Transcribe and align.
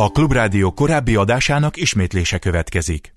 A 0.00 0.10
Klubrádió 0.10 0.70
korábbi 0.70 1.16
adásának 1.16 1.76
ismétlése 1.76 2.38
következik. 2.38 3.12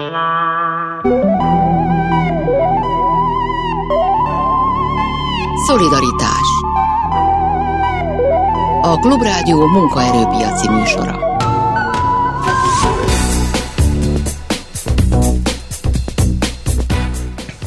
Szolidaritás 5.67 6.47
A 8.81 8.99
Klubrádió 8.99 9.67
munkaerőpiaci 9.67 10.69
műsora. 10.69 11.30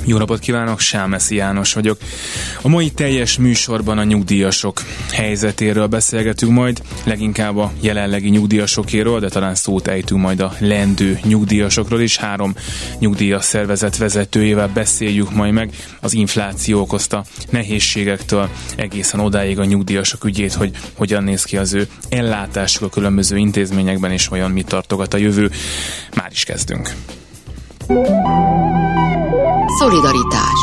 Jó 0.06 0.18
napot 0.18 0.38
kívánok, 0.38 0.80
Sámeszi 0.80 1.34
János 1.34 1.72
vagyok. 1.72 1.98
A 2.62 2.68
mai 2.68 2.90
teljes 2.90 3.38
műsorban 3.38 3.98
a 3.98 4.04
nyugdíjasok 4.04 4.82
helyzetéről 5.12 5.86
beszélgetünk 5.86 6.52
majd, 6.52 6.82
leginkább 7.04 7.56
a 7.56 7.72
jelenlegi 7.80 8.28
nyugdíjasokéről, 8.28 9.20
de 9.20 9.28
talán 9.28 9.54
szót 9.54 9.86
ejtünk 9.86 10.20
majd 10.20 10.40
a 10.40 10.54
lendő 10.58 11.18
nyugdíjasokról 11.22 12.00
is. 12.00 12.16
Három 12.16 12.54
nyugdíjas 12.98 13.44
szervezet 13.44 13.96
vezetőjével 13.96 14.68
beszéljük 14.74 15.34
majd 15.34 15.52
meg 15.52 15.70
az 16.00 16.12
infláció 16.12 16.80
okozta 16.80 17.24
nehézségektől 17.50 18.48
egészen 18.76 19.20
odáig 19.20 19.58
a 19.58 19.64
nyugdíjasok 19.64 20.24
ügyét, 20.24 20.52
hogy 20.52 20.70
hogyan 20.94 21.24
néz 21.24 21.44
ki 21.44 21.56
az 21.56 21.72
ő 21.72 21.88
ellátásuk 22.08 22.82
a 22.82 22.88
különböző 22.88 23.36
intézményekben, 23.36 24.10
és 24.10 24.26
vajon 24.26 24.50
mit 24.50 24.66
tartogat 24.66 25.14
a 25.14 25.16
jövő. 25.16 25.50
Már 26.14 26.30
is 26.32 26.44
kezdünk. 26.44 26.94
Szolidaritás 29.84 30.60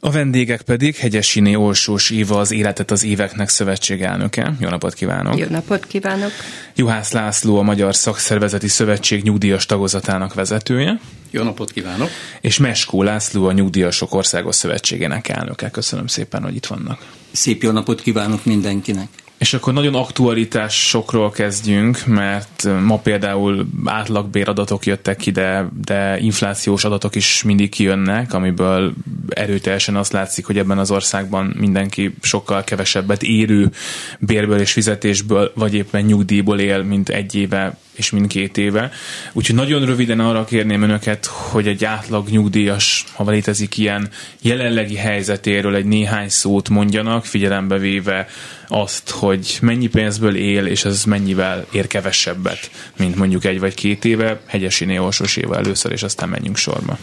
a 0.00 0.10
vendégek 0.10 0.62
pedig 0.62 0.96
Hegyesiné 0.96 1.54
Olsós 1.54 2.10
Éva, 2.10 2.38
az 2.38 2.50
Életet 2.50 2.90
az 2.90 3.04
Éveknek 3.04 3.48
szövetség 3.48 4.02
elnöke. 4.02 4.54
Jó 4.60 4.68
napot 4.68 4.94
kívánok! 4.94 5.38
Jó 5.38 5.46
napot 5.50 5.86
kívánok! 5.86 6.30
Juhász 6.74 7.12
László, 7.12 7.58
a 7.58 7.62
Magyar 7.62 7.94
Szakszervezeti 7.94 8.68
Szövetség 8.68 9.22
nyugdíjas 9.22 9.66
tagozatának 9.66 10.34
vezetője. 10.34 11.00
Jó 11.30 11.42
napot 11.42 11.72
kívánok! 11.72 12.08
És 12.40 12.58
Meskó 12.58 13.02
László, 13.02 13.46
a 13.46 13.52
Nyugdíjasok 13.52 14.14
Országos 14.14 14.54
Szövetségének 14.54 15.28
elnöke. 15.28 15.70
Köszönöm 15.70 16.06
szépen, 16.06 16.42
hogy 16.42 16.54
itt 16.54 16.66
vannak. 16.66 17.06
Szép 17.32 17.62
jó 17.62 17.70
napot 17.70 18.00
kívánok 18.00 18.44
mindenkinek! 18.44 19.08
És 19.38 19.54
akkor 19.54 19.72
nagyon 19.72 19.94
aktualitásokról 19.94 21.30
kezdjünk, 21.30 22.06
mert 22.06 22.68
ma 22.84 22.98
például 22.98 23.68
átlagbéradatok 23.84 24.86
jöttek 24.86 25.16
ki, 25.16 25.30
de, 25.30 25.68
de 25.84 26.18
inflációs 26.18 26.84
adatok 26.84 27.14
is 27.14 27.42
mindig 27.42 27.70
kijönnek, 27.70 28.34
amiből 28.34 28.92
erőteljesen 29.28 29.96
azt 29.96 30.12
látszik, 30.12 30.46
hogy 30.46 30.58
ebben 30.58 30.78
az 30.78 30.90
országban 30.90 31.54
mindenki 31.58 32.14
sokkal 32.22 32.64
kevesebbet 32.64 33.22
érő 33.22 33.70
bérből 34.18 34.60
és 34.60 34.72
fizetésből, 34.72 35.52
vagy 35.54 35.74
éppen 35.74 36.04
nyugdíjból 36.04 36.58
él, 36.58 36.82
mint 36.82 37.08
egy 37.08 37.34
éve 37.34 37.76
és 37.98 38.10
mindkét 38.10 38.58
éve. 38.58 38.90
Úgyhogy 39.32 39.54
nagyon 39.54 39.84
röviden 39.84 40.20
arra 40.20 40.44
kérném 40.44 40.82
önöket, 40.82 41.26
hogy 41.26 41.66
egy 41.68 41.84
átlag 41.84 42.28
nyugdíjas, 42.28 43.04
ha 43.12 43.30
létezik 43.30 43.78
ilyen 43.78 44.08
jelenlegi 44.42 44.96
helyzetéről 44.96 45.74
egy 45.74 45.84
néhány 45.84 46.28
szót 46.28 46.68
mondjanak, 46.68 47.24
figyelembe 47.24 47.78
véve 47.78 48.26
azt, 48.68 49.10
hogy 49.10 49.58
mennyi 49.62 49.88
pénzből 49.88 50.36
él, 50.36 50.66
és 50.66 50.84
ez 50.84 51.04
mennyivel 51.04 51.66
ér 51.72 51.86
kevesebbet, 51.86 52.70
mint 52.96 53.16
mondjuk 53.16 53.44
egy 53.44 53.60
vagy 53.60 53.74
két 53.74 54.04
éve, 54.04 54.40
Hegyesiné 54.46 54.98
Orsoséval 54.98 55.58
először, 55.58 55.92
és 55.92 56.02
aztán 56.02 56.28
menjünk 56.28 56.56
sorba. 56.56 56.98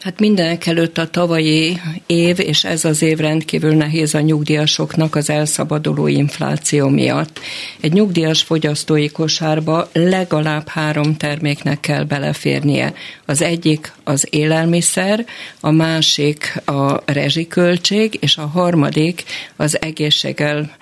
Hát 0.00 0.20
mindenek 0.20 0.66
előtt 0.66 0.98
a 0.98 1.10
tavalyi 1.10 1.80
év, 2.06 2.38
és 2.38 2.64
ez 2.64 2.84
az 2.84 3.02
év 3.02 3.18
rendkívül 3.18 3.74
nehéz 3.74 4.14
a 4.14 4.20
nyugdíjasoknak 4.20 5.14
az 5.14 5.30
elszabaduló 5.30 6.06
infláció 6.06 6.88
miatt. 6.88 7.40
Egy 7.80 7.92
nyugdíjas 7.92 8.42
fogyasztói 8.42 9.08
kosárba 9.08 9.88
legalább 9.92 10.68
három 10.68 11.16
terméknek 11.16 11.80
kell 11.80 12.04
beleférnie. 12.04 12.94
Az 13.26 13.42
egyik 13.42 13.92
az 14.04 14.26
élelmiszer, 14.30 15.24
a 15.60 15.70
másik 15.70 16.62
a 16.64 17.12
rezsiköltség, 17.12 18.18
és 18.20 18.36
a 18.36 18.46
harmadik 18.46 19.24
az 19.56 19.80
egészséggel 19.80 20.76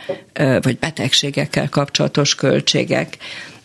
vagy 0.63 0.79
betegségekkel 0.79 1.69
kapcsolatos 1.69 2.35
költségek. 2.35 3.17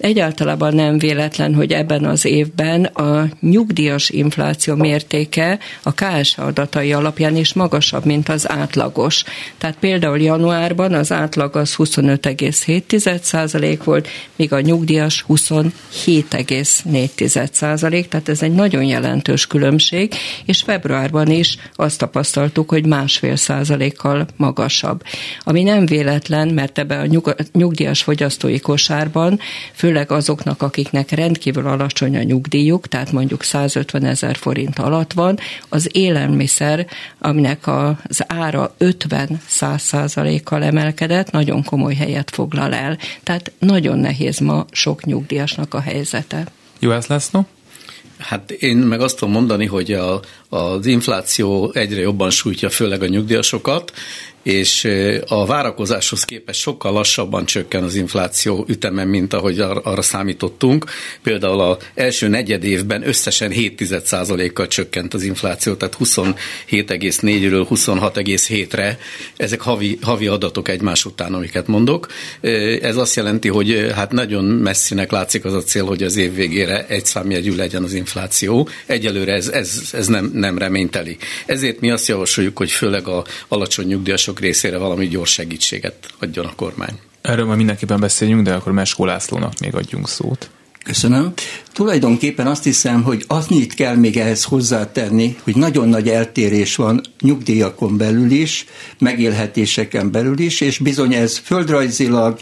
Egyáltalában 0.03 0.75
nem 0.75 0.97
véletlen, 0.97 1.55
hogy 1.55 1.71
ebben 1.71 2.05
az 2.05 2.25
évben 2.25 2.83
a 2.83 3.27
nyugdíjas 3.39 4.09
infláció 4.09 4.75
mértéke 4.75 5.59
a 5.83 5.93
KS 5.93 6.37
adatai 6.37 6.93
alapján 6.93 7.35
is 7.35 7.53
magasabb, 7.53 8.05
mint 8.05 8.29
az 8.29 8.49
átlagos. 8.49 9.23
Tehát 9.57 9.75
például 9.79 10.19
januárban 10.19 10.93
az 10.93 11.11
átlag 11.11 11.55
az 11.55 11.75
25,7% 11.77 13.79
volt, 13.83 14.07
míg 14.35 14.53
a 14.53 14.59
nyugdíjas 14.59 15.25
27,4%, 15.29 18.07
tehát 18.07 18.29
ez 18.29 18.41
egy 18.41 18.53
nagyon 18.53 18.83
jelentős 18.83 19.47
különbség, 19.47 20.13
és 20.45 20.61
februárban 20.61 21.31
is 21.31 21.57
azt 21.75 21.97
tapasztaltuk, 21.97 22.69
hogy 22.69 22.85
másfél 22.85 23.35
százalékkal 23.35 24.25
magasabb. 24.35 25.03
Ami 25.43 25.63
nem 25.63 25.85
véletlen, 25.85 26.47
mert 26.47 26.77
ebbe 26.77 26.99
a 26.99 27.07
nyugdíjas 27.53 28.03
fogyasztói 28.03 28.59
kosárban 28.59 29.39
főleg 29.73 29.91
főleg 29.93 30.11
azoknak, 30.11 30.61
akiknek 30.61 31.11
rendkívül 31.11 31.67
alacsony 31.67 32.17
a 32.17 32.23
nyugdíjuk, 32.23 32.87
tehát 32.87 33.11
mondjuk 33.11 33.43
150 33.43 34.05
ezer 34.05 34.35
forint 34.35 34.79
alatt 34.79 35.13
van, 35.13 35.39
az 35.69 35.89
élelmiszer, 35.91 36.87
aminek 37.19 37.67
az 37.67 38.23
ára 38.27 38.75
50-100 38.79 39.77
százalékkal 39.77 40.63
emelkedett, 40.63 41.31
nagyon 41.31 41.63
komoly 41.63 41.93
helyet 41.93 42.31
foglal 42.31 42.73
el. 42.73 42.97
Tehát 43.23 43.51
nagyon 43.59 43.99
nehéz 43.99 44.39
ma 44.39 44.65
sok 44.71 45.05
nyugdíjasnak 45.05 45.73
a 45.73 45.79
helyzete. 45.79 46.45
Jó, 46.79 46.91
ez 46.91 47.07
lesz, 47.07 47.29
no? 47.31 47.41
Hát 48.17 48.51
én 48.51 48.77
meg 48.77 49.01
azt 49.01 49.17
tudom 49.17 49.33
mondani, 49.33 49.65
hogy 49.65 49.91
a, 49.91 50.19
az 50.49 50.85
infláció 50.85 51.71
egyre 51.73 52.01
jobban 52.01 52.29
sújtja 52.29 52.69
főleg 52.69 53.01
a 53.01 53.07
nyugdíjasokat, 53.07 53.91
és 54.43 54.87
a 55.27 55.45
várakozáshoz 55.45 56.23
képest 56.23 56.59
sokkal 56.59 56.91
lassabban 56.91 57.45
csökken 57.45 57.83
az 57.83 57.95
infláció 57.95 58.65
üteme, 58.67 59.03
mint 59.03 59.33
ahogy 59.33 59.59
arra 59.59 60.01
számítottunk. 60.01 60.85
Például 61.21 61.61
az 61.61 61.77
első 61.95 62.27
negyed 62.27 62.63
évben 62.63 63.07
összesen 63.07 63.51
7,1%-kal 63.51 64.67
csökkent 64.67 65.13
az 65.13 65.23
infláció, 65.23 65.73
tehát 65.73 65.97
27,4-ről 65.99 67.65
26,7-re. 67.69 68.97
Ezek 69.37 69.61
havi, 69.61 69.97
havi 70.01 70.27
adatok 70.27 70.67
egymás 70.67 71.05
után, 71.05 71.33
amiket 71.33 71.67
mondok. 71.67 72.07
Ez 72.81 72.97
azt 72.97 73.15
jelenti, 73.15 73.47
hogy 73.47 73.91
hát 73.95 74.11
nagyon 74.11 74.43
messzinek 74.43 75.11
látszik 75.11 75.45
az 75.45 75.53
a 75.53 75.63
cél, 75.63 75.85
hogy 75.85 76.03
az 76.03 76.15
év 76.15 76.33
végére 76.35 76.85
egy 76.87 77.05
számjegyű 77.05 77.55
legyen 77.55 77.83
az 77.83 77.93
infláció. 77.93 78.67
Egyelőre 78.85 79.33
ez, 79.33 79.47
ez, 79.47 79.89
ez 79.91 80.07
nem, 80.07 80.31
nem 80.33 80.57
reményteli. 80.57 81.17
Ezért 81.45 81.79
mi 81.79 81.91
azt 81.91 82.07
javasoljuk, 82.07 82.57
hogy 82.57 82.71
főleg 82.71 83.07
a 83.07 83.25
alacsony 83.47 83.87
nyugdíjasok 83.87 84.32
mások 84.33 84.39
részére 84.39 84.77
valami 84.77 85.07
gyors 85.07 85.31
segítséget 85.31 86.13
adjon 86.19 86.45
a 86.45 86.55
kormány. 86.55 86.99
Erről 87.21 87.45
már 87.45 87.57
mindenképpen 87.57 87.99
beszéljünk, 87.99 88.43
de 88.43 88.53
akkor 88.53 88.71
Meskó 88.71 89.05
Lászlónak 89.05 89.59
még 89.59 89.75
adjunk 89.75 90.07
szót. 90.07 90.49
Köszönöm. 90.83 91.33
Tulajdonképpen 91.73 92.47
azt 92.47 92.63
hiszem, 92.63 93.03
hogy 93.03 93.25
annyit 93.27 93.73
kell 93.73 93.95
még 93.95 94.17
ehhez 94.17 94.43
hozzátenni, 94.43 95.37
hogy 95.43 95.55
nagyon 95.55 95.89
nagy 95.89 96.09
eltérés 96.09 96.75
van 96.75 97.01
nyugdíjakon 97.21 97.97
belül 97.97 98.31
is, 98.31 98.65
megélhetéseken 98.99 100.11
belül 100.11 100.39
is, 100.39 100.61
és 100.61 100.77
bizony 100.77 101.13
ez 101.13 101.37
földrajzilag, 101.37 102.37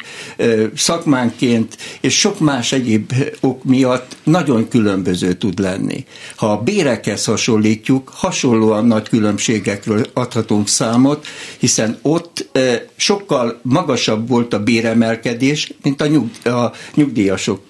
szakmánként 0.76 1.78
és 2.02 2.20
sok 2.20 2.40
más 2.40 2.72
egyéb 2.72 3.14
ok 3.40 3.64
miatt 3.64 4.18
nagyon 4.24 4.68
különböző 4.68 5.34
tud 5.34 5.60
lenni. 5.60 6.06
Ha 6.36 6.52
a 6.52 6.62
bérekhez 6.62 7.26
hasonlítjuk, 7.26 8.12
hasonlóan 8.16 8.86
nagy 8.86 9.10
különbségekről 9.10 10.06
adhatunk 10.14 10.68
számot, 10.68 11.26
hiszen 11.58 11.98
ott 12.02 12.50
sokkal 12.96 13.60
magasabb 13.64 14.28
volt 14.28 14.54
a 14.54 14.64
béremelkedés, 14.64 15.74
mint 15.84 16.02
a, 16.02 16.50
a 16.50 16.74
nyugdíjasok 16.96 17.70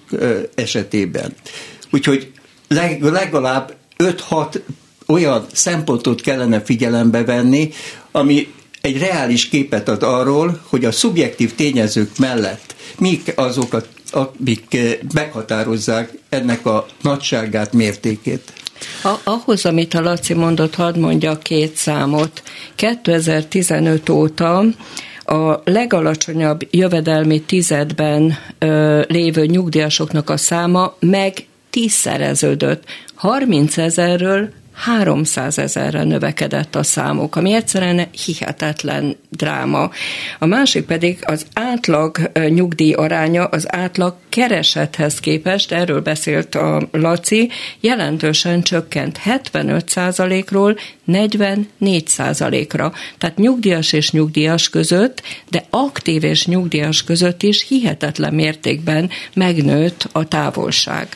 esetében. 0.54 1.34
Úgyhogy 1.90 2.32
legalább 3.00 3.74
5-6 3.98 4.60
olyan 5.06 5.46
szempontot 5.52 6.20
kellene 6.20 6.60
figyelembe 6.60 7.24
venni, 7.24 7.70
ami 8.10 8.52
egy 8.80 8.98
reális 8.98 9.48
képet 9.48 9.88
ad 9.88 10.02
arról, 10.02 10.60
hogy 10.68 10.84
a 10.84 10.92
szubjektív 10.92 11.54
tényezők 11.54 12.18
mellett 12.18 12.74
mik 12.98 13.32
azokat, 13.36 13.88
amik 14.10 14.76
meghatározzák 15.14 16.12
ennek 16.28 16.66
a 16.66 16.86
nagyságát, 17.02 17.72
mértékét. 17.72 18.52
A, 19.02 19.14
ahhoz, 19.24 19.64
amit 19.64 19.94
a 19.94 20.00
Laci 20.00 20.34
mondott, 20.34 20.74
hadd 20.74 20.98
mondja 20.98 21.38
két 21.38 21.76
számot. 21.76 22.42
2015 22.74 24.08
óta 24.08 24.64
a 25.32 25.60
legalacsonyabb 25.64 26.60
jövedelmi 26.70 27.40
tizedben 27.40 28.34
ö, 28.58 29.02
lévő 29.08 29.46
nyugdíjasoknak 29.46 30.30
a 30.30 30.36
száma 30.36 30.94
meg 31.00 31.46
tízszereződött. 31.70 32.84
30 33.14 33.78
ezerről 33.78 34.52
300 34.74 35.58
ezerre 35.58 36.04
növekedett 36.04 36.74
a 36.74 36.82
számok, 36.82 37.36
ami 37.36 37.52
egyszerűen 37.52 38.08
hihetetlen 38.24 39.16
dráma. 39.30 39.90
A 40.38 40.46
másik 40.46 40.84
pedig 40.84 41.18
az 41.22 41.46
átlag 41.52 42.30
nyugdíj 42.48 42.92
aránya 42.92 43.44
az 43.44 43.74
átlag 43.74 44.14
keresethez 44.28 45.20
képest, 45.20 45.72
erről 45.72 46.00
beszélt 46.00 46.54
a 46.54 46.88
Laci, 46.92 47.50
jelentősen 47.80 48.62
csökkent 48.62 49.20
75%-ról 49.24 50.78
44%-ra. 51.08 52.92
Tehát 53.18 53.36
nyugdíjas 53.36 53.92
és 53.92 54.10
nyugdíjas 54.10 54.68
között, 54.68 55.22
de 55.48 55.64
aktív 55.70 56.24
és 56.24 56.46
nyugdíjas 56.46 57.04
között 57.04 57.42
is 57.42 57.66
hihetetlen 57.68 58.34
mértékben 58.34 59.10
megnőtt 59.34 60.08
a 60.12 60.28
távolság. 60.28 61.08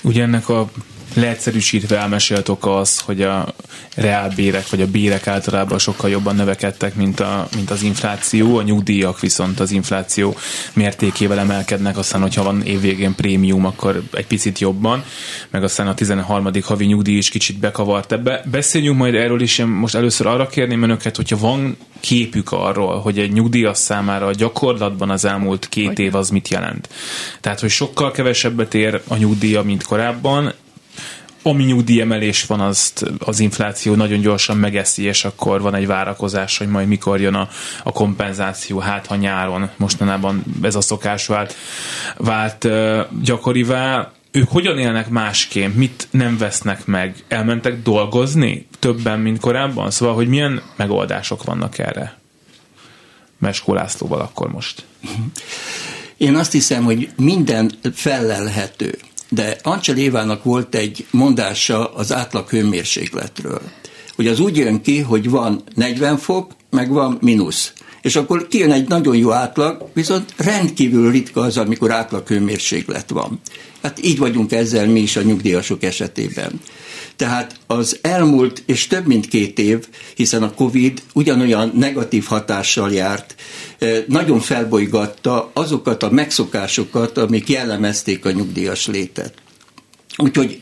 Ugye 0.00 0.22
ennek 0.22 0.48
a 0.48 0.70
leegyszerűsítve 1.14 1.98
elmesélt 1.98 2.48
oka 2.48 2.76
az, 2.76 3.00
hogy 3.00 3.22
a 3.22 3.54
reálbérek 3.94 4.68
vagy 4.70 4.80
a 4.80 4.86
bérek 4.86 5.26
általában 5.26 5.78
sokkal 5.78 6.10
jobban 6.10 6.36
növekedtek, 6.36 6.94
mint, 6.94 7.20
a, 7.20 7.48
mint 7.54 7.70
az 7.70 7.82
infláció, 7.82 8.56
a 8.56 8.62
nyugdíjak 8.62 9.20
viszont 9.20 9.60
az 9.60 9.70
infláció 9.70 10.36
mértékével 10.72 11.38
emelkednek, 11.38 11.98
aztán 11.98 12.20
hogyha 12.20 12.42
van 12.42 12.62
évvégén 12.62 13.14
prémium, 13.14 13.64
akkor 13.64 14.02
egy 14.12 14.26
picit 14.26 14.58
jobban, 14.58 15.04
meg 15.50 15.62
aztán 15.62 15.86
a 15.86 15.94
13. 15.94 16.50
havi 16.62 16.84
nyugdíj 16.84 17.16
is 17.16 17.28
kicsit 17.28 17.58
bekavart 17.58 18.12
ebbe. 18.12 18.44
Beszéljünk 18.50 18.98
majd 18.98 19.14
erről 19.14 19.40
is, 19.40 19.58
én 19.58 19.66
most 19.66 19.94
először 19.94 20.26
arra 20.26 20.46
kérném 20.46 20.82
önöket, 20.82 21.16
hogyha 21.16 21.36
van 21.36 21.76
képük 22.00 22.52
arról, 22.52 23.00
hogy 23.00 23.18
egy 23.18 23.32
nyugdíjas 23.32 23.78
számára 23.78 24.26
a 24.26 24.32
gyakorlatban 24.32 25.10
az 25.10 25.24
elmúlt 25.24 25.68
két 25.68 25.98
év 25.98 26.14
az 26.14 26.28
mit 26.28 26.48
jelent. 26.48 26.88
Tehát, 27.40 27.60
hogy 27.60 27.70
sokkal 27.70 28.10
kevesebbet 28.10 28.74
ér 28.74 29.00
a 29.08 29.16
nyugdíja, 29.16 29.62
mint 29.62 29.82
korábban, 29.82 30.52
ami 31.46 31.64
nyugdíjemelés 31.64 32.46
van, 32.46 32.60
azt 32.60 33.04
az 33.18 33.40
infláció 33.40 33.94
nagyon 33.94 34.20
gyorsan 34.20 34.56
megeszi, 34.56 35.02
és 35.02 35.24
akkor 35.24 35.60
van 35.60 35.74
egy 35.74 35.86
várakozás, 35.86 36.58
hogy 36.58 36.68
majd 36.68 36.88
mikor 36.88 37.20
jön 37.20 37.34
a, 37.34 37.48
a 37.82 37.92
kompenzáció, 37.92 38.78
hát 38.78 39.06
ha 39.06 39.16
nyáron 39.16 39.70
mostanában 39.76 40.44
ez 40.62 40.74
a 40.74 40.80
szokás 40.80 41.26
vált, 41.26 41.54
vált 42.16 42.68
gyakorivá. 43.22 44.12
Ők 44.30 44.48
hogyan 44.48 44.78
élnek 44.78 45.08
másként? 45.08 45.76
Mit 45.76 46.08
nem 46.10 46.38
vesznek 46.38 46.86
meg? 46.86 47.24
Elmentek 47.28 47.82
dolgozni 47.82 48.66
többen, 48.78 49.20
mint 49.20 49.40
korábban? 49.40 49.90
Szóval, 49.90 50.14
hogy 50.14 50.28
milyen 50.28 50.62
megoldások 50.76 51.44
vannak 51.44 51.78
erre? 51.78 52.18
Meskó 53.38 53.74
Lászlóval 53.74 54.20
akkor 54.20 54.50
most. 54.50 54.84
Én 56.16 56.34
azt 56.34 56.52
hiszem, 56.52 56.84
hogy 56.84 57.08
minden 57.16 57.70
fellelhető 57.94 58.98
de 59.34 59.58
Ancsel 59.62 59.96
Évának 59.96 60.44
volt 60.44 60.74
egy 60.74 61.06
mondása 61.10 61.94
az 61.94 62.12
átlag 62.12 62.48
hőmérsékletről, 62.48 63.60
hogy 64.16 64.26
az 64.26 64.40
úgy 64.40 64.56
jön 64.56 64.80
ki, 64.80 64.98
hogy 65.00 65.30
van 65.30 65.62
40 65.74 66.16
fok, 66.16 66.52
meg 66.70 66.90
van 66.90 67.18
mínusz. 67.20 67.72
És 68.02 68.16
akkor 68.16 68.48
kijön 68.48 68.72
egy 68.72 68.88
nagyon 68.88 69.16
jó 69.16 69.32
átlag, 69.32 69.90
viszont 69.92 70.34
rendkívül 70.36 71.10
ritka 71.10 71.40
az, 71.40 71.56
amikor 71.56 71.92
átlag 71.92 72.28
hőmérséklet 72.28 73.10
van. 73.10 73.40
Hát 73.82 74.04
így 74.04 74.18
vagyunk 74.18 74.52
ezzel 74.52 74.86
mi 74.86 75.00
is 75.00 75.16
a 75.16 75.22
nyugdíjasok 75.22 75.82
esetében. 75.82 76.60
Tehát 77.16 77.56
az 77.66 77.98
elmúlt, 78.02 78.62
és 78.66 78.86
több 78.86 79.06
mint 79.06 79.28
két 79.28 79.58
év, 79.58 79.88
hiszen 80.14 80.42
a 80.42 80.54
Covid 80.54 81.02
ugyanolyan 81.12 81.72
negatív 81.74 82.24
hatással 82.24 82.92
járt, 82.92 83.34
nagyon 84.06 84.40
felbolygatta 84.40 85.50
azokat 85.52 86.02
a 86.02 86.10
megszokásokat, 86.10 87.18
amik 87.18 87.48
jellemezték 87.48 88.24
a 88.24 88.30
nyugdíjas 88.30 88.86
létet. 88.86 89.34
Úgyhogy 90.16 90.60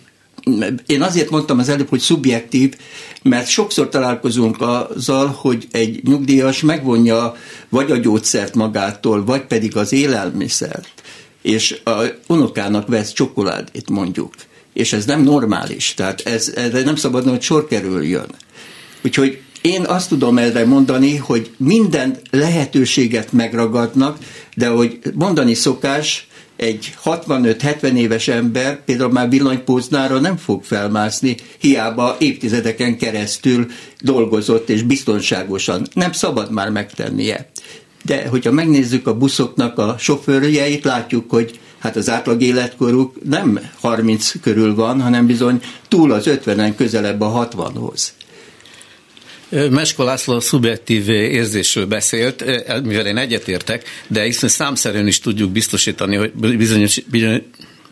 én 0.87 1.02
azért 1.02 1.31
mondtam 1.31 1.58
az 1.58 1.69
előbb, 1.69 1.88
hogy 1.88 2.00
szubjektív, 2.00 2.75
mert 3.22 3.49
sokszor 3.49 3.88
találkozunk 3.88 4.60
azzal, 4.60 5.26
hogy 5.26 5.69
egy 5.70 6.04
nyugdíjas 6.04 6.60
megvonja 6.60 7.37
vagy 7.69 7.90
a 7.90 7.96
gyógyszert 7.96 8.54
magától, 8.54 9.25
vagy 9.25 9.46
pedig 9.46 9.76
az 9.76 9.93
élelmiszert, 9.93 11.02
és 11.43 11.81
a 11.84 12.02
unokának 12.26 12.88
vesz 12.88 13.12
csokoládét 13.12 13.90
mondjuk 13.90 14.34
és 14.72 14.92
ez 14.92 15.04
nem 15.04 15.22
normális, 15.22 15.94
tehát 15.94 16.20
ez, 16.20 16.52
erre 16.56 16.82
nem 16.82 16.96
szabadna, 16.96 17.30
hogy 17.30 17.42
sor 17.42 17.66
kerüljön. 17.66 18.26
Úgyhogy 19.04 19.40
én 19.62 19.84
azt 19.84 20.08
tudom 20.08 20.38
erre 20.38 20.64
mondani, 20.64 21.16
hogy 21.16 21.50
minden 21.56 22.16
lehetőséget 22.30 23.32
megragadnak, 23.32 24.19
de 24.56 24.69
hogy 24.69 24.98
mondani 25.14 25.54
szokás, 25.54 26.26
egy 26.56 26.94
65-70 27.04 27.94
éves 27.94 28.28
ember 28.28 28.84
például 28.84 29.10
már 29.10 29.28
villanypóznára 29.28 30.19
nem 30.19 30.36
fog 30.36 30.64
felmászni, 30.64 31.36
hiába 31.58 32.16
évtizedeken 32.18 32.98
keresztül 32.98 33.66
dolgozott 34.00 34.68
és 34.68 34.82
biztonságosan. 34.82 35.86
Nem 35.94 36.12
szabad 36.12 36.52
már 36.52 36.70
megtennie. 36.70 37.50
De 38.04 38.26
hogyha 38.28 38.52
megnézzük 38.52 39.06
a 39.06 39.16
buszoknak 39.16 39.78
a 39.78 39.96
sofőrjeit, 39.98 40.84
látjuk, 40.84 41.30
hogy 41.30 41.60
hát 41.82 41.96
az 41.96 42.11
átlag 42.11 42.43
életkoruk 42.43 43.14
nem 43.25 43.61
30 43.81 44.32
körül 44.40 44.75
van, 44.75 45.00
hanem 45.00 45.26
bizony 45.26 45.62
túl 45.88 46.12
az 46.12 46.25
50-en 46.26 46.73
közelebb 46.76 47.20
a 47.20 47.49
60-hoz. 47.49 48.14
Mesko 49.70 50.05
László 50.05 50.40
szubjektív 50.40 51.08
érzésről 51.08 51.87
beszélt, 51.87 52.44
mivel 52.82 53.06
én 53.06 53.17
egyetértek, 53.17 53.84
de 54.06 54.23
hiszen 54.23 54.49
számszerűen 54.49 55.06
is 55.06 55.20
tudjuk 55.20 55.50
biztosítani, 55.50 56.17
hogy 56.17 56.32
bizonyos, 56.56 57.00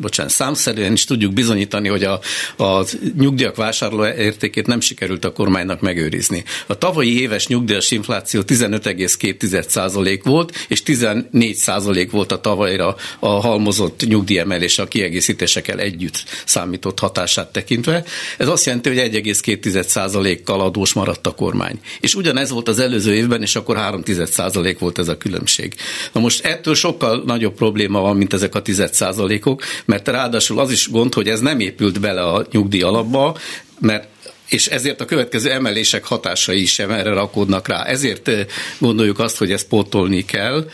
bocsánat, 0.00 0.32
számszerűen 0.32 0.93
is 0.93 1.05
tudjuk 1.05 1.32
bizonyítani, 1.32 1.88
hogy 1.88 2.05
a, 2.05 2.20
a 2.56 2.85
nyugdíjak 3.19 3.56
vásárló 3.56 4.06
értékét 4.06 4.67
nem 4.67 4.81
sikerült 4.81 5.25
a 5.25 5.32
kormánynak 5.32 5.81
megőrizni. 5.81 6.44
A 6.67 6.79
tavalyi 6.79 7.20
éves 7.20 7.47
nyugdíjas 7.47 7.91
infláció 7.91 8.43
15,2% 8.47 10.20
volt, 10.25 10.67
és 10.69 10.82
14% 10.87 12.08
volt 12.11 12.32
a 12.32 12.41
tavalyra 12.41 12.97
a 13.19 13.29
halmozott 13.29 14.06
nyugdíjemelés 14.06 14.79
a 14.79 14.88
kiegészítésekkel 14.88 15.79
együtt 15.79 16.25
számított 16.44 16.99
hatását 16.99 17.52
tekintve. 17.52 18.05
Ez 18.38 18.49
azt 18.49 18.64
jelenti, 18.67 18.88
hogy 18.88 18.99
1,2%-kal 18.99 20.61
adós 20.61 20.93
maradt 20.93 21.26
a 21.26 21.31
kormány. 21.31 21.81
És 22.00 22.14
ugyanez 22.14 22.50
volt 22.50 22.69
az 22.69 22.79
előző 22.79 23.14
évben, 23.14 23.43
és 23.43 23.56
akkor 23.56 23.76
3% 23.79 24.76
volt 24.79 24.99
ez 24.99 25.08
a 25.08 25.17
különbség. 25.17 25.75
Na 26.12 26.20
most 26.20 26.44
ettől 26.44 26.75
sokkal 26.75 27.23
nagyobb 27.26 27.55
probléma 27.55 28.00
van, 28.00 28.17
mint 28.17 28.32
ezek 28.32 28.55
a 28.55 28.62
10%-ok, 28.62 29.62
mert 29.91 30.09
ráadásul 30.09 30.59
az 30.59 30.71
is 30.71 30.91
gond, 30.91 31.15
hogy 31.15 31.29
ez 31.29 31.41
nem 31.41 31.61
épült 31.61 32.01
bele 32.01 32.23
a 32.23 32.47
nyugdíj 32.51 32.83
alapba, 32.83 33.37
mert 33.79 34.09
és 34.49 34.67
ezért 34.67 35.01
a 35.01 35.05
következő 35.05 35.51
emelések 35.51 36.05
hatásai 36.05 36.65
sem 36.65 36.91
erre 36.91 37.13
rakódnak 37.13 37.69
rá. 37.69 37.83
Ezért 37.83 38.31
gondoljuk 38.79 39.19
azt, 39.19 39.37
hogy 39.37 39.53
ezt 39.53 39.69
pótolni 39.69 40.25
kell. 40.25 40.71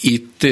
Itt 0.00 0.46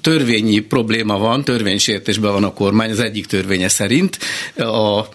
törvényi 0.00 0.60
probléma 0.60 1.18
van, 1.18 1.44
törvénysértésben 1.44 2.32
van 2.32 2.44
a 2.44 2.52
kormány, 2.52 2.90
az 2.90 3.00
egyik 3.00 3.26
törvénye 3.26 3.68
szerint. 3.68 4.18
A 4.56 5.08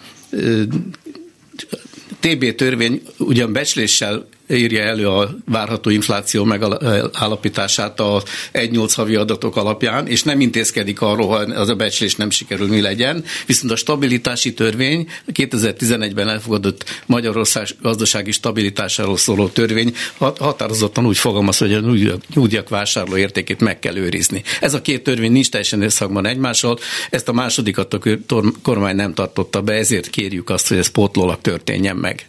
TB 2.20 2.54
törvény 2.54 3.02
ugyan 3.18 3.52
becsléssel 3.52 4.28
írja 4.50 4.82
elő 4.82 5.08
a 5.08 5.36
várható 5.44 5.90
infláció 5.90 6.44
megállapítását 6.44 8.00
a 8.00 8.22
1-8 8.52 8.92
havi 8.94 9.14
adatok 9.14 9.56
alapján, 9.56 10.06
és 10.06 10.22
nem 10.22 10.40
intézkedik 10.40 11.00
arról, 11.00 11.26
ha 11.26 11.34
az 11.34 11.68
a 11.68 11.74
becslés 11.74 12.14
nem 12.14 12.30
sikerül, 12.30 12.68
mi 12.68 12.80
legyen. 12.80 13.24
Viszont 13.46 13.72
a 13.72 13.76
stabilitási 13.76 14.54
törvény, 14.54 15.08
2011-ben 15.32 16.28
elfogadott 16.28 16.84
Magyarország 17.06 17.66
gazdasági 17.82 18.30
stabilitásáról 18.30 19.16
szóló 19.16 19.48
törvény 19.48 19.94
határozottan 20.18 21.06
úgy 21.06 21.18
fogalmaz, 21.18 21.58
hogy 21.58 21.72
a 21.72 21.80
nyugdíjak 22.34 22.68
vásárló 22.68 23.16
értékét 23.16 23.60
meg 23.60 23.78
kell 23.78 23.96
őrizni. 23.96 24.42
Ez 24.60 24.74
a 24.74 24.82
két 24.82 25.02
törvény 25.02 25.32
nincs 25.32 25.50
teljesen 25.50 25.82
összhangban 25.82 26.26
egymással, 26.26 26.78
ezt 27.10 27.28
a 27.28 27.32
másodikat 27.32 27.94
a 27.94 28.00
kormány 28.62 28.96
nem 28.96 29.14
tartotta 29.14 29.62
be, 29.62 29.72
ezért 29.72 30.10
kérjük 30.10 30.50
azt, 30.50 30.68
hogy 30.68 30.76
ez 30.76 30.88
pótlólag 30.88 31.40
történjen 31.40 31.96
meg. 31.96 32.26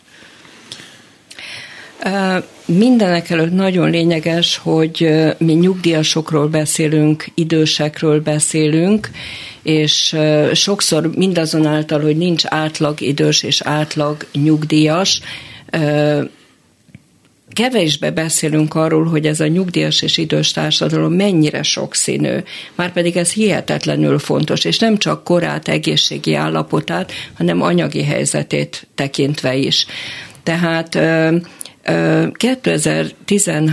Mindenek 2.66 3.30
előtt 3.30 3.54
nagyon 3.54 3.90
lényeges, 3.90 4.58
hogy 4.58 5.10
mi 5.38 5.54
nyugdíjasokról 5.54 6.48
beszélünk, 6.48 7.26
idősekről 7.34 8.22
beszélünk, 8.22 9.10
és 9.64 10.16
sokszor 10.54 11.10
mindazonáltal, 11.16 12.02
hogy 12.02 12.18
nincs 12.18 12.44
átlag 12.46 13.02
idős 13.02 13.44
és 13.44 13.62
átlag 13.62 14.26
nyugdíjas, 14.34 15.22
kevésbe 17.54 18.12
beszélünk 18.12 18.76
arról, 18.76 19.06
hogy 19.06 19.26
ez 19.26 19.40
a 19.40 19.48
nyugdíjas 19.48 20.02
és 20.02 20.18
idős 20.18 20.52
társadalom 20.52 21.14
mennyire 21.14 21.64
sokszínű, 21.64 22.38
már 22.76 22.92
pedig 22.92 23.18
ez 23.18 23.32
hihetetlenül 23.32 24.20
fontos, 24.20 24.66
és 24.66 24.80
nem 24.80 24.98
csak 24.98 25.24
korát, 25.24 25.68
egészségi 25.68 26.34
állapotát, 26.34 27.12
hanem 27.38 27.62
anyagi 27.62 28.04
helyzetét 28.04 28.88
tekintve 28.96 29.56
is. 29.56 29.86
Tehát 30.44 31.00
2013 31.88 33.68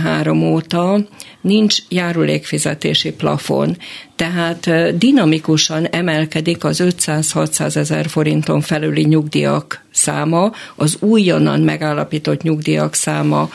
óta 0.53 1.03
nincs 1.45 1.77
járulékfizetési 1.89 3.11
plafon, 3.11 3.77
tehát 4.15 4.97
dinamikusan 4.97 5.85
emelkedik 5.85 6.63
az 6.63 6.83
500-600 6.85 7.75
ezer 7.75 8.07
forinton 8.07 8.61
felüli 8.61 9.03
nyugdíjak 9.03 9.83
száma, 9.91 10.51
az 10.75 10.97
újonnan 10.99 11.61
megállapított 11.61 12.41
nyugdíjak 12.41 12.93
száma, 12.93 13.49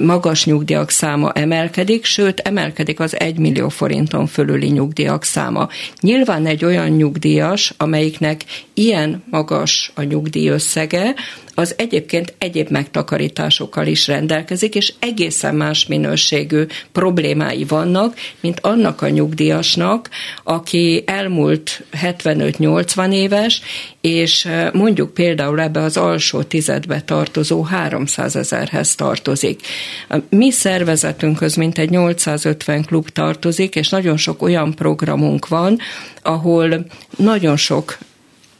magas 0.00 0.44
nyugdíjak 0.44 0.90
száma 0.90 1.32
emelkedik, 1.32 2.04
sőt 2.04 2.40
emelkedik 2.40 3.00
az 3.00 3.20
1 3.20 3.38
millió 3.38 3.68
forinton 3.68 4.26
fölüli 4.26 4.68
nyugdíjak 4.68 5.24
száma. 5.24 5.68
Nyilván 6.00 6.46
egy 6.46 6.64
olyan 6.64 6.88
nyugdíjas, 6.88 7.74
amelyiknek 7.76 8.44
ilyen 8.74 9.22
magas 9.30 9.92
a 9.94 10.02
nyugdíj 10.02 10.48
összege, 10.48 11.14
az 11.56 11.74
egyébként 11.78 12.34
egyéb 12.38 12.70
megtakarításokkal 12.70 13.86
is 13.86 14.06
rendelkezik, 14.06 14.74
és 14.74 14.92
egészen 14.98 15.54
más 15.54 15.86
minőségű 15.86 16.64
problémái 17.14 17.64
vannak, 17.64 18.14
mint 18.40 18.60
annak 18.60 19.02
a 19.02 19.08
nyugdíjasnak, 19.08 20.10
aki 20.44 21.02
elmúlt 21.06 21.84
75-80 22.02 23.12
éves, 23.12 23.62
és 24.00 24.48
mondjuk 24.72 25.14
például 25.14 25.60
ebbe 25.60 25.80
az 25.80 25.96
alsó 25.96 26.42
tizedbe 26.42 27.00
tartozó 27.00 27.62
300 27.62 28.36
ezerhez 28.36 28.94
tartozik. 28.94 29.60
A 30.08 30.16
mi 30.28 30.50
szervezetünkhöz 30.50 31.54
mintegy 31.54 31.90
850 31.90 32.84
klub 32.84 33.08
tartozik, 33.08 33.74
és 33.74 33.88
nagyon 33.88 34.16
sok 34.16 34.42
olyan 34.42 34.74
programunk 34.74 35.48
van, 35.48 35.78
ahol 36.22 36.86
nagyon 37.16 37.56
sok 37.56 37.98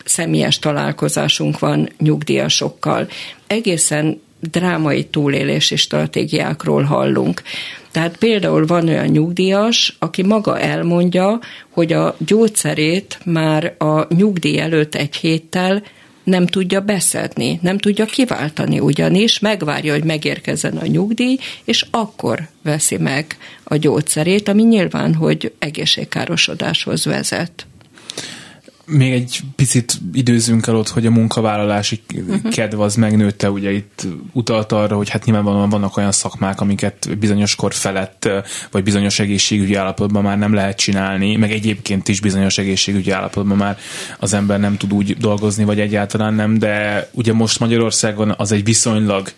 személyes 0.04 0.58
találkozásunk 0.58 1.58
van 1.58 1.88
nyugdíjasokkal. 1.99 3.08
Egészen 3.46 4.23
drámai 4.51 5.05
túlélési 5.05 5.77
stratégiákról 5.77 6.83
hallunk. 6.83 7.43
Tehát 7.91 8.17
például 8.17 8.67
van 8.67 8.89
olyan 8.89 9.07
nyugdíjas, 9.07 9.97
aki 9.99 10.23
maga 10.23 10.59
elmondja, 10.59 11.39
hogy 11.71 11.93
a 11.93 12.17
gyógyszerét 12.19 13.19
már 13.25 13.75
a 13.79 14.15
nyugdíj 14.15 14.59
előtt 14.59 14.95
egy 14.95 15.17
héttel 15.17 15.83
nem 16.25 16.47
tudja 16.47 16.81
beszedni, 16.81 17.59
nem 17.63 17.79
tudja 17.79 18.05
kiváltani, 18.05 18.81
ugyanis 18.81 19.39
megvárja, 19.39 19.93
hogy 19.93 20.05
megérkezzen 20.05 20.77
a 20.77 20.87
nyugdíj, 20.87 21.39
és 21.65 21.87
akkor 21.91 22.49
veszi 22.63 22.97
meg 22.97 23.37
a 23.65 23.77
gyógyszerét, 23.77 24.49
ami 24.49 24.63
nyilván, 24.63 25.15
hogy 25.15 25.53
egészségkárosodáshoz 25.59 27.05
vezet 27.05 27.67
még 28.87 29.12
egy 29.12 29.41
picit 29.57 29.93
időzünk 30.12 30.67
el 30.67 30.76
ott, 30.76 30.88
hogy 30.88 31.07
a 31.07 31.11
munkavállalási 31.11 32.00
uh-huh. 32.14 32.53
kedv 32.53 32.81
az 32.81 32.95
megnőtte, 32.95 33.50
ugye 33.50 33.73
itt 33.73 34.07
utalt 34.33 34.73
arra, 34.73 34.97
hogy 34.97 35.09
hát 35.09 35.25
nyilvánvalóan 35.25 35.69
vannak 35.69 35.97
olyan 35.97 36.12
szakmák, 36.12 36.61
amiket 36.61 37.19
bizonyos 37.19 37.55
kor 37.55 37.75
felett, 37.75 38.29
vagy 38.71 38.83
bizonyos 38.83 39.19
egészségügyi 39.19 39.75
állapotban 39.75 40.23
már 40.23 40.38
nem 40.38 40.55
lehet 40.55 40.76
csinálni, 40.76 41.37
meg 41.37 41.53
egyébként 41.53 42.09
is 42.09 42.21
bizonyos 42.21 42.59
egészségügyi 42.59 43.11
állapotban 43.11 43.57
már 43.57 43.79
az 44.19 44.33
ember 44.33 44.61
nem 44.61 44.76
tud 44.76 44.93
úgy 44.93 45.17
dolgozni, 45.17 45.64
vagy 45.64 45.81
egyáltalán 45.81 46.35
nem, 46.35 46.59
de 46.59 47.09
ugye 47.12 47.33
most 47.33 47.61
Magyarországon 47.61 48.35
az 48.37 48.53
egy 48.53 48.64
viszonylag 48.64 49.33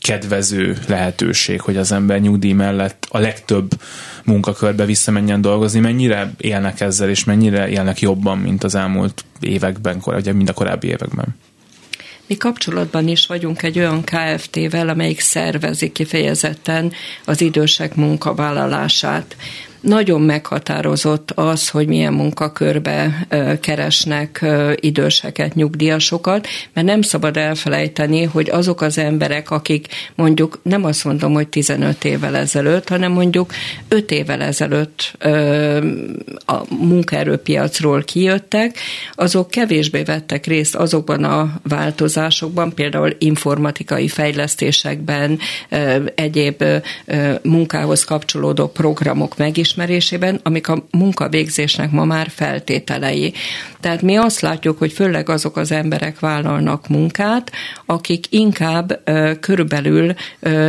kedvező 0.00 0.78
lehetőség, 0.86 1.60
hogy 1.60 1.76
az 1.76 1.92
ember 1.92 2.20
nyugdíj 2.20 2.52
mellett 2.52 3.06
a 3.10 3.18
legtöbb 3.18 3.70
munkakörbe 4.28 4.84
visszamenjen 4.84 5.40
dolgozni, 5.40 5.80
mennyire 5.80 6.32
élnek 6.38 6.80
ezzel, 6.80 7.08
és 7.08 7.24
mennyire 7.24 7.68
élnek 7.68 8.00
jobban, 8.00 8.38
mint 8.38 8.64
az 8.64 8.74
elmúlt 8.74 9.24
években, 9.40 10.00
vagy 10.04 10.34
mind 10.34 10.48
a 10.48 10.52
korábbi 10.52 10.86
években? 10.86 11.36
Mi 12.26 12.36
kapcsolatban 12.36 13.08
is 13.08 13.26
vagyunk 13.26 13.62
egy 13.62 13.78
olyan 13.78 14.04
KFT-vel, 14.04 14.88
amelyik 14.88 15.20
szervezi 15.20 15.92
kifejezetten 15.92 16.92
az 17.24 17.40
idősek 17.40 17.94
munkavállalását 17.94 19.36
nagyon 19.88 20.20
meghatározott 20.20 21.30
az, 21.30 21.68
hogy 21.68 21.86
milyen 21.86 22.12
munkakörbe 22.12 23.26
keresnek 23.60 24.46
időseket, 24.74 25.54
nyugdíjasokat, 25.54 26.46
mert 26.72 26.86
nem 26.86 27.02
szabad 27.02 27.36
elfelejteni, 27.36 28.22
hogy 28.22 28.50
azok 28.50 28.80
az 28.80 28.98
emberek, 28.98 29.50
akik 29.50 29.86
mondjuk 30.14 30.60
nem 30.62 30.84
azt 30.84 31.04
mondom, 31.04 31.32
hogy 31.32 31.48
15 31.48 32.04
évvel 32.04 32.36
ezelőtt, 32.36 32.88
hanem 32.88 33.12
mondjuk 33.12 33.52
5 33.88 34.10
évvel 34.10 34.42
ezelőtt 34.42 35.12
a 36.46 36.62
munkaerőpiacról 36.68 38.02
kijöttek, 38.02 38.78
azok 39.12 39.50
kevésbé 39.50 40.02
vettek 40.02 40.46
részt 40.46 40.74
azokban 40.74 41.24
a 41.24 41.60
változásokban, 41.68 42.74
például 42.74 43.16
informatikai 43.18 44.08
fejlesztésekben, 44.08 45.38
egyéb 46.14 46.64
munkához 47.42 48.04
kapcsolódó 48.04 48.66
programok 48.66 49.36
megismerésében, 49.36 49.76
felismerésében, 49.78 50.40
amik 50.42 50.68
a 50.68 50.84
munkavégzésnek 50.90 51.90
ma 51.90 52.04
már 52.04 52.28
feltételei. 52.30 53.32
Tehát 53.80 54.02
mi 54.02 54.16
azt 54.16 54.40
látjuk, 54.40 54.78
hogy 54.78 54.92
főleg 54.92 55.28
azok 55.28 55.56
az 55.56 55.72
emberek 55.72 56.20
vállalnak 56.20 56.88
munkát, 56.88 57.52
akik 57.86 58.26
inkább 58.30 59.00
körülbelül 59.40 60.14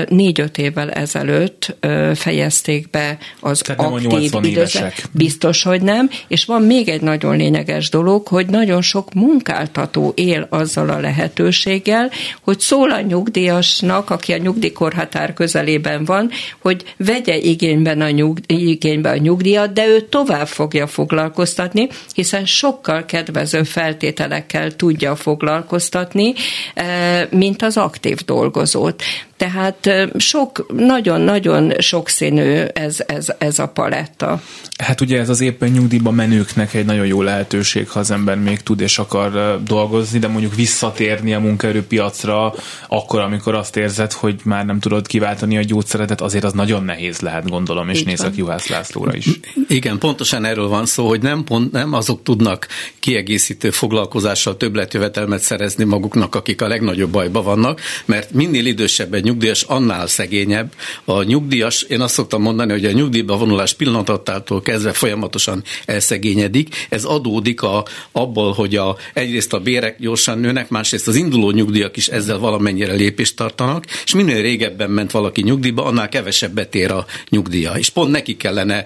négy-öt 0.10 0.58
évvel 0.58 0.92
ezelőtt 0.92 1.76
fejezték 2.16 2.90
be 2.90 3.18
az 3.40 3.60
Tehát 3.60 3.82
aktív 3.82 4.32
időszak. 4.42 4.94
Biztos, 5.12 5.64
hogy 5.64 5.82
nem. 5.82 6.10
És 6.28 6.46
van 6.46 6.62
még 6.62 6.90
egy 6.90 7.02
nagyon 7.02 7.38
lényeges 7.38 7.90
dolog, 7.90 8.28
hogy 8.28 8.46
nagyon 8.46 8.82
sok 8.82 9.14
munkáltató 9.14 10.12
él 10.16 10.48
azzal 10.50 10.90
a 10.90 11.00
lehetőséggel, 11.00 12.10
hogy 12.42 12.60
szól 12.60 12.92
a 12.92 13.02
nyugdíjasnak, 13.02 14.10
aki 14.10 14.34
a 14.34 14.38
nyugdíjkorhatár 14.38 15.34
közelében 15.34 16.06
van, 16.06 16.30
hogy 16.60 16.84
vegye 16.98 17.38
igényben 17.38 18.02
a 18.02 18.10
nyugdíj, 18.10 18.78
igénybe 18.90 19.10
a 19.10 19.18
nyugdíjat, 19.18 19.74
de 19.74 19.88
ő 19.88 20.02
tovább 20.02 20.48
fogja 20.48 20.88
foglalkoztatni, 20.88 21.90
hiszen 22.14 22.46
sokkal 22.46 23.06
kedvező 23.06 23.64
feltételekkel 23.64 24.76
tudja 24.76 25.16
foglalkoztatni, 25.16 26.34
eh, 26.74 27.28
mint 27.32 27.62
az 27.62 27.78
aktív 27.78 28.18
dolgozót. 28.26 29.04
Tehát 29.40 29.90
sok, 30.18 30.74
nagyon-nagyon 30.76 31.74
sokszínű 31.78 32.62
ez, 32.74 32.98
ez, 33.08 33.28
ez 33.38 33.60
a 33.60 33.68
paletta. 33.68 34.42
Hát 34.84 35.02
ugye 35.02 35.20
ez 35.20 35.30
az 35.30 35.42
éppen 35.42 35.70
nyugdíjba 35.70 36.12
menőknek 36.12 36.74
egy 36.74 36.86
nagyon 36.86 37.06
jó 37.06 37.22
lehetőség, 37.22 37.90
ha 37.90 38.00
az 38.00 38.12
ember 38.12 38.38
még 38.38 38.62
tud 38.62 38.82
és 38.82 38.98
akar 38.98 39.60
dolgozni, 39.64 40.20
de 40.20 40.28
mondjuk 40.28 40.56
visszatérni 40.56 41.34
a 41.34 41.40
munkaerőpiacra 41.40 42.54
akkor, 42.88 43.20
amikor 43.20 43.56
azt 43.56 43.78
érzed, 43.78 44.12
hogy 44.12 44.40
már 44.44 44.66
nem 44.66 44.80
tudod 44.80 45.08
kiváltani 45.08 45.58
a 45.58 45.64
gyógyszeretet, 45.64 46.22
azért 46.22 46.44
az 46.44 46.54
nagyon 46.54 46.84
nehéz 46.84 47.20
lehet, 47.20 47.50
gondolom, 47.50 47.90
és 47.90 48.04
nézek 48.04 48.36
Juhász 48.36 48.68
Lászlóra 48.68 49.16
is. 49.16 49.28
Igen, 49.68 49.98
pontosan 49.98 50.46
erről 50.46 50.68
van 50.68 50.86
szó, 50.86 51.08
hogy 51.08 51.22
nem, 51.22 51.44
pont, 51.44 51.72
nem 51.72 51.94
azok 51.94 52.24
tudnak 52.24 52.68
kiegészítő 53.00 53.70
foglalkozással 53.70 54.58
többletjövetelmet 54.58 55.42
szerezni 55.42 55.84
maguknak, 55.84 56.36
akik 56.36 56.62
a 56.62 56.68
legnagyobb 56.68 57.12
bajba 57.12 57.42
vannak, 57.42 57.82
mert 58.06 58.32
minél 58.32 58.66
idősebb 58.66 59.14
egy 59.14 59.28
nyugdíjas 59.30 59.62
annál 59.62 60.08
szegényebb. 60.08 60.74
A 61.06 61.24
nyugdíjas, 61.24 61.82
én 61.82 62.02
azt 62.02 62.14
szoktam 62.14 62.42
mondani, 62.42 62.72
hogy 62.72 62.86
a 62.86 62.92
nyugdíjba 62.92 63.38
vonulás 63.38 63.74
pillanatától 63.74 64.62
kezdve 64.62 64.94
folyamatosan 64.94 65.64
elszegényedik. 65.86 66.88
Ez 66.90 67.04
adódik 67.04 67.62
a, 67.62 67.86
abból, 68.12 68.54
hogy 68.54 68.76
a, 68.76 68.98
egyrészt 69.14 69.54
a 69.54 69.60
bérek 69.60 70.00
gyorsan 70.00 70.40
nőnek, 70.40 70.70
másrészt 70.70 71.08
az 71.08 71.16
induló 71.16 71.52
nyugdíjak 71.52 71.98
is 71.98 72.08
ezzel 72.08 72.38
valamennyire 72.38 72.94
lépést 72.94 73.36
tartanak, 73.36 73.86
és 74.06 74.14
minél 74.14 74.42
régebben 74.42 74.90
ment 74.90 75.12
valaki 75.12 75.42
nyugdíjba, 75.42 75.86
annál 75.86 76.10
kevesebbet 76.10 76.76
ér 76.76 76.92
a 76.92 77.06
nyugdíja. 77.30 77.72
És 77.72 77.90
pont 77.90 78.12
neki 78.12 78.38
kellene 78.38 78.86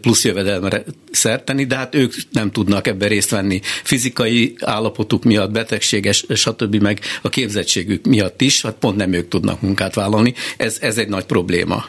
plusz 0.00 0.24
jövedelmere 0.24 0.84
szerteni, 1.10 1.64
de 1.64 1.76
hát 1.76 1.94
ők 1.94 2.14
nem 2.30 2.50
tudnak 2.50 2.86
ebben 2.86 3.08
részt 3.08 3.30
venni 3.30 3.60
fizikai 3.82 4.54
állapotuk 4.60 5.24
miatt, 5.24 5.50
betegséges, 5.50 6.26
stb. 6.34 6.74
meg 6.74 7.00
a 7.22 7.28
képzettségük 7.28 8.06
miatt 8.06 8.40
is, 8.40 8.62
hát 8.62 8.76
pont 8.80 8.96
nem 8.96 9.12
ők 9.12 9.28
tudnak 9.28 9.60
munkát 9.64 9.94
vállalni. 9.94 10.34
Ez, 10.56 10.78
ez 10.80 10.98
egy 10.98 11.08
nagy 11.08 11.24
probléma. 11.24 11.84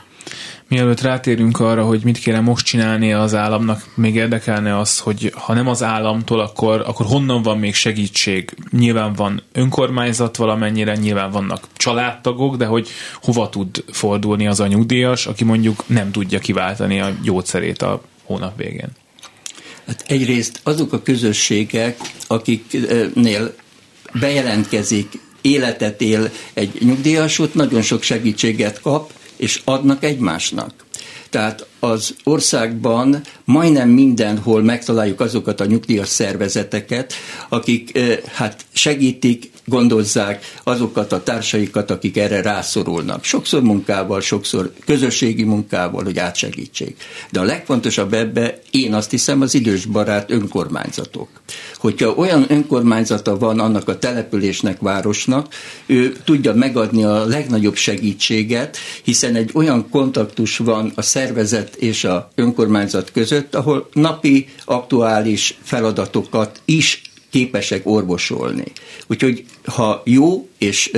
Mielőtt 0.67 1.01
rátérünk 1.01 1.59
arra, 1.59 1.83
hogy 1.83 2.03
mit 2.03 2.17
kéne 2.17 2.39
most 2.39 2.65
csinálni 2.65 3.13
az 3.13 3.35
államnak, 3.35 3.83
még 3.95 4.15
érdekelne 4.15 4.79
az, 4.79 4.99
hogy 4.99 5.31
ha 5.35 5.53
nem 5.53 5.67
az 5.67 5.83
államtól, 5.83 6.39
akkor, 6.39 6.83
akkor 6.85 7.05
honnan 7.05 7.41
van 7.41 7.59
még 7.59 7.73
segítség? 7.73 8.53
Nyilván 8.71 9.13
van 9.13 9.43
önkormányzat 9.51 10.37
valamennyire, 10.37 10.95
nyilván 10.95 11.31
vannak 11.31 11.67
családtagok, 11.75 12.55
de 12.55 12.65
hogy 12.65 12.87
hova 13.21 13.49
tud 13.49 13.83
fordulni 13.91 14.47
az 14.47 14.59
a 14.59 14.67
nyugdíjas, 14.67 15.25
aki 15.25 15.43
mondjuk 15.43 15.83
nem 15.87 16.11
tudja 16.11 16.39
kiváltani 16.39 16.99
a 16.99 17.11
gyógyszerét 17.23 17.81
a 17.81 18.01
hónap 18.23 18.57
végén? 18.57 18.89
Hát 19.87 20.03
egyrészt 20.07 20.59
azok 20.63 20.93
a 20.93 21.01
közösségek, 21.01 21.97
akiknél 22.27 23.55
bejelentkezik 24.19 25.19
életet 25.45 26.01
él 26.01 26.31
egy 26.53 26.71
nyugdíjas, 26.79 27.39
ott 27.39 27.53
nagyon 27.53 27.81
sok 27.81 28.01
segítséget 28.01 28.81
kap, 28.81 29.11
és 29.35 29.61
adnak 29.63 30.03
egymásnak. 30.03 30.85
Tehát 31.29 31.65
az 31.79 32.15
országban 32.23 33.21
majdnem 33.43 33.89
mindenhol 33.89 34.61
megtaláljuk 34.61 35.19
azokat 35.19 35.61
a 35.61 35.65
nyugdíjas 35.65 36.07
szervezeteket, 36.07 37.13
akik 37.49 37.99
hát 38.33 38.65
segítik 38.73 39.51
gondozzák 39.65 40.45
azokat 40.63 41.11
a 41.11 41.23
társaikat, 41.23 41.91
akik 41.91 42.17
erre 42.17 42.41
rászorulnak. 42.41 43.23
Sokszor 43.23 43.61
munkával, 43.61 44.21
sokszor 44.21 44.71
közösségi 44.85 45.43
munkával, 45.43 46.03
hogy 46.03 46.19
átsegítsék. 46.19 47.03
De 47.31 47.39
a 47.39 47.43
legfontosabb 47.43 48.13
ebbe, 48.13 48.59
én 48.71 48.93
azt 48.93 49.11
hiszem, 49.11 49.41
az 49.41 49.53
idősbarát 49.53 50.31
önkormányzatok. 50.31 51.27
Hogyha 51.75 52.13
olyan 52.13 52.45
önkormányzata 52.47 53.37
van 53.37 53.59
annak 53.59 53.87
a 53.87 53.97
településnek, 53.97 54.79
városnak, 54.79 55.47
ő 55.85 56.15
tudja 56.23 56.53
megadni 56.53 57.03
a 57.03 57.25
legnagyobb 57.25 57.75
segítséget, 57.75 58.77
hiszen 59.03 59.35
egy 59.35 59.49
olyan 59.53 59.89
kontaktus 59.89 60.57
van 60.57 60.91
a 60.95 61.01
szervezet 61.01 61.75
és 61.75 62.03
a 62.03 62.29
önkormányzat 62.35 63.11
között, 63.11 63.55
ahol 63.55 63.89
napi 63.93 64.47
aktuális 64.65 65.57
feladatokat 65.63 66.61
is 66.65 67.01
képesek 67.29 67.81
orvosolni. 67.83 68.63
Úgyhogy 69.07 69.45
ha 69.65 70.01
jó 70.05 70.49
és 70.57 70.91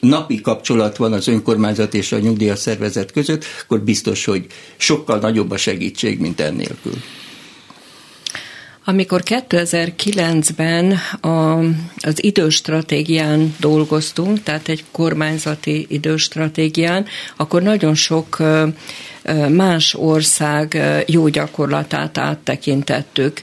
napi 0.00 0.40
kapcsolat 0.40 0.96
van 0.96 1.12
az 1.12 1.28
önkormányzat 1.28 1.94
és 1.94 2.12
a 2.12 2.18
nyugdíjas 2.18 2.58
szervezet 2.58 3.12
között, 3.12 3.44
akkor 3.62 3.80
biztos, 3.80 4.24
hogy 4.24 4.46
sokkal 4.76 5.18
nagyobb 5.18 5.50
a 5.50 5.56
segítség, 5.56 6.20
mint 6.20 6.40
ennélkül. 6.40 6.94
Amikor 8.88 9.22
2009-ben 9.24 10.92
a, 11.20 11.58
az 12.00 12.24
időstratégián 12.24 13.54
dolgoztunk, 13.60 14.42
tehát 14.42 14.68
egy 14.68 14.84
kormányzati 14.90 15.86
időstratégián, 15.88 17.06
akkor 17.36 17.62
nagyon 17.62 17.94
sok 17.94 18.42
más 19.48 19.94
ország 19.94 20.82
jó 21.06 21.28
gyakorlatát 21.28 22.18
áttekintettük. 22.18 23.42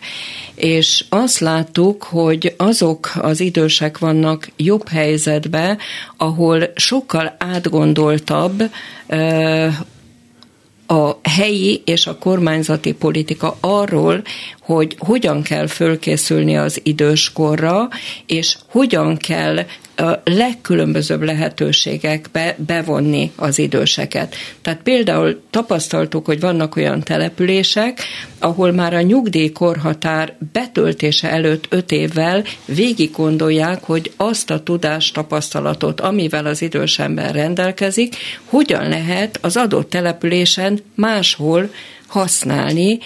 És 0.55 1.05
azt 1.09 1.39
láttuk, 1.39 2.03
hogy 2.03 2.53
azok 2.57 3.11
az 3.15 3.39
idősek 3.39 3.97
vannak 3.97 4.49
jobb 4.57 4.87
helyzetbe, 4.87 5.77
ahol 6.17 6.71
sokkal 6.75 7.35
átgondoltabb 7.37 8.63
a 10.85 11.19
helyi 11.23 11.81
és 11.85 12.07
a 12.07 12.17
kormányzati 12.17 12.93
politika 12.93 13.57
arról, 13.59 14.21
hogy 14.63 14.95
hogyan 14.99 15.41
kell 15.41 15.67
fölkészülni 15.67 16.57
az 16.57 16.79
időskorra, 16.83 17.89
és 18.25 18.57
hogyan 18.67 19.17
kell 19.17 19.57
a 19.95 20.21
legkülönbözőbb 20.23 21.21
lehetőségekbe 21.21 22.55
bevonni 22.65 23.31
az 23.35 23.59
időseket. 23.59 24.35
Tehát 24.61 24.81
például 24.81 25.41
tapasztaltuk, 25.49 26.25
hogy 26.25 26.39
vannak 26.39 26.75
olyan 26.75 27.01
települések, 27.01 27.99
ahol 28.39 28.71
már 28.71 28.93
a 28.93 29.01
nyugdíjkorhatár 29.01 30.35
betöltése 30.51 31.29
előtt 31.29 31.65
öt 31.69 31.91
évvel 31.91 32.43
végig 32.65 33.11
gondolják, 33.11 33.83
hogy 33.83 34.11
azt 34.17 34.49
a 34.49 34.63
tudást, 34.63 35.13
tapasztalatot, 35.13 36.01
amivel 36.01 36.45
az 36.45 36.61
idős 36.61 36.99
ember 36.99 37.33
rendelkezik, 37.33 38.15
hogyan 38.45 38.89
lehet 38.89 39.39
az 39.41 39.57
adott 39.57 39.89
településen 39.89 40.79
máshol 40.95 41.69
használni, 42.13 42.99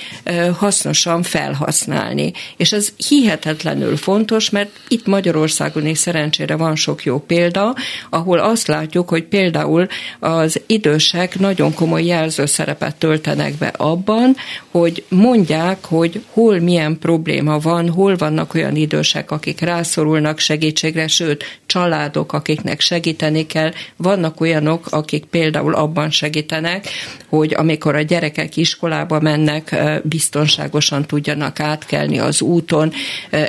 hasznosan 0.57 1.23
felhasználni. 1.23 2.31
És 2.57 2.71
ez 2.71 2.93
hihetetlenül 3.07 3.97
fontos, 3.97 4.49
mert 4.49 4.69
itt 4.87 5.05
Magyarországon 5.05 5.85
is 5.85 5.97
szerencsére 5.97 6.55
van 6.55 6.75
sok 6.75 7.03
jó 7.03 7.19
példa, 7.19 7.75
ahol 8.09 8.39
azt 8.39 8.67
látjuk, 8.67 9.09
hogy 9.09 9.23
például 9.23 9.87
az 10.19 10.61
idősek 10.65 11.39
nagyon 11.39 11.73
komoly 11.73 12.03
jelzőszerepet 12.03 12.95
töltenek 12.95 13.53
be 13.53 13.67
abban, 13.77 14.35
hogy 14.71 15.03
mondják, 15.09 15.85
hogy 15.85 16.23
hol 16.31 16.59
milyen 16.59 16.99
probléma 16.99 17.59
van, 17.59 17.89
hol 17.89 18.15
vannak 18.15 18.53
olyan 18.53 18.75
idősek, 18.75 19.31
akik 19.31 19.59
rászorulnak 19.59 20.39
segítségre, 20.39 21.07
sőt, 21.07 21.43
családok, 21.65 22.33
akiknek 22.33 22.79
segíteni 22.79 23.45
kell, 23.45 23.71
vannak 23.97 24.41
olyanok, 24.41 24.87
akik 24.89 25.25
például 25.25 25.73
abban 25.73 26.09
segítenek, 26.09 26.87
hogy 27.29 27.53
amikor 27.53 27.95
a 27.95 28.01
gyerekek 28.01 28.57
iskolába 28.57 28.95
iskolába 28.97 29.19
mennek, 29.19 29.75
biztonságosan 30.03 31.05
tudjanak 31.05 31.59
átkelni 31.59 32.19
az 32.19 32.41
úton, 32.41 32.93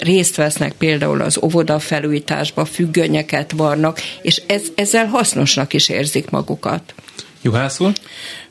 részt 0.01 0.37
vesznek 0.37 0.73
például 0.73 1.21
az 1.21 1.39
óvoda 1.43 1.79
felújításba, 1.79 2.65
függönyeket 2.65 3.53
varnak, 3.53 4.01
és 4.23 4.43
ez, 4.47 4.63
ezzel 4.75 5.07
hasznosnak 5.07 5.73
is 5.73 5.89
érzik 5.89 6.31
magukat. 6.31 6.95
Juhász 7.49 7.81
úr? 7.81 7.93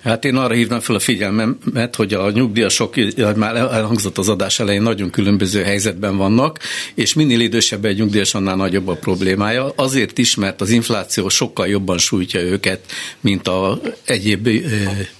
Hát 0.03 0.25
én 0.25 0.35
arra 0.35 0.53
hívnám 0.53 0.79
fel 0.79 0.95
a 0.95 0.99
figyelmemet, 0.99 1.95
hogy 1.95 2.13
a 2.13 2.31
nyugdíjasok, 2.31 2.95
már 3.35 3.55
elhangzott 3.55 4.17
az 4.17 4.29
adás 4.29 4.59
elején, 4.59 4.81
nagyon 4.81 5.09
különböző 5.09 5.63
helyzetben 5.63 6.17
vannak, 6.17 6.59
és 6.93 7.13
minél 7.13 7.39
idősebb 7.39 7.85
egy 7.85 7.97
nyugdíjas, 7.97 8.33
annál 8.33 8.55
nagyobb 8.55 8.87
a 8.87 8.95
problémája. 8.95 9.73
Azért 9.75 10.17
is, 10.17 10.35
mert 10.35 10.61
az 10.61 10.69
infláció 10.69 11.29
sokkal 11.29 11.67
jobban 11.67 11.97
sújtja 11.97 12.41
őket, 12.41 12.91
mint 13.19 13.47
a 13.47 13.81
egyéb 14.05 14.49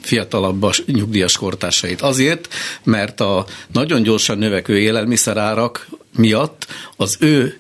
fiatalabb 0.02 0.74
nyugdíjas 0.86 1.38
kortársait. 1.38 2.02
Azért, 2.02 2.48
mert 2.84 3.20
a 3.20 3.46
nagyon 3.72 4.04
gyorsan 4.04 4.38
növekvő 4.38 4.80
élelmiszerárak 4.80 5.88
miatt 6.16 6.68
az 6.96 7.18
ő 7.20 7.58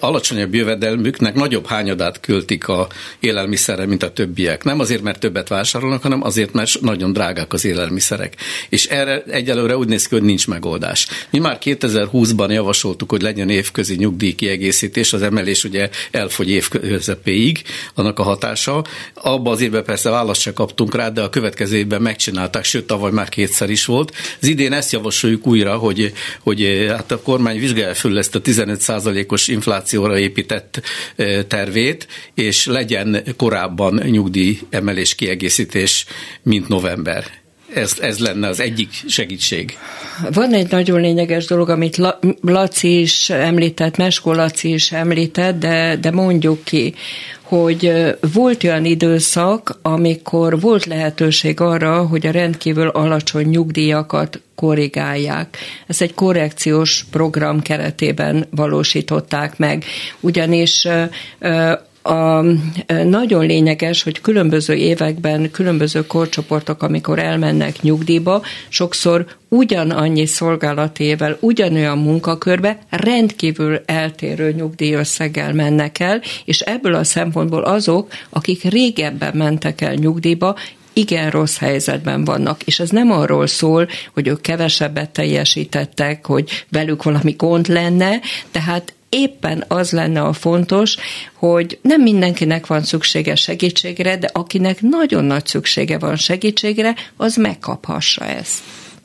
alacsonyabb 0.00 0.54
jövedelmüknek 0.54 1.34
nagyobb 1.34 1.66
hányadát 1.66 2.20
költik 2.20 2.68
a 2.68 2.88
élelmiszerre, 3.20 3.86
mint 3.86 4.02
a 4.02 4.12
többiek. 4.12 4.64
Nem 4.64 4.80
azért, 4.80 5.02
mert 5.02 5.20
többet 5.20 5.48
vásárolnak, 5.48 6.02
hanem 6.02 6.22
azért, 6.22 6.52
mert 6.52 6.80
nagyon 6.80 7.12
drágák 7.12 7.52
az 7.52 7.64
élelmiszerek. 7.64 8.36
És 8.68 8.86
erre 8.86 9.22
egyelőre 9.22 9.76
úgy 9.76 9.88
néz 9.88 10.06
ki, 10.06 10.14
hogy 10.14 10.24
nincs 10.24 10.48
megoldás. 10.48 11.06
Mi 11.30 11.38
már 11.38 11.58
2020-ban 11.62 12.52
javasoltuk, 12.52 13.10
hogy 13.10 13.22
legyen 13.22 13.50
évközi 13.50 13.96
nyugdíj 13.96 14.32
kiegészítés, 14.32 15.12
az 15.12 15.22
emelés 15.22 15.64
ugye 15.64 15.90
elfogy 16.10 16.50
év 16.50 16.68
közepéig, 16.68 17.62
annak 17.94 18.18
a 18.18 18.22
hatása. 18.22 18.84
Abba 19.14 19.50
az 19.50 19.60
évben 19.60 19.84
persze 19.84 20.10
választ 20.10 20.40
se 20.40 20.52
kaptunk 20.52 20.94
rá, 20.94 21.08
de 21.08 21.22
a 21.22 21.28
következő 21.28 21.76
évben 21.76 22.02
megcsinálták, 22.02 22.64
sőt 22.64 22.86
tavaly 22.86 23.10
már 23.10 23.28
kétszer 23.28 23.70
is 23.70 23.84
volt. 23.84 24.12
Az 24.40 24.48
idén 24.48 24.72
ezt 24.72 24.92
javasoljuk 24.92 25.46
újra, 25.46 25.76
hogy, 25.76 26.12
hogy 26.40 26.86
hát 26.88 27.10
a 27.10 27.20
kormány 27.20 27.58
vizsgálja 27.58 27.94
föl 27.94 28.18
ezt 28.18 28.34
a 28.34 28.40
15%-os 28.40 29.48
inflációt, 29.48 29.73
inflációra 29.74 30.18
épített 30.18 30.82
tervét, 31.48 32.06
és 32.34 32.66
legyen 32.66 33.22
korábban 33.36 33.94
nyugdíj 33.94 34.58
emelés 34.70 35.14
kiegészítés, 35.14 36.06
mint 36.42 36.68
november. 36.68 37.43
Ez, 37.74 37.98
ez 38.00 38.18
lenne 38.18 38.48
az 38.48 38.60
egyik 38.60 38.88
segítség. 39.06 39.78
Van 40.32 40.52
egy 40.52 40.70
nagyon 40.70 41.00
lényeges 41.00 41.46
dolog, 41.46 41.68
amit 41.68 42.00
Laci 42.40 43.00
is 43.00 43.30
említett, 43.30 43.96
Meskó 43.96 44.32
Laci 44.32 44.72
is 44.72 44.92
említett, 44.92 45.58
de, 45.58 45.96
de 45.96 46.10
mondjuk 46.10 46.64
ki, 46.64 46.94
hogy 47.42 47.92
volt 48.32 48.64
olyan 48.64 48.84
időszak, 48.84 49.78
amikor 49.82 50.60
volt 50.60 50.84
lehetőség 50.84 51.60
arra, 51.60 52.06
hogy 52.06 52.26
a 52.26 52.30
rendkívül 52.30 52.88
alacsony 52.88 53.46
nyugdíjakat 53.46 54.40
korrigálják. 54.54 55.56
Ez 55.86 56.02
egy 56.02 56.14
korrekciós 56.14 57.04
program 57.10 57.62
keretében 57.62 58.46
valósították 58.50 59.58
meg, 59.58 59.84
ugyanis 60.20 60.86
a, 62.06 62.44
nagyon 63.04 63.46
lényeges, 63.46 64.02
hogy 64.02 64.20
különböző 64.20 64.74
években 64.74 65.50
különböző 65.50 66.06
korcsoportok, 66.06 66.82
amikor 66.82 67.18
elmennek 67.18 67.82
nyugdíjba, 67.82 68.42
sokszor 68.68 69.26
ugyanannyi 69.48 70.26
szolgálatével, 70.26 71.36
ugyanolyan 71.40 71.98
munkakörbe 71.98 72.78
rendkívül 72.90 73.80
eltérő 73.86 74.52
nyugdíjösszeggel 74.52 75.52
mennek 75.52 76.00
el, 76.00 76.20
és 76.44 76.60
ebből 76.60 76.94
a 76.94 77.04
szempontból 77.04 77.62
azok, 77.62 78.12
akik 78.30 78.62
régebben 78.62 79.36
mentek 79.36 79.80
el 79.80 79.94
nyugdíjba, 79.94 80.56
igen 80.92 81.30
rossz 81.30 81.58
helyzetben 81.58 82.24
vannak. 82.24 82.62
És 82.62 82.80
ez 82.80 82.90
nem 82.90 83.10
arról 83.10 83.46
szól, 83.46 83.88
hogy 84.12 84.28
ők 84.28 84.40
kevesebbet 84.40 85.10
teljesítettek, 85.10 86.26
hogy 86.26 86.64
velük 86.70 87.02
valami 87.02 87.34
gond 87.38 87.68
lenne, 87.68 88.20
tehát 88.50 88.94
éppen 89.14 89.64
az 89.68 89.90
lenne 89.90 90.22
a 90.22 90.32
fontos, 90.32 90.96
hogy 91.32 91.78
nem 91.82 92.02
mindenkinek 92.02 92.66
van 92.66 92.82
szüksége 92.82 93.34
segítségre, 93.34 94.16
de 94.16 94.30
akinek 94.32 94.80
nagyon 94.80 95.24
nagy 95.24 95.46
szüksége 95.46 95.98
van 95.98 96.16
segítségre, 96.16 96.94
az 97.16 97.36
megkaphassa 97.36 98.24
ezt. 98.24 98.62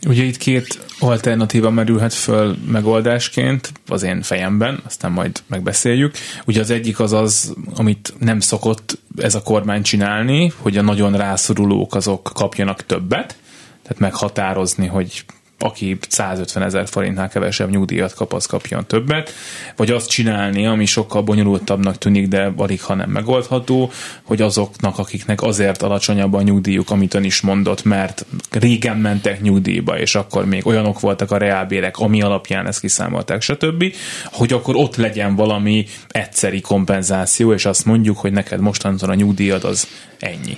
Ugye 0.08 0.24
itt 0.24 0.38
két 0.38 0.80
alternatíva 1.00 1.70
merülhet 1.70 2.14
föl 2.14 2.58
megoldásként 2.68 3.72
az 3.88 4.04
én 4.04 4.22
fejemben, 4.22 4.82
aztán 4.86 5.12
majd 5.12 5.42
megbeszéljük. 5.48 6.16
Ugye 6.46 6.60
az 6.60 6.70
egyik 6.70 7.00
az 7.00 7.14
az, 7.14 7.54
amit 7.76 8.14
nem 8.20 8.40
szokott 8.40 9.00
ez 9.18 9.36
a 9.36 9.42
kormány 9.42 9.82
csinálni, 9.82 10.52
hogy 10.58 10.78
a 10.78 10.82
nagyon 10.82 11.18
rászorulók 11.18 11.96
azok 11.96 12.32
kapjanak 12.34 12.86
többet, 12.86 13.38
tehát 13.84 14.00
meghatározni, 14.00 14.88
hogy 14.88 15.26
aki 15.60 15.98
150 16.10 16.64
ezer 16.64 16.88
forintnál 16.88 17.30
kevesebb 17.30 17.70
nyugdíjat 17.70 18.14
kap, 18.14 18.34
az 18.34 18.46
kapjon 18.46 18.86
többet, 18.88 19.34
vagy 19.76 19.92
azt 19.92 20.10
csinálni, 20.10 20.66
ami 20.66 20.86
sokkal 20.86 21.22
bonyolultabbnak 21.22 21.98
tűnik, 21.98 22.28
de 22.28 22.54
alig 22.56 22.82
ha 22.82 22.94
nem 22.94 23.10
megoldható, 23.10 23.92
hogy 24.24 24.42
azoknak, 24.42 24.98
akiknek 24.98 25.42
azért 25.42 25.82
alacsonyabb 25.82 26.34
a 26.34 26.42
nyugdíjuk, 26.42 26.90
amit 26.90 27.14
ön 27.14 27.24
is 27.24 27.42
mondott, 27.42 27.84
mert 27.84 28.26
régen 28.52 28.98
mentek 28.98 29.42
nyugdíjba, 29.42 30.00
és 30.00 30.16
akkor 30.16 30.46
még 30.46 30.68
olyanok 30.68 31.00
voltak 31.00 31.32
a 31.32 31.38
reálbérek, 31.38 31.98
ami 31.98 32.22
alapján 32.22 32.68
ezt 32.68 32.80
kiszámolták, 32.80 33.42
stb., 33.42 33.94
hogy 34.26 34.54
akkor 34.54 34.76
ott 34.76 34.96
legyen 34.96 35.36
valami 35.36 35.86
egyszeri 36.08 36.62
kompenzáció, 36.62 37.54
és 37.54 37.66
azt 37.66 37.86
mondjuk, 37.86 38.18
hogy 38.18 38.32
neked 38.32 38.60
mostantól 38.60 39.10
a 39.10 39.14
nyugdíjad 39.14 39.64
az 39.64 39.88
ennyi. 40.20 40.58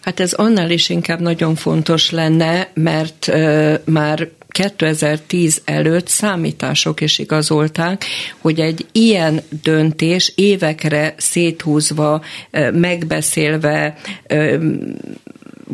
Hát 0.00 0.20
ez 0.20 0.32
annál 0.32 0.70
is 0.70 0.88
inkább 0.88 1.20
nagyon 1.20 1.54
fontos 1.54 2.10
lenne, 2.10 2.70
mert 2.74 3.26
uh, 3.28 3.74
már 3.84 4.28
2010 4.48 5.62
előtt 5.64 6.08
számítások 6.08 7.00
is 7.00 7.18
igazolták, 7.18 8.04
hogy 8.38 8.60
egy 8.60 8.86
ilyen 8.92 9.40
döntés 9.62 10.32
évekre 10.34 11.14
széthúzva, 11.16 12.22
megbeszélve, 12.72 13.96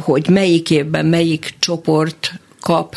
hogy 0.00 0.28
melyik 0.28 0.70
évben 0.70 1.06
melyik 1.06 1.54
csoport 1.58 2.32
kap 2.60 2.96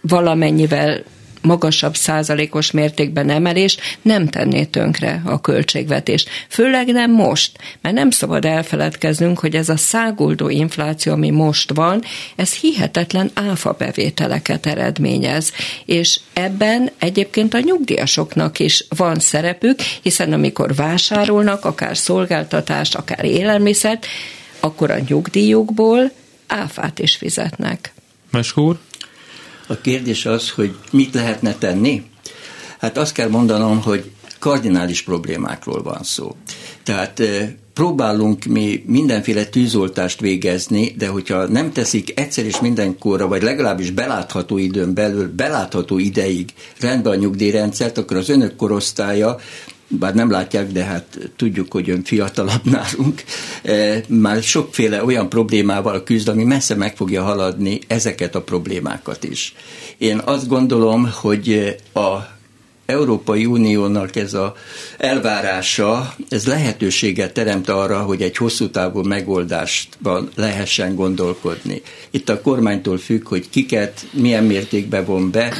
valamennyivel 0.00 1.02
magasabb 1.42 1.96
százalékos 1.96 2.70
mértékben 2.70 3.30
emelés 3.30 3.76
nem 4.02 4.28
tenné 4.28 4.64
tönkre 4.64 5.22
a 5.24 5.40
költségvetést. 5.40 6.28
Főleg 6.48 6.86
nem 6.86 7.10
most, 7.10 7.58
mert 7.80 7.94
nem 7.94 8.10
szabad 8.10 8.44
elfeledkeznünk, 8.44 9.38
hogy 9.38 9.54
ez 9.54 9.68
a 9.68 9.76
száguldó 9.76 10.48
infláció, 10.48 11.12
ami 11.12 11.30
most 11.30 11.74
van, 11.74 12.02
ez 12.36 12.54
hihetetlen 12.54 13.30
áfa 13.34 13.72
bevételeket 13.78 14.66
eredményez. 14.66 15.52
És 15.84 16.20
ebben 16.32 16.90
egyébként 16.98 17.54
a 17.54 17.60
nyugdíjasoknak 17.60 18.58
is 18.58 18.84
van 18.88 19.18
szerepük, 19.18 19.80
hiszen 20.02 20.32
amikor 20.32 20.74
vásárolnak, 20.74 21.64
akár 21.64 21.96
szolgáltatást, 21.96 22.94
akár 22.94 23.24
élelmiszert, 23.24 24.06
akkor 24.60 24.90
a 24.90 24.98
nyugdíjukból 25.08 26.10
áfát 26.46 26.98
is 26.98 27.16
fizetnek. 27.16 27.92
Meskúr? 28.30 28.78
A 29.66 29.80
kérdés 29.80 30.26
az, 30.26 30.50
hogy 30.50 30.74
mit 30.90 31.14
lehetne 31.14 31.54
tenni? 31.54 32.02
Hát 32.78 32.98
azt 32.98 33.12
kell 33.12 33.28
mondanom, 33.28 33.82
hogy 33.82 34.10
kardinális 34.38 35.02
problémákról 35.02 35.82
van 35.82 36.02
szó. 36.02 36.36
Tehát 36.82 37.22
próbálunk 37.74 38.44
mi 38.44 38.84
mindenféle 38.86 39.44
tűzoltást 39.44 40.20
végezni, 40.20 40.94
de 40.98 41.06
hogyha 41.08 41.46
nem 41.46 41.72
teszik 41.72 42.20
egyszer 42.20 42.44
és 42.44 42.60
mindenkorra, 42.60 43.28
vagy 43.28 43.42
legalábbis 43.42 43.90
belátható 43.90 44.58
időn 44.58 44.94
belül, 44.94 45.32
belátható 45.36 45.98
ideig 45.98 46.50
rendbe 46.80 47.10
a 47.10 47.14
nyugdíjrendszert, 47.14 47.98
akkor 47.98 48.16
az 48.16 48.28
önök 48.28 48.56
korosztálya 48.56 49.38
bár 49.98 50.14
nem 50.14 50.30
látják, 50.30 50.72
de 50.72 50.84
hát 50.84 51.18
tudjuk, 51.36 51.72
hogy 51.72 51.90
ön 51.90 52.04
fiatalabb 52.04 52.64
nálunk, 52.64 53.22
e, 53.62 54.00
már 54.08 54.42
sokféle 54.42 55.04
olyan 55.04 55.28
problémával 55.28 56.02
küzd, 56.02 56.28
ami 56.28 56.44
messze 56.44 56.74
meg 56.74 56.96
fogja 56.96 57.22
haladni 57.22 57.78
ezeket 57.86 58.34
a 58.34 58.42
problémákat 58.42 59.24
is. 59.24 59.54
Én 59.98 60.20
azt 60.24 60.48
gondolom, 60.48 61.10
hogy 61.20 61.76
a 61.94 62.18
Európai 62.86 63.46
Uniónak 63.46 64.16
ez 64.16 64.34
a 64.34 64.54
elvárása, 64.98 66.14
ez 66.28 66.46
lehetőséget 66.46 67.32
teremt 67.32 67.68
arra, 67.68 68.02
hogy 68.02 68.22
egy 68.22 68.36
hosszú 68.36 68.70
távú 68.70 69.02
megoldástban 69.02 70.30
lehessen 70.34 70.94
gondolkodni. 70.94 71.82
Itt 72.10 72.28
a 72.28 72.40
kormánytól 72.40 72.98
függ, 72.98 73.28
hogy 73.28 73.48
kiket 73.50 74.06
milyen 74.10 74.44
mértékben 74.44 75.04
von 75.04 75.30
be, 75.30 75.54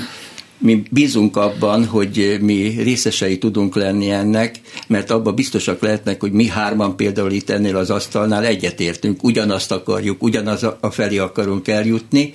mi 0.63 0.83
bízunk 0.91 1.37
abban, 1.37 1.87
hogy 1.87 2.39
mi 2.41 2.69
részesei 2.83 3.39
tudunk 3.39 3.75
lenni 3.75 4.11
ennek, 4.11 4.61
mert 4.87 5.11
abban 5.11 5.35
biztosak 5.35 5.81
lehetnek, 5.81 6.21
hogy 6.21 6.33
mi 6.33 6.47
hárman 6.47 6.97
például 6.97 7.31
itt 7.31 7.51
ennél 7.51 7.77
az 7.77 7.91
asztalnál 7.91 8.45
egyetértünk, 8.45 9.23
ugyanazt 9.23 9.73
akarjuk, 9.73 10.23
ugyanaz 10.23 10.63
a 10.81 10.91
felé 10.91 11.19
akarunk 11.19 11.69
eljutni. 11.69 12.35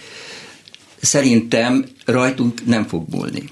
Szerintem 1.02 1.86
rajtunk 2.06 2.66
nem 2.66 2.88
fog 2.88 3.06
múlni. 3.10 3.44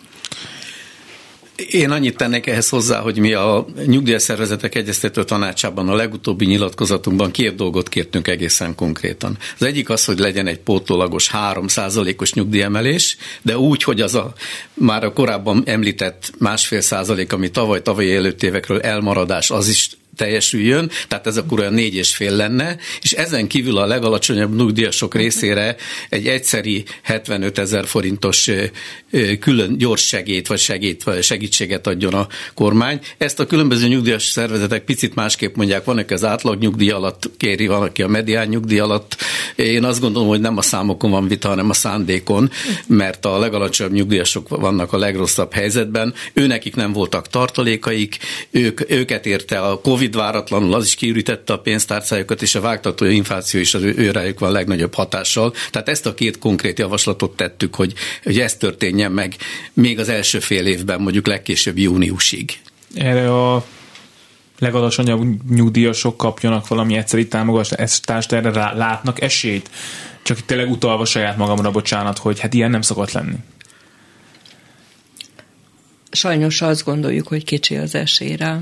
Én 1.56 1.92
annyit 1.92 2.18
tennék 2.18 2.48
ehhez 2.48 2.70
hozzá, 2.70 3.00
hogy 3.00 3.18
mi 3.18 3.34
a 3.34 3.66
nyugdíjas 3.86 4.22
szervezetek 4.22 4.76
egyeztető 4.76 5.24
tanácsában 5.24 5.90
a 5.90 5.96
legutóbbi 5.96 6.46
nyilatkozatunkban 6.46 7.32
két 7.32 7.56
dolgot 7.56 7.90
kértünk 7.90 8.28
egészen 8.28 8.76
konkrétan. 8.76 9.38
Az 9.60 9.66
egyik 9.66 9.90
az, 9.90 10.06
hogy 10.06 10.20
legyen 10.20 10.48
egy 10.48 10.60
pótolagos 10.60 11.32
3%-os 11.34 12.34
nyugdíjemelés, 12.34 13.18
de 13.42 13.58
úgy, 13.58 13.84
hogy 13.84 14.02
az 14.02 14.16
a 14.16 14.34
már 14.74 15.04
a 15.04 15.14
korábban 15.14 15.64
említett 15.66 16.32
másfél 16.38 16.82
százalék, 16.82 17.34
ami 17.34 17.50
tavaly, 17.50 17.82
tavalyi 17.82 18.16
előtt 18.16 18.44
évekről 18.44 18.82
elmaradás, 18.82 19.52
az 19.52 19.68
is 19.68 19.90
teljesüljön, 20.16 20.92
tehát 21.08 21.28
ez 21.28 21.38
akkor 21.38 21.60
olyan 21.60 21.74
négy 21.74 21.96
és 21.96 22.16
fél 22.16 22.36
lenne, 22.36 22.78
és 23.02 23.12
ezen 23.12 23.48
kívül 23.48 23.78
a 23.78 23.86
legalacsonyabb 23.86 24.56
nyugdíjasok 24.56 25.16
részére 25.16 25.76
egy 26.10 26.28
egyszeri 26.28 26.84
75 27.02 27.58
ezer 27.58 27.86
forintos 27.88 28.50
külön 29.40 29.78
gyors 29.78 30.08
segét, 30.08 30.48
vagy 30.48 30.60
segít, 30.60 31.04
vagy 31.04 31.24
segítséget 31.24 31.88
adjon 31.88 32.14
a 32.14 32.28
kormány. 32.54 33.00
Ezt 33.18 33.40
a 33.40 33.46
különböző 33.46 33.88
nyugdíjas 33.88 34.26
szervezetek 34.26 34.84
picit 34.84 35.16
másképp 35.16 35.56
mondják, 35.56 35.84
van, 35.84 35.98
aki 35.98 36.14
az 36.14 36.24
átlag 36.24 36.60
nyugdíj 36.60 36.90
alatt 36.90 37.30
kéri, 37.38 37.68
van, 37.68 37.82
aki 37.82 38.02
a 38.02 38.08
medián 38.08 38.48
nyugdíj 38.48 38.80
alatt. 38.80 39.16
Én 39.56 39.84
azt 39.84 40.00
gondolom, 40.00 40.28
hogy 40.28 40.40
nem 40.40 40.58
a 40.58 40.62
számokon 40.62 41.12
van 41.12 41.28
vita, 41.28 41.48
hanem 41.48 41.70
a 41.70 41.74
szándékon, 41.74 42.52
mert 42.88 43.26
a 43.26 43.40
legalacsonyabb 43.40 43.94
nyugdíjasok 43.94 44.50
vannak 44.50 44.94
a 44.94 44.98
legrosszabb 44.98 45.54
helyzetben. 45.54 46.14
Őnekik 46.34 46.76
nem 46.76 46.94
voltak 46.94 47.28
tartalékaik, 47.28 48.18
ők, 48.52 48.92
őket 48.92 49.26
érte 49.26 49.60
a 49.60 49.82
Covid 49.82 50.16
váratlanul 50.16 50.74
az 50.74 50.86
is 50.86 50.96
kiürítette 50.96 51.54
a 51.54 51.60
pénztárcájukat, 51.60 52.42
és 52.42 52.56
a 52.56 52.62
vágtató 52.62 53.06
infláció 53.06 53.60
is 53.60 53.74
az 53.74 53.82
ő, 53.82 53.94
ő 53.98 54.12
rájuk 54.12 54.40
van 54.40 54.50
a 54.50 54.54
legnagyobb 54.54 54.94
hatással. 54.94 55.54
Tehát 55.72 55.90
ezt 55.90 56.06
a 56.06 56.14
két 56.14 56.40
konkrét 56.40 56.80
javaslatot 56.80 57.36
tettük, 57.36 57.76
hogy, 57.76 57.94
hogy 58.24 58.40
ez 58.40 58.56
történjen 58.56 59.12
meg 59.12 59.36
még 59.74 60.00
az 60.00 60.10
első 60.10 60.40
fél 60.40 60.66
évben, 60.66 61.02
mondjuk 61.02 61.28
legkésőbb 61.28 61.78
júniusig. 61.78 62.60
Erre 62.94 63.34
a 63.34 63.66
legalacsonyabb 64.60 65.50
nyugdíjasok 65.50 66.18
kapjanak 66.18 66.68
valami 66.68 66.98
egyszeri 66.98 67.28
támogatást, 67.28 68.32
erre 68.32 68.52
rá, 68.52 68.74
látnak 68.74 69.22
esélyt? 69.22 69.70
Csak 70.24 70.38
itt 70.38 70.48
tényleg 70.48 70.72
utalva 70.72 71.06
saját 71.06 71.38
magamra, 71.38 71.72
bocsánat, 71.72 72.18
hogy 72.18 72.40
hát 72.40 72.54
ilyen 72.54 72.70
nem 72.70 72.82
szokott 72.82 73.12
lenni. 73.12 73.36
Sajnos 76.12 76.62
azt 76.62 76.84
gondoljuk, 76.84 77.28
hogy 77.28 77.44
kicsi 77.44 77.76
az 77.76 77.96
esélyre. 77.96 78.62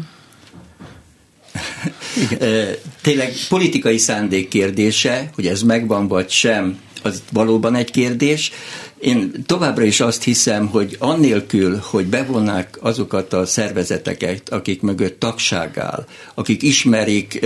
Tényleg 3.01 3.33
politikai 3.49 3.97
szándék 3.97 4.47
kérdése, 4.47 5.29
hogy 5.35 5.47
ez 5.47 5.61
megvan 5.61 6.07
vagy 6.07 6.29
sem, 6.29 6.79
az 7.03 7.23
valóban 7.31 7.75
egy 7.75 7.91
kérdés. 7.91 8.51
Én 9.03 9.31
továbbra 9.45 9.83
is 9.83 9.99
azt 9.99 10.23
hiszem, 10.23 10.67
hogy 10.67 10.95
annélkül, 10.99 11.81
hogy 11.83 12.05
bevonnák 12.05 12.77
azokat 12.81 13.33
a 13.33 13.45
szervezeteket, 13.45 14.49
akik 14.49 14.81
mögött 14.81 15.19
tagság 15.19 15.77
áll, 15.77 16.05
akik 16.33 16.61
ismerik, 16.61 17.45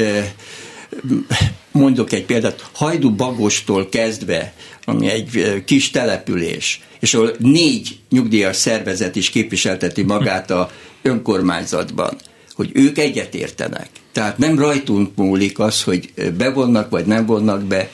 mondok 1.72 2.12
egy 2.12 2.26
példát, 2.26 2.70
Hajdu 2.74 3.16
Bagostól 3.16 3.90
kezdve, 3.90 4.54
ami 4.86 5.10
egy 5.10 5.64
kis 5.66 5.90
település, 5.90 6.82
és 7.00 7.14
ahol 7.14 7.36
négy 7.40 8.00
nyugdíjas 8.10 8.56
szervezet 8.56 9.16
is 9.16 9.30
képviselteti 9.30 10.04
magát 10.04 10.52
a 10.52 10.72
önkormányzatban 11.02 12.18
hogy 12.58 12.70
ők 12.74 12.98
egyetértenek. 12.98 13.90
Tehát 14.12 14.38
nem 14.38 14.60
rajtunk 14.60 15.16
múlik 15.16 15.60
az, 15.60 15.84
hogy 15.84 16.14
bevonnak 16.38 16.90
vagy 16.90 17.06
nem 17.06 17.26
vonnak 17.26 17.64
be. 17.64 17.90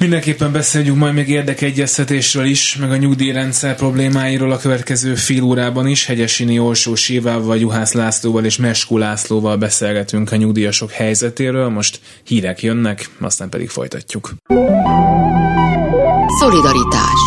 Mindenképpen 0.00 0.52
beszéljünk 0.52 0.98
majd 0.98 1.14
még 1.14 1.28
érdekegyeztetésről 1.28 2.44
is, 2.44 2.76
meg 2.76 2.90
a 2.90 2.96
nyugdíjrendszer 2.96 3.76
problémáiról 3.76 4.52
a 4.52 4.56
következő 4.56 5.14
fél 5.14 5.42
órában 5.42 5.86
is. 5.86 6.06
Hegyesini 6.06 6.58
Olsó 6.58 6.94
Sívával, 6.94 7.58
Juhász 7.58 7.92
Lászlóval 7.92 8.44
és 8.44 8.56
Meskú 8.56 8.98
Lászlóval 8.98 9.56
beszélgetünk 9.56 10.32
a 10.32 10.36
nyugdíjasok 10.36 10.90
helyzetéről. 10.90 11.68
Most 11.68 12.00
hírek 12.24 12.62
jönnek, 12.62 13.10
aztán 13.20 13.48
pedig 13.48 13.68
folytatjuk. 13.68 14.34
Szolidaritás 16.40 17.19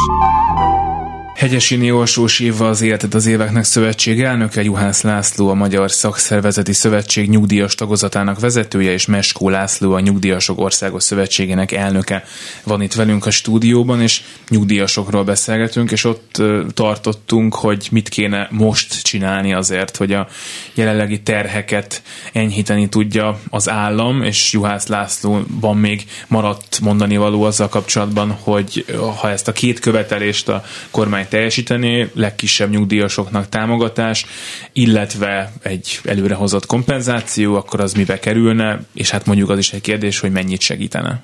Hegyesini 1.43 1.91
Orsós 1.91 2.39
Éva 2.39 2.67
az 2.67 2.81
Életed 2.81 3.13
az 3.13 3.25
Éveknek 3.25 3.63
Szövetség 3.63 4.21
elnöke, 4.21 4.63
Juhász 4.63 5.01
László 5.01 5.49
a 5.49 5.53
Magyar 5.53 5.91
Szakszervezeti 5.91 6.73
Szövetség 6.73 7.29
nyugdíjas 7.29 7.75
tagozatának 7.75 8.39
vezetője, 8.39 8.91
és 8.91 9.05
Meskó 9.05 9.49
László 9.49 9.93
a 9.93 9.99
Nyugdíjasok 9.99 10.59
Országos 10.59 11.03
Szövetségének 11.03 11.71
elnöke. 11.71 12.23
Van 12.63 12.81
itt 12.81 12.93
velünk 12.93 13.25
a 13.25 13.31
stúdióban, 13.31 14.01
és 14.01 14.21
nyugdíjasokról 14.49 15.23
beszélgetünk, 15.23 15.91
és 15.91 16.03
ott 16.03 16.41
tartottunk, 16.73 17.55
hogy 17.55 17.87
mit 17.91 18.09
kéne 18.09 18.47
most 18.51 19.01
csinálni 19.01 19.53
azért, 19.53 19.97
hogy 19.97 20.13
a 20.13 20.27
jelenlegi 20.73 21.21
terheket 21.21 22.01
enyhíteni 22.33 22.89
tudja 22.89 23.39
az 23.49 23.69
állam, 23.69 24.21
és 24.21 24.51
Juhász 24.51 24.87
Lászlóban 24.87 25.77
még 25.77 26.05
maradt 26.27 26.79
mondani 26.81 27.17
való 27.17 27.43
azzal 27.43 27.69
kapcsolatban, 27.69 28.31
hogy 28.31 28.85
ha 29.19 29.29
ezt 29.29 29.47
a 29.47 29.51
két 29.51 29.79
követelést 29.79 30.49
a 30.49 30.63
kormány 30.91 31.27
teljesíteni, 31.33 32.09
legkisebb 32.13 32.69
nyugdíjasoknak 32.69 33.49
támogatás, 33.49 34.25
illetve 34.73 35.53
egy 35.61 35.99
előrehozott 36.03 36.65
kompenzáció, 36.65 37.55
akkor 37.55 37.79
az 37.79 37.93
mibe 37.93 38.19
kerülne, 38.19 38.81
és 38.93 39.09
hát 39.09 39.25
mondjuk 39.25 39.49
az 39.49 39.57
is 39.57 39.73
egy 39.73 39.81
kérdés, 39.81 40.19
hogy 40.19 40.31
mennyit 40.31 40.61
segítene. 40.61 41.23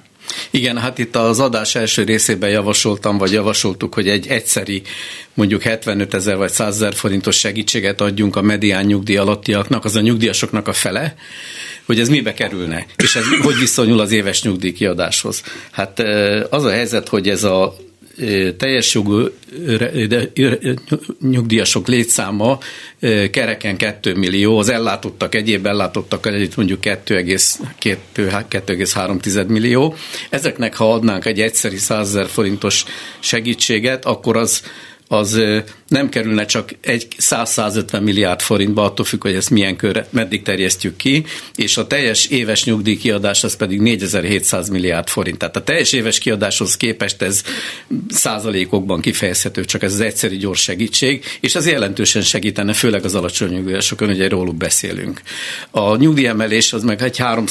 Igen, 0.49 0.77
hát 0.77 0.97
itt 0.97 1.15
az 1.15 1.39
adás 1.39 1.75
első 1.75 2.03
részében 2.03 2.49
javasoltam, 2.49 3.17
vagy 3.17 3.31
javasoltuk, 3.31 3.93
hogy 3.93 4.07
egy 4.07 4.27
egyszeri 4.27 4.81
mondjuk 5.33 5.61
75 5.61 6.13
ezer 6.13 6.37
vagy 6.37 6.51
100 6.51 6.75
ezer 6.75 6.93
forintos 6.93 7.37
segítséget 7.37 8.01
adjunk 8.01 8.35
a 8.35 8.41
medián 8.41 8.85
nyugdíj 8.85 9.17
alattiaknak, 9.17 9.85
az 9.85 9.95
a 9.95 10.01
nyugdíjasoknak 10.01 10.67
a 10.67 10.73
fele, 10.73 11.15
hogy 11.85 11.99
ez 11.99 12.09
mibe 12.09 12.33
kerülne, 12.33 12.85
és 12.95 13.15
ez 13.15 13.23
hogy 13.41 13.57
viszonyul 13.59 13.99
az 13.99 14.11
éves 14.11 14.43
nyugdíjkiadáshoz. 14.43 15.43
Hát 15.71 15.99
az 16.49 16.63
a 16.63 16.71
helyzet, 16.71 17.07
hogy 17.07 17.29
ez 17.29 17.43
a 17.43 17.75
teljes 18.57 18.93
jogú 18.93 19.27
nyugdíjasok 21.21 21.87
létszáma 21.87 22.59
kereken 23.31 23.77
2 23.77 24.15
millió, 24.15 24.57
az 24.57 24.69
ellátottak, 24.69 25.35
egyéb 25.35 25.65
ellátottak 25.65 26.25
együtt 26.25 26.55
mondjuk 26.55 26.79
2,3 26.81 29.47
millió. 29.47 29.95
Ezeknek, 30.29 30.75
ha 30.75 30.93
adnánk 30.93 31.25
egy 31.25 31.41
egyszeri 31.41 31.77
100 31.77 32.07
ezer 32.07 32.27
forintos 32.27 32.85
segítséget, 33.19 34.05
akkor 34.05 34.37
az 34.37 34.63
az 35.11 35.41
nem 35.87 36.09
kerülne 36.09 36.45
csak 36.45 36.69
egy 36.81 37.07
100-150 37.19 38.01
milliárd 38.01 38.41
forintba, 38.41 38.83
attól 38.83 39.05
függ, 39.05 39.21
hogy 39.21 39.35
ezt 39.35 39.49
milyen 39.49 39.75
körre, 39.75 40.07
meddig 40.09 40.41
terjesztjük 40.41 40.95
ki, 40.95 41.25
és 41.55 41.77
a 41.77 41.87
teljes 41.87 42.25
éves 42.25 42.63
nyugdíj 42.63 42.97
kiadás 42.97 43.43
az 43.43 43.55
pedig 43.55 43.81
4700 43.81 44.69
milliárd 44.69 45.07
forint. 45.07 45.37
Tehát 45.37 45.55
a 45.55 45.63
teljes 45.63 45.93
éves 45.93 46.19
kiadáshoz 46.19 46.77
képest 46.77 47.21
ez 47.21 47.43
százalékokban 48.09 49.01
kifejezhető, 49.01 49.65
csak 49.65 49.83
ez 49.83 49.93
az 49.93 49.99
egyszerű 49.99 50.37
gyors 50.37 50.61
segítség, 50.61 51.23
és 51.39 51.55
ez 51.55 51.67
jelentősen 51.67 52.21
segítene, 52.21 52.73
főleg 52.73 53.05
az 53.05 53.15
alacsony 53.15 53.49
nyugdíjasokon, 53.49 54.09
ugye 54.09 54.29
róluk 54.29 54.55
beszélünk. 54.55 55.21
A 55.71 55.95
nyugdíjemelés 55.95 56.73
az 56.73 56.83
meg 56.83 57.01
egy 57.01 57.17
3 57.17 57.45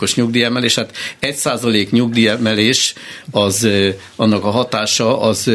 os 0.00 0.14
nyugdíjemelés, 0.14 0.74
hát 0.74 0.96
1 1.18 1.34
százalék 1.34 1.90
nyugdíjemelés 1.90 2.94
az 3.30 3.68
annak 4.16 4.44
a 4.44 4.50
hatása 4.50 5.20
az 5.20 5.50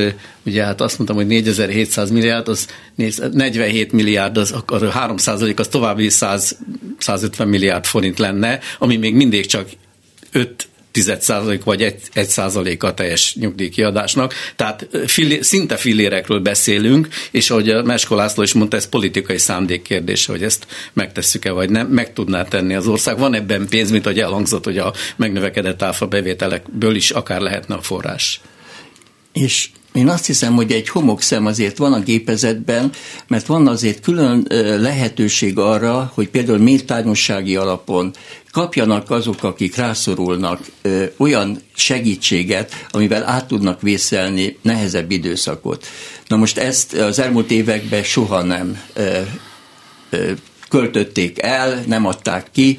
ugye 0.48 0.64
hát 0.64 0.82
azt 0.82 0.98
mondtam, 0.98 1.18
hogy 1.18 1.28
4700 1.48 2.10
milliárd, 2.10 2.48
az 2.48 2.68
47 2.96 3.92
milliárd, 3.92 4.38
az, 4.38 4.52
akkor 4.52 4.92
3% 4.94 5.60
az 5.60 5.68
további 5.68 6.10
100, 6.10 6.58
150 6.98 7.48
milliárd 7.48 7.86
forint 7.86 8.20
lenne, 8.20 8.60
ami 8.80 8.96
még 8.96 9.16
mindig 9.16 9.46
csak 9.46 9.70
5 10.32 10.68
százalék 11.20 11.64
vagy 11.64 11.84
egy, 11.84 12.02
egy 12.14 12.28
százalék 12.28 12.84
a 12.84 12.94
teljes 12.94 13.36
nyugdíjkiadásnak. 13.36 14.34
Tehát 14.56 14.88
fillé, 15.06 15.42
szinte 15.42 15.76
fillérekről 15.76 16.40
beszélünk, 16.40 17.08
és 17.32 17.50
ahogy 17.50 17.84
Mesko 17.84 18.16
László 18.16 18.44
is 18.44 18.54
mondta, 18.54 18.78
ez 18.78 18.90
politikai 18.90 19.38
szándék 19.38 19.82
kérdése, 19.82 20.32
hogy 20.32 20.44
ezt 20.44 20.68
megtesszük-e, 20.94 21.52
vagy 21.52 21.70
nem, 21.70 21.88
meg 21.88 22.14
tudná 22.14 22.44
tenni 22.44 22.76
az 22.76 22.88
ország. 22.88 23.18
Van 23.18 23.34
ebben 23.34 23.68
pénz, 23.70 23.92
mint 23.92 24.06
ahogy 24.06 24.20
elhangzott, 24.20 24.64
hogy 24.64 24.78
a 24.78 24.94
megnövekedett 25.16 25.82
áfa 25.82 26.08
bevételekből 26.08 26.96
is 26.96 27.10
akár 27.10 27.42
lehetne 27.42 27.76
a 27.76 27.82
forrás. 27.82 28.42
És 29.34 29.70
én 29.98 30.08
azt 30.08 30.26
hiszem, 30.26 30.56
hogy 30.56 30.72
egy 30.72 30.90
homokszem 30.90 31.46
azért 31.46 31.78
van 31.78 31.94
a 31.94 32.00
gépezetben, 32.00 32.92
mert 33.28 33.46
van 33.46 33.68
azért 33.68 34.00
külön 34.00 34.46
lehetőség 34.80 35.58
arra, 35.58 36.12
hogy 36.14 36.30
például 36.30 36.58
méltányossági 36.58 37.56
alapon 37.56 38.14
kapjanak 38.52 39.10
azok, 39.10 39.44
akik 39.44 39.76
rászorulnak 39.76 40.60
olyan 41.18 41.62
segítséget, 41.76 42.88
amivel 42.90 43.24
át 43.24 43.48
tudnak 43.48 43.82
vészelni 43.82 44.58
nehezebb 44.62 45.12
időszakot. 45.12 45.86
Na 46.28 46.36
most 46.36 46.58
ezt 46.58 46.94
az 46.94 47.20
elmúlt 47.20 47.52
években 47.52 48.04
soha 48.04 48.44
nem 48.44 48.82
költötték 50.70 51.42
el, 51.42 51.84
nem 51.88 52.06
adták 52.06 52.48
ki, 52.52 52.78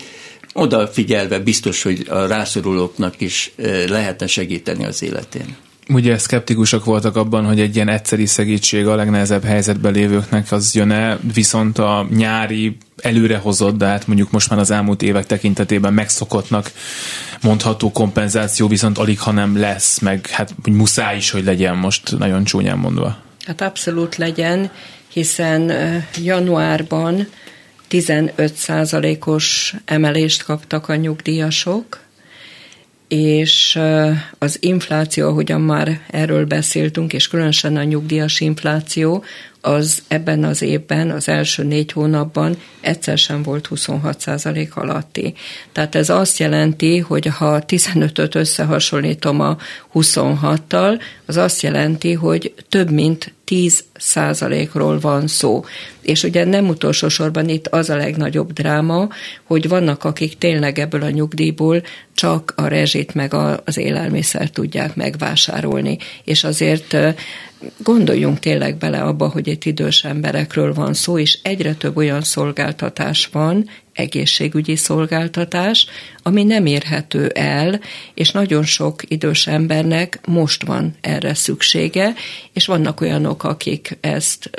odafigyelve 0.52 1.38
biztos, 1.38 1.82
hogy 1.82 2.06
a 2.08 2.26
rászorulóknak 2.26 3.20
is 3.20 3.52
lehetne 3.86 4.26
segíteni 4.26 4.84
az 4.84 5.02
életén 5.02 5.56
ugye 5.88 6.18
szkeptikusok 6.18 6.84
voltak 6.84 7.16
abban, 7.16 7.44
hogy 7.44 7.60
egy 7.60 7.74
ilyen 7.74 7.88
egyszeri 7.88 8.26
segítség 8.26 8.86
a 8.86 8.94
legnehezebb 8.94 9.44
helyzetben 9.44 9.92
lévőknek 9.92 10.52
az 10.52 10.74
jön-e, 10.74 11.18
viszont 11.34 11.78
a 11.78 12.06
nyári 12.10 12.76
előrehozott, 12.96 13.76
de 13.76 13.86
hát 13.86 14.06
mondjuk 14.06 14.30
most 14.30 14.50
már 14.50 14.58
az 14.58 14.70
elmúlt 14.70 15.02
évek 15.02 15.26
tekintetében 15.26 15.92
megszokottnak 15.92 16.72
mondható 17.42 17.92
kompenzáció 17.92 18.68
viszont 18.68 18.98
alig, 18.98 19.20
ha 19.20 19.30
nem 19.30 19.58
lesz, 19.58 19.98
meg 19.98 20.26
hát 20.26 20.54
muszáj 20.70 21.16
is, 21.16 21.30
hogy 21.30 21.44
legyen 21.44 21.76
most 21.76 22.18
nagyon 22.18 22.44
csúnyán 22.44 22.78
mondva. 22.78 23.16
Hát 23.46 23.60
abszolút 23.60 24.16
legyen, 24.16 24.70
hiszen 25.08 25.72
januárban 26.22 27.28
15%-os 27.90 29.74
emelést 29.84 30.42
kaptak 30.42 30.88
a 30.88 30.94
nyugdíjasok, 30.94 32.00
és 33.08 33.78
az 34.38 34.56
infláció, 34.60 35.28
ahogyan 35.28 35.60
már 35.60 36.00
erről 36.10 36.46
beszéltünk, 36.46 37.12
és 37.12 37.28
különösen 37.28 37.76
a 37.76 37.82
nyugdíjas 37.82 38.40
infláció, 38.40 39.24
az 39.68 40.02
ebben 40.08 40.44
az 40.44 40.62
évben, 40.62 41.10
az 41.10 41.28
első 41.28 41.62
négy 41.62 41.92
hónapban 41.92 42.56
egyszer 42.80 43.18
sem 43.18 43.42
volt 43.42 43.68
26% 43.74 44.72
alatti. 44.72 45.34
Tehát 45.72 45.94
ez 45.94 46.10
azt 46.10 46.38
jelenti, 46.38 46.98
hogy 46.98 47.26
ha 47.26 47.62
15-öt 47.66 48.34
összehasonlítom 48.34 49.40
a 49.40 49.56
26-tal, 49.94 51.00
az 51.26 51.36
azt 51.36 51.62
jelenti, 51.62 52.12
hogy 52.12 52.54
több 52.68 52.90
mint 52.90 53.32
10 53.44 53.84
százalékról 53.94 54.98
van 54.98 55.26
szó. 55.26 55.64
És 56.00 56.22
ugye 56.22 56.44
nem 56.44 56.68
utolsó 56.68 57.08
sorban 57.08 57.48
itt 57.48 57.66
az 57.66 57.90
a 57.90 57.96
legnagyobb 57.96 58.52
dráma, 58.52 59.08
hogy 59.44 59.68
vannak, 59.68 60.04
akik 60.04 60.38
tényleg 60.38 60.78
ebből 60.78 61.02
a 61.02 61.10
nyugdíjból 61.10 61.82
csak 62.14 62.52
a 62.56 62.66
rezsit 62.66 63.14
meg 63.14 63.34
az 63.64 63.76
élelmiszer 63.76 64.50
tudják 64.50 64.94
megvásárolni. 64.94 65.98
És 66.24 66.44
azért 66.44 66.96
gondoljunk 67.76 68.38
tényleg 68.38 68.76
bele 68.76 69.02
abba, 69.02 69.28
hogy 69.28 69.46
itt 69.46 69.64
idős 69.64 70.04
emberekről 70.04 70.74
van 70.74 70.94
szó, 70.94 71.18
és 71.18 71.38
egyre 71.42 71.74
több 71.74 71.96
olyan 71.96 72.22
szolgáltatás 72.22 73.28
van, 73.32 73.68
egészségügyi 73.92 74.76
szolgáltatás, 74.76 75.86
ami 76.22 76.44
nem 76.44 76.66
érhető 76.66 77.26
el, 77.26 77.80
és 78.14 78.30
nagyon 78.30 78.64
sok 78.64 79.02
idős 79.08 79.46
embernek 79.46 80.20
most 80.26 80.66
van 80.66 80.94
erre 81.00 81.34
szüksége, 81.34 82.14
és 82.52 82.66
vannak 82.66 83.00
olyanok, 83.00 83.44
akik 83.44 83.98
ezt 84.00 84.50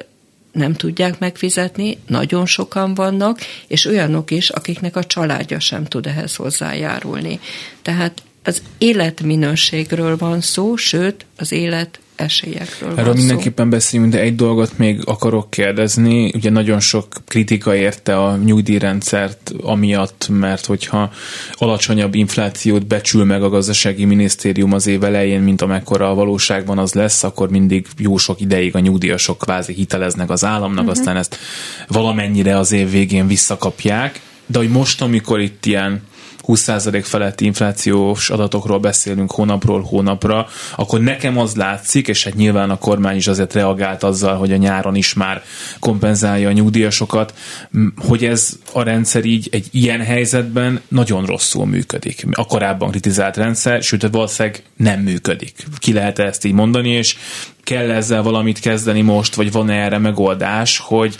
nem 0.52 0.74
tudják 0.74 1.20
megfizetni, 1.20 1.98
nagyon 2.08 2.46
sokan 2.46 2.94
vannak, 2.94 3.40
és 3.68 3.86
olyanok 3.86 4.32
is, 4.32 4.50
akiknek 4.50 4.96
a 4.96 5.04
családja 5.04 5.60
sem 5.60 5.86
tud 5.86 6.06
ehhez 6.06 6.36
hozzájárulni. 6.36 7.40
Tehát 7.82 8.22
az 8.44 8.62
életminőségről 8.78 10.18
van 10.18 10.42
szó, 10.42 10.76
sőt, 10.76 11.26
az 11.38 11.52
élet 11.52 12.00
esélyekről 12.20 12.94
Erről 12.96 13.14
mindenképpen 13.14 13.70
beszélünk, 13.70 14.12
de 14.12 14.20
egy 14.20 14.36
dolgot 14.36 14.78
még 14.78 15.02
akarok 15.06 15.50
kérdezni. 15.50 16.32
Ugye 16.36 16.50
nagyon 16.50 16.80
sok 16.80 17.08
kritika 17.28 17.76
érte 17.76 18.18
a 18.18 18.36
nyugdíjrendszert 18.36 19.52
amiatt, 19.62 20.28
mert 20.32 20.66
hogyha 20.66 21.12
alacsonyabb 21.52 22.16
inflációt 22.16 22.88
becsül 22.88 23.26
meg 23.26 23.44
a 23.44 23.50
gazdasági 23.50 24.06
minisztérium 24.06 24.74
az 24.74 24.88
év 24.88 25.04
elején, 25.04 25.42
mint 25.42 25.62
amekkora 25.62 26.10
a 26.10 26.14
valóságban 26.14 26.78
az 26.78 26.94
lesz, 26.94 27.24
akkor 27.24 27.50
mindig 27.50 27.88
jó 27.98 28.18
sok 28.18 28.42
ideig 28.42 28.76
a 28.76 28.80
nyugdíjasok 28.80 29.38
kvázi 29.38 29.74
hiteleznek 29.74 30.30
az 30.30 30.46
államnak, 30.46 30.84
uh-huh. 30.84 31.00
aztán 31.00 31.18
ezt 31.18 31.38
valamennyire 31.88 32.58
az 32.58 32.72
év 32.72 32.92
végén 32.92 33.28
visszakapják. 33.28 34.22
De 34.46 34.58
hogy 34.58 34.70
most, 34.70 35.02
amikor 35.02 35.40
itt 35.40 35.66
ilyen 35.66 36.02
20% 36.50 37.02
feletti 37.04 37.46
inflációs 37.46 38.30
adatokról 38.30 38.80
beszélünk 38.80 39.32
hónapról 39.32 39.82
hónapra, 39.82 40.48
akkor 40.76 41.00
nekem 41.02 41.38
az 41.38 41.56
látszik, 41.56 42.08
és 42.08 42.24
hát 42.24 42.36
nyilván 42.36 42.70
a 42.70 42.78
kormány 42.78 43.16
is 43.16 43.28
azért 43.28 43.54
reagált 43.54 44.04
azzal, 44.04 44.36
hogy 44.36 44.52
a 44.52 44.58
nyáron 44.58 44.96
is 44.96 45.14
már 45.14 45.44
kompenzálja 45.80 46.50
a 46.50 46.52
nyugdíjasokat, 46.52 47.34
hogy 47.98 48.26
ez 48.26 48.58
a 48.74 48.84
rendszer 48.84 49.26
így 49.26 49.50
egy 49.52 49.68
ilyen 49.72 50.02
helyzetben 50.02 50.82
nagyon 50.88 51.26
rosszul 51.26 51.66
működik. 51.66 52.26
A 52.32 52.46
korábban 52.46 52.90
kritizált 52.90 53.38
rendszer, 53.38 53.84
sőt 53.84 54.08
valószínűleg 54.12 54.64
nem 54.76 55.00
működik. 55.00 55.54
Ki 55.78 55.94
lehet 55.94 56.20
ezt 56.20 56.46
így 56.46 56.54
mondani, 56.54 56.90
és 56.90 57.16
kell 57.64 57.92
ezzel 57.92 58.22
valamit 58.22 58.60
kezdeni 58.60 59.02
most, 59.02 59.36
vagy 59.36 59.52
van 59.52 59.70
erre 59.70 59.98
megoldás, 59.98 60.78
hogy 60.78 61.16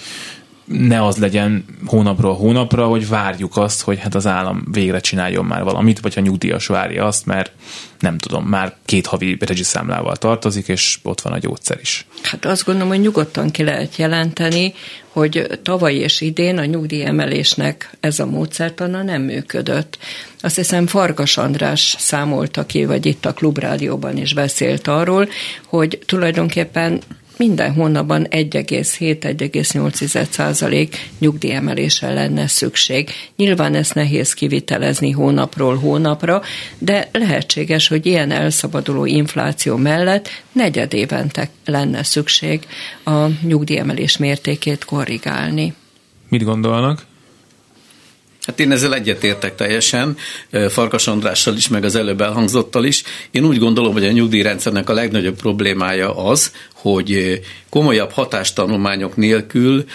ne 0.70 1.06
az 1.06 1.18
legyen 1.18 1.66
hónapról 1.86 2.36
hónapra, 2.36 2.88
hogy 2.88 3.08
várjuk 3.08 3.58
azt, 3.58 3.82
hogy 3.82 4.00
hát 4.00 4.16
az 4.16 4.28
állam 4.28 4.64
végre 4.72 5.00
csináljon 5.00 5.46
már 5.46 5.64
valamit, 5.64 6.00
vagy 6.00 6.14
a 6.18 6.22
nyugdíjas 6.22 6.68
várja 6.68 7.06
azt, 7.06 7.26
mert 7.26 7.52
nem 8.00 8.18
tudom, 8.18 8.46
már 8.46 8.76
két 8.86 9.06
havi 9.06 9.38
rezsiszámlával 9.40 10.16
tartozik, 10.16 10.68
és 10.68 11.00
ott 11.04 11.22
van 11.22 11.34
a 11.34 11.38
gyógyszer 11.38 11.78
is. 11.82 12.06
Hát 12.24 12.46
azt 12.46 12.66
gondolom, 12.66 12.90
hogy 12.90 13.00
nyugodtan 13.00 13.52
ki 13.52 13.64
lehet 13.64 13.96
jelenteni, 13.96 14.74
hogy 15.10 15.60
tavaly 15.64 15.94
és 15.94 16.22
idén 16.22 16.58
a 16.58 16.66
nyugdíjemelésnek 16.66 17.98
ez 18.00 18.20
a 18.20 18.26
módszertana 18.26 19.04
nem 19.04 19.22
működött. 19.22 19.98
Azt 20.42 20.56
hiszem 20.56 20.88
Farkas 20.88 21.38
András 21.38 21.96
számolta 21.98 22.66
ki, 22.66 22.86
vagy 22.86 23.06
itt 23.06 23.26
a 23.26 23.34
Klubrádióban 23.34 24.18
is 24.18 24.34
beszélt 24.34 24.88
arról, 24.88 25.30
hogy 25.66 26.00
tulajdonképpen 26.06 27.02
minden 27.40 27.74
hónapban 27.74 28.28
1,7-1,8 28.30 30.30
százalék 30.30 31.10
nyugdíjemelésre 31.20 32.14
lenne 32.14 32.48
szükség. 32.48 33.10
Nyilván 33.36 33.76
ezt 33.76 33.94
nehéz 33.94 34.34
kivitelezni 34.34 35.12
hónapról 35.12 35.78
hónapra, 35.78 36.42
de 36.78 37.10
lehetséges, 37.12 37.88
hogy 37.88 38.06
ilyen 38.06 38.32
elszabaduló 38.32 39.06
infláció 39.06 39.76
mellett 39.76 40.30
negyed 40.52 40.94
évente 40.94 41.50
lenne 41.66 42.04
szükség 42.04 42.68
a 43.06 43.26
nyugdíjemelés 43.42 44.18
mértékét 44.18 44.86
korrigálni. 44.86 45.74
Mit 46.30 46.44
gondolnak? 46.44 47.09
Hát 48.46 48.60
én 48.60 48.72
ezzel 48.72 48.94
egyetértek 48.94 49.56
teljesen, 49.56 50.18
Farkas 50.70 51.08
Andrással 51.08 51.56
is, 51.56 51.68
meg 51.68 51.84
az 51.84 51.96
előbb 51.96 52.22
elhangzottal 52.22 52.86
is. 52.86 53.04
Én 53.32 53.46
úgy 53.46 53.58
gondolom, 53.58 53.94
hogy 53.94 54.06
a 54.06 54.12
nyugdíjrendszernek 54.12 54.90
a 54.90 54.94
legnagyobb 54.94 55.36
problémája 55.36 56.16
az, 56.16 56.52
hogy 56.74 57.42
komolyabb 57.70 58.12
hatástanulmányok 58.12 59.16
nélkül 59.16 59.86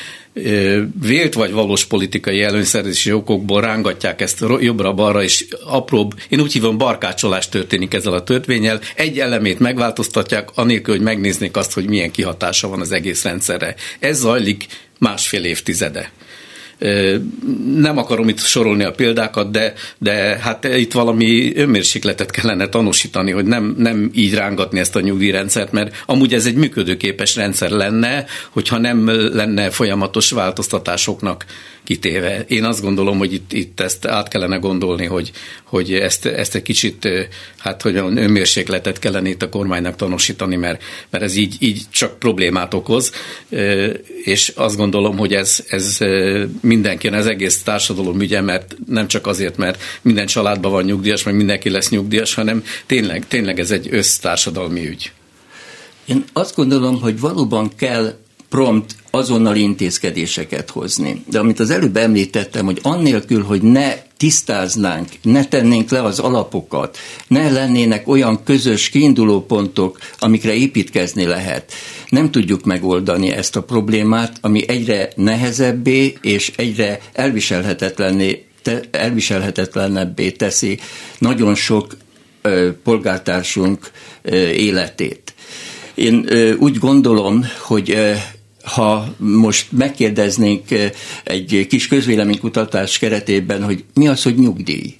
vélt 1.00 1.34
vagy 1.34 1.52
valós 1.52 1.84
politikai 1.84 2.42
előnyszerzési 2.42 3.12
okokból 3.12 3.60
rángatják 3.60 4.20
ezt 4.20 4.44
jobbra-balra, 4.60 5.22
és 5.22 5.46
apróbb, 5.66 6.14
én 6.28 6.40
úgy 6.40 6.52
hívom, 6.52 6.78
barkácsolás 6.78 7.48
történik 7.48 7.94
ezzel 7.94 8.12
a 8.12 8.22
törvényel. 8.22 8.80
Egy 8.94 9.18
elemét 9.18 9.58
megváltoztatják, 9.58 10.48
anélkül, 10.54 10.94
hogy 10.94 11.04
megnéznék 11.04 11.56
azt, 11.56 11.72
hogy 11.72 11.88
milyen 11.88 12.10
kihatása 12.10 12.68
van 12.68 12.80
az 12.80 12.92
egész 12.92 13.22
rendszerre. 13.22 13.74
Ez 13.98 14.18
zajlik 14.18 14.66
másfél 14.98 15.44
évtizede. 15.44 16.12
Nem 17.76 17.98
akarom 17.98 18.28
itt 18.28 18.38
sorolni 18.38 18.84
a 18.84 18.90
példákat, 18.90 19.50
de, 19.50 19.72
de 19.98 20.12
hát 20.40 20.64
itt 20.64 20.92
valami 20.92 21.56
önmérsékletet 21.56 22.30
kellene 22.30 22.68
tanúsítani, 22.68 23.30
hogy 23.30 23.44
nem, 23.44 23.74
nem 23.78 24.10
így 24.14 24.34
rángatni 24.34 24.78
ezt 24.78 24.96
a 24.96 25.00
nyugdíjrendszert, 25.00 25.72
mert 25.72 26.02
amúgy 26.06 26.34
ez 26.34 26.46
egy 26.46 26.56
működőképes 26.56 27.36
rendszer 27.36 27.70
lenne, 27.70 28.24
hogyha 28.50 28.78
nem 28.78 29.06
lenne 29.34 29.70
folyamatos 29.70 30.30
változtatásoknak 30.30 31.44
kitéve. 31.84 32.44
Én 32.48 32.64
azt 32.64 32.82
gondolom, 32.82 33.18
hogy 33.18 33.32
itt, 33.32 33.52
itt 33.52 33.80
ezt 33.80 34.06
át 34.06 34.28
kellene 34.28 34.56
gondolni, 34.56 35.04
hogy, 35.04 35.30
hogy 35.64 35.94
ezt, 35.94 36.26
ezt 36.26 36.54
egy 36.54 36.62
kicsit, 36.62 37.08
hát 37.58 37.82
hogy 37.82 37.96
önmérsékletet 37.96 38.98
kellene 38.98 39.28
itt 39.28 39.42
a 39.42 39.48
kormánynak 39.48 39.96
tanúsítani, 39.96 40.56
mert, 40.56 40.82
mert 41.10 41.24
ez 41.24 41.36
így, 41.36 41.56
így 41.58 41.82
csak 41.90 42.18
problémát 42.18 42.74
okoz, 42.74 43.12
és 44.24 44.52
azt 44.56 44.76
gondolom, 44.76 45.16
hogy 45.16 45.34
ez, 45.34 45.64
ez 45.68 45.98
mindenki, 46.64 47.08
az 47.08 47.26
egész 47.26 47.62
társadalom 47.62 48.20
ügye, 48.20 48.40
mert 48.40 48.76
nem 48.86 49.08
csak 49.08 49.26
azért, 49.26 49.56
mert 49.56 49.82
minden 50.02 50.26
családban 50.26 50.70
van 50.70 50.84
nyugdíjas, 50.84 51.22
meg 51.22 51.36
mindenki 51.36 51.70
lesz 51.70 51.88
nyugdíjas, 51.88 52.34
hanem 52.34 52.64
tényleg, 52.86 53.26
tényleg 53.28 53.60
ez 53.60 53.70
egy 53.70 53.88
össztársadalmi 53.90 54.88
ügy. 54.88 55.12
Én 56.04 56.24
azt 56.32 56.56
gondolom, 56.56 57.00
hogy 57.00 57.20
valóban 57.20 57.70
kell 57.76 58.14
prompt 58.48 58.94
azonnal 59.10 59.56
intézkedéseket 59.56 60.70
hozni. 60.70 61.24
De 61.30 61.38
amit 61.38 61.60
az 61.60 61.70
előbb 61.70 61.96
említettem, 61.96 62.64
hogy 62.64 62.78
annélkül, 62.82 63.42
hogy 63.42 63.62
ne 63.62 63.94
tisztáznánk, 64.24 65.08
ne 65.22 65.44
tennénk 65.44 65.90
le 65.90 66.02
az 66.02 66.18
alapokat, 66.18 66.98
ne 67.26 67.50
lennének 67.50 68.08
olyan 68.08 68.44
közös 68.44 68.88
kiindulópontok, 68.88 69.98
amikre 70.18 70.54
építkezni 70.54 71.24
lehet, 71.24 71.72
nem 72.08 72.30
tudjuk 72.30 72.64
megoldani 72.64 73.30
ezt 73.30 73.56
a 73.56 73.62
problémát, 73.62 74.36
ami 74.40 74.68
egyre 74.68 75.08
nehezebbé 75.16 76.14
és 76.20 76.52
egyre 76.56 77.00
elviselhetetlenné 77.12 78.44
elviselhetetlenebbé 78.90 80.30
teszi 80.30 80.78
nagyon 81.18 81.54
sok 81.54 81.96
ö, 82.42 82.70
polgártársunk 82.82 83.90
ö, 84.22 84.36
életét. 84.46 85.34
Én 85.94 86.24
ö, 86.28 86.54
úgy 86.54 86.78
gondolom, 86.78 87.46
hogy 87.58 87.96
ha 88.64 89.14
most 89.16 89.72
megkérdeznénk 89.72 90.70
eh, 90.70 90.90
egy 91.24 91.66
kis 91.68 91.88
közvéleménykutatás 91.88 92.98
keretében, 92.98 93.64
hogy 93.64 93.84
mi 93.94 94.08
az, 94.08 94.22
hogy 94.22 94.38
nyugdíj? 94.38 94.96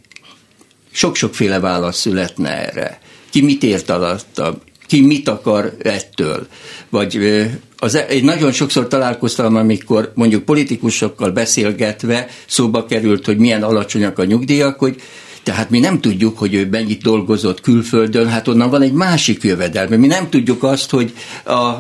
Sok-sokféle 0.91 1.61
válasz 1.61 1.99
születne 2.01 2.69
erre. 2.69 3.01
Ki 3.31 3.43
mit 3.43 3.63
ért 3.63 3.91
alatta? 3.91 4.59
Ki 4.87 5.01
mit 5.01 5.29
akar 5.29 5.77
ettől? 5.83 6.47
Vagy 6.91 7.17
eh, 7.17 7.51
az, 7.79 7.99
én 8.11 8.25
nagyon 8.25 8.53
sokszor 8.53 8.89
találkoztam, 8.89 9.57
amikor 9.57 10.13
mondjuk 10.15 10.45
politikusokkal 10.45 11.31
beszélgetve 11.31 12.29
szóba 12.47 12.85
került, 12.87 13.27
hogy 13.27 13.39
milyen 13.39 13.63
alacsonyak 13.63 14.19
a 14.19 14.25
nyugdíjak, 14.25 14.79
hogy 14.79 15.01
tehát 15.45 15.71
mi 15.71 15.79
nem 15.79 16.01
tudjuk, 16.01 16.39
hogy 16.39 16.55
ő 16.55 16.69
mennyit 16.71 17.03
dolgozott 17.03 17.61
külföldön, 17.61 18.29
hát 18.29 18.49
onnan 18.49 18.71
van 18.71 18.83
egy 18.83 18.93
másik 18.93 19.43
jövedelme. 19.43 19.97
Mi 19.97 20.07
nem 20.07 20.31
tudjuk 20.31 20.63
azt, 20.63 20.91
hogy 20.91 21.13
a, 21.45 21.71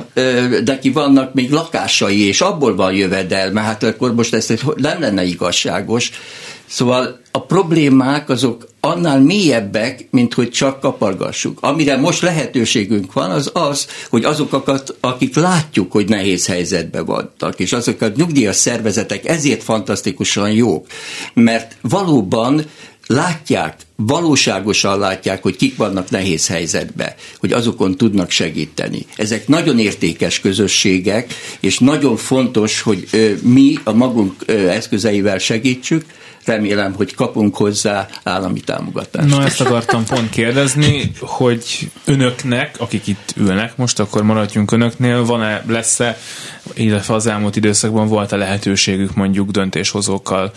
neki 0.65 0.91
vannak 0.91 1.35
még 1.35 1.51
lakásai, 1.51 2.27
és 2.27 2.41
abból 2.41 2.75
van 2.75 2.95
jövedelme, 2.95 3.61
hát 3.61 3.83
akkor 3.83 4.15
most 4.15 4.35
ez 4.35 4.49
nem 4.77 5.01
lenne 5.01 5.25
igazságos. 5.25 6.11
Szóval 6.67 7.21
a 7.31 7.43
problémák 7.43 8.29
azok 8.29 8.69
annál 8.81 9.21
mélyebbek, 9.21 10.09
mint 10.11 10.35
hogy 10.35 10.51
csak 10.51 10.81
kapargassuk. 10.81 11.59
Amire 11.61 11.97
most 11.97 12.21
lehetőségünk 12.21 13.13
van, 13.13 13.31
az 13.31 13.51
az, 13.53 13.87
hogy 14.11 14.25
azokat, 14.25 14.97
akik 15.01 15.37
látjuk, 15.37 15.93
hogy 15.93 16.09
nehéz 16.09 16.47
helyzetben 16.47 17.05
vannak, 17.05 17.55
és 17.59 17.73
azok 17.73 18.01
a 18.01 18.13
nyugdíjas 18.17 18.57
szervezetek 18.57 19.29
ezért 19.29 19.63
fantasztikusan 19.63 20.51
jók, 20.51 20.87
mert 21.35 21.77
valóban 21.81 22.65
látják, 23.07 23.77
valóságosan 23.97 24.99
látják, 24.99 25.43
hogy 25.43 25.57
kik 25.57 25.77
vannak 25.77 26.11
nehéz 26.11 26.49
helyzetbe, 26.49 27.15
hogy 27.39 27.53
azokon 27.53 27.97
tudnak 27.97 28.31
segíteni. 28.31 29.07
Ezek 29.17 29.49
nagyon 29.49 29.79
értékes 29.79 30.41
közösségek, 30.41 31.35
és 31.61 31.79
nagyon 31.79 32.17
fontos, 32.17 32.81
hogy 32.81 33.09
mi 33.43 33.79
a 33.85 33.93
magunk 33.93 34.35
eszközeivel 34.49 35.39
segítsük, 35.39 36.05
remélem, 36.45 36.95
hogy 36.95 37.15
kapunk 37.15 37.57
hozzá 37.57 38.09
állami 38.23 38.61
támogatást. 38.61 39.29
Na 39.29 39.45
ezt 39.45 39.61
akartam 39.61 40.05
pont 40.05 40.31
kérdezni, 40.31 41.13
hogy 41.21 41.91
önöknek, 42.05 42.77
akik 42.79 43.07
itt 43.07 43.33
ülnek 43.37 43.77
most, 43.77 44.01
akkor 44.01 44.23
maradjunk 44.23 44.73
önöknél, 44.73 45.25
van-e, 45.25 45.65
lesz-e, 45.69 46.19
illetve 46.75 47.15
az 47.15 47.27
elmúlt 47.27 47.57
időszakban 47.57 48.09
volt-e 48.09 48.37
lehetőségük 48.37 49.15
mondjuk 49.15 49.51
döntéshozókkal 49.51 50.53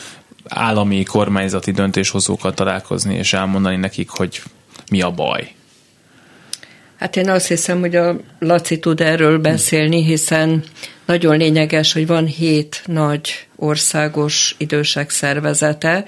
állami, 0.49 1.03
kormányzati 1.03 1.71
döntéshozókkal 1.71 2.53
találkozni, 2.53 3.15
és 3.15 3.33
elmondani 3.33 3.75
nekik, 3.75 4.09
hogy 4.09 4.41
mi 4.91 5.01
a 5.01 5.11
baj? 5.11 5.51
Hát 6.99 7.15
én 7.15 7.29
azt 7.29 7.47
hiszem, 7.47 7.79
hogy 7.79 7.95
a 7.95 8.15
Laci 8.39 8.79
tud 8.79 9.01
erről 9.01 9.39
beszélni, 9.39 10.03
hiszen 10.03 10.63
nagyon 11.05 11.37
lényeges, 11.37 11.93
hogy 11.93 12.07
van 12.07 12.25
hét 12.25 12.81
nagy 12.85 13.47
országos 13.55 14.55
idősek 14.57 15.09
szervezete, 15.09 16.05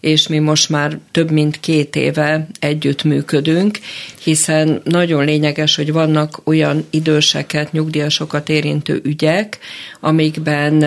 és 0.00 0.28
mi 0.28 0.38
most 0.38 0.68
már 0.68 0.98
több 1.10 1.30
mint 1.30 1.60
két 1.60 1.96
éve 1.96 2.46
együtt 2.58 3.04
működünk, 3.04 3.78
hiszen 4.22 4.80
nagyon 4.84 5.24
lényeges, 5.24 5.76
hogy 5.76 5.92
vannak 5.92 6.40
olyan 6.44 6.86
időseket, 6.90 7.72
nyugdíjasokat 7.72 8.48
érintő 8.48 9.00
ügyek, 9.04 9.58
amikben 10.00 10.82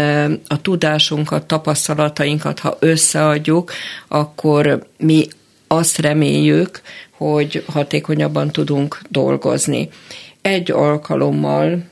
a 0.48 0.62
tudásunkat, 0.62 1.46
tapasztalatainkat, 1.46 2.60
ha 2.60 2.78
összeadjuk, 2.80 3.72
akkor 4.08 4.88
mi 4.98 5.28
azt 5.68 5.98
reméljük, 5.98 6.82
hogy 7.12 7.64
hatékonyabban 7.68 8.52
tudunk 8.52 9.02
dolgozni. 9.10 9.90
Egy 10.42 10.72
alkalommal 10.72 11.92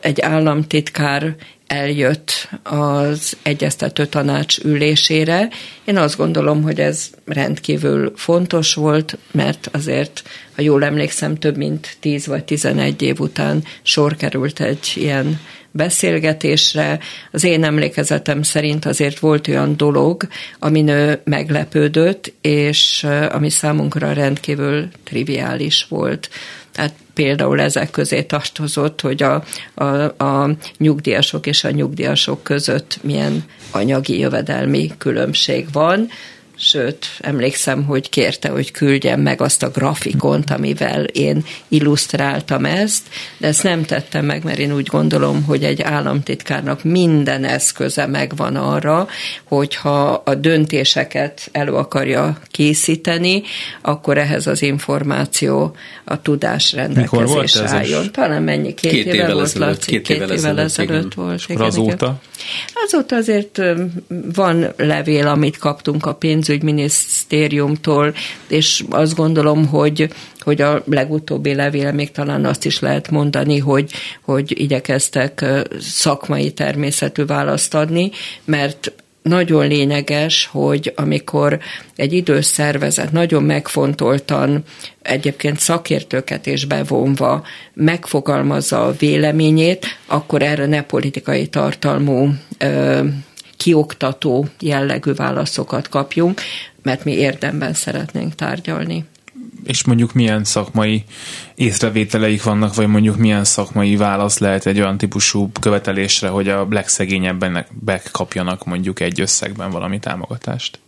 egy 0.00 0.20
államtitkár 0.20 1.34
eljött 1.66 2.48
az 2.62 3.36
egyeztető 3.42 4.06
tanács 4.06 4.58
ülésére. 4.58 5.48
Én 5.84 5.96
azt 5.96 6.16
gondolom, 6.16 6.62
hogy 6.62 6.80
ez 6.80 7.10
rendkívül 7.24 8.12
fontos 8.16 8.74
volt, 8.74 9.18
mert 9.32 9.68
azért, 9.72 10.22
ha 10.56 10.62
jól 10.62 10.84
emlékszem, 10.84 11.36
több 11.36 11.56
mint 11.56 11.96
10 12.00 12.26
vagy 12.26 12.44
11 12.44 13.02
év 13.02 13.20
után 13.20 13.64
sor 13.82 14.16
került 14.16 14.60
egy 14.60 14.92
ilyen 14.94 15.40
beszélgetésre. 15.70 16.98
Az 17.30 17.44
én 17.44 17.64
emlékezetem 17.64 18.42
szerint 18.42 18.84
azért 18.84 19.18
volt 19.18 19.48
olyan 19.48 19.76
dolog, 19.76 20.28
amin 20.58 20.88
ő 20.88 21.20
meglepődött, 21.24 22.32
és 22.40 23.06
ami 23.30 23.50
számunkra 23.50 24.12
rendkívül 24.12 24.88
triviális 25.04 25.86
volt. 25.88 26.28
Tehát 26.78 26.94
például 27.14 27.60
ezek 27.60 27.90
közé 27.90 28.22
tartozott, 28.22 29.00
hogy 29.00 29.22
a, 29.22 29.44
a, 29.74 29.84
a 30.24 30.50
nyugdíjasok 30.76 31.46
és 31.46 31.64
a 31.64 31.70
nyugdíjasok 31.70 32.42
között 32.42 32.98
milyen 33.02 33.44
anyagi 33.70 34.18
jövedelmi 34.18 34.92
különbség 34.98 35.66
van, 35.72 36.08
sőt, 36.58 37.06
emlékszem, 37.20 37.84
hogy 37.84 38.08
kérte, 38.08 38.48
hogy 38.48 38.70
küldjem 38.70 39.20
meg 39.20 39.40
azt 39.40 39.62
a 39.62 39.68
grafikont, 39.68 40.50
amivel 40.50 41.04
én 41.04 41.44
illusztráltam 41.68 42.64
ezt, 42.64 43.02
de 43.36 43.46
ezt 43.46 43.62
nem 43.62 43.84
tettem 43.84 44.24
meg, 44.24 44.44
mert 44.44 44.58
én 44.58 44.72
úgy 44.74 44.86
gondolom, 44.86 45.44
hogy 45.44 45.64
egy 45.64 45.82
államtitkárnak 45.82 46.84
minden 46.84 47.44
eszköze 47.44 48.06
megvan 48.06 48.56
arra, 48.56 49.08
hogyha 49.44 50.22
a 50.24 50.34
döntéseket 50.34 51.48
elő 51.52 51.72
akarja 51.72 52.38
készíteni, 52.50 53.42
akkor 53.82 54.18
ehhez 54.18 54.46
az 54.46 54.62
információ, 54.62 55.76
a 56.04 56.22
tudás 56.22 56.72
rendelkezésre 56.72 57.68
álljon. 57.68 58.12
Talán 58.12 58.42
mennyi? 58.42 58.74
Két, 58.74 58.90
két 58.90 59.06
évvel, 59.06 59.32
volt, 59.32 59.44
ezelőtt, 59.44 59.68
Laci? 59.68 59.90
Két, 59.90 60.02
két 60.02 60.16
évvel 60.16 60.30
ezelőtt, 60.30 60.64
ezelőtt 60.64 61.14
volt. 61.14 61.42
Igen, 61.48 61.62
azóta? 61.62 62.20
Azóta 62.86 63.16
azért 63.16 63.60
van 64.34 64.72
levél, 64.76 65.26
amit 65.26 65.58
kaptunk 65.58 66.06
a 66.06 66.14
pénz 66.14 66.47
pénzügyminisztériumtól, 66.48 68.14
és 68.48 68.84
azt 68.90 69.14
gondolom, 69.14 69.66
hogy 69.66 70.08
hogy 70.40 70.60
a 70.60 70.82
legutóbbi 70.86 71.54
levél 71.54 71.92
még 71.92 72.10
talán 72.10 72.44
azt 72.44 72.64
is 72.64 72.80
lehet 72.80 73.10
mondani, 73.10 73.58
hogy, 73.58 73.92
hogy 74.22 74.60
igyekeztek 74.60 75.44
szakmai 75.80 76.52
természetű 76.52 77.24
választ 77.24 77.74
adni, 77.74 78.10
mert 78.44 78.92
nagyon 79.22 79.66
lényeges, 79.66 80.48
hogy 80.52 80.92
amikor 80.96 81.58
egy 81.96 82.12
idős 82.12 82.44
szervezet 82.44 83.12
nagyon 83.12 83.42
megfontoltan, 83.42 84.62
egyébként 85.02 85.58
szakértőket 85.58 86.46
is 86.46 86.64
bevonva 86.64 87.44
megfogalmazza 87.74 88.86
a 88.86 88.94
véleményét, 88.98 89.86
akkor 90.06 90.42
erre 90.42 90.66
ne 90.66 90.82
politikai 90.82 91.46
tartalmú 91.46 92.34
ö, 92.58 93.04
kioktató 93.58 94.48
jellegű 94.60 95.12
válaszokat 95.12 95.88
kapjunk, 95.88 96.40
mert 96.82 97.04
mi 97.04 97.12
érdemben 97.12 97.72
szeretnénk 97.74 98.34
tárgyalni. 98.34 99.04
És 99.64 99.84
mondjuk 99.84 100.12
milyen 100.12 100.44
szakmai 100.44 101.04
észrevételeik 101.54 102.42
vannak, 102.42 102.74
vagy 102.74 102.86
mondjuk 102.86 103.16
milyen 103.16 103.44
szakmai 103.44 103.96
válasz 103.96 104.38
lehet 104.38 104.66
egy 104.66 104.80
olyan 104.80 104.98
típusú 104.98 105.50
követelésre, 105.60 106.28
hogy 106.28 106.48
a 106.48 106.66
legszegényebbenek 106.70 107.68
kapjanak 108.12 108.64
mondjuk 108.64 109.00
egy 109.00 109.20
összegben 109.20 109.70
valami 109.70 109.98
támogatást? 109.98 110.78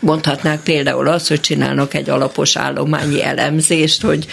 Mondhatnák 0.00 0.60
például 0.60 1.08
azt, 1.08 1.28
hogy 1.28 1.40
csinálnak 1.40 1.94
egy 1.94 2.10
alapos 2.10 2.56
állományi 2.56 3.22
elemzést, 3.22 4.02
hogy 4.02 4.26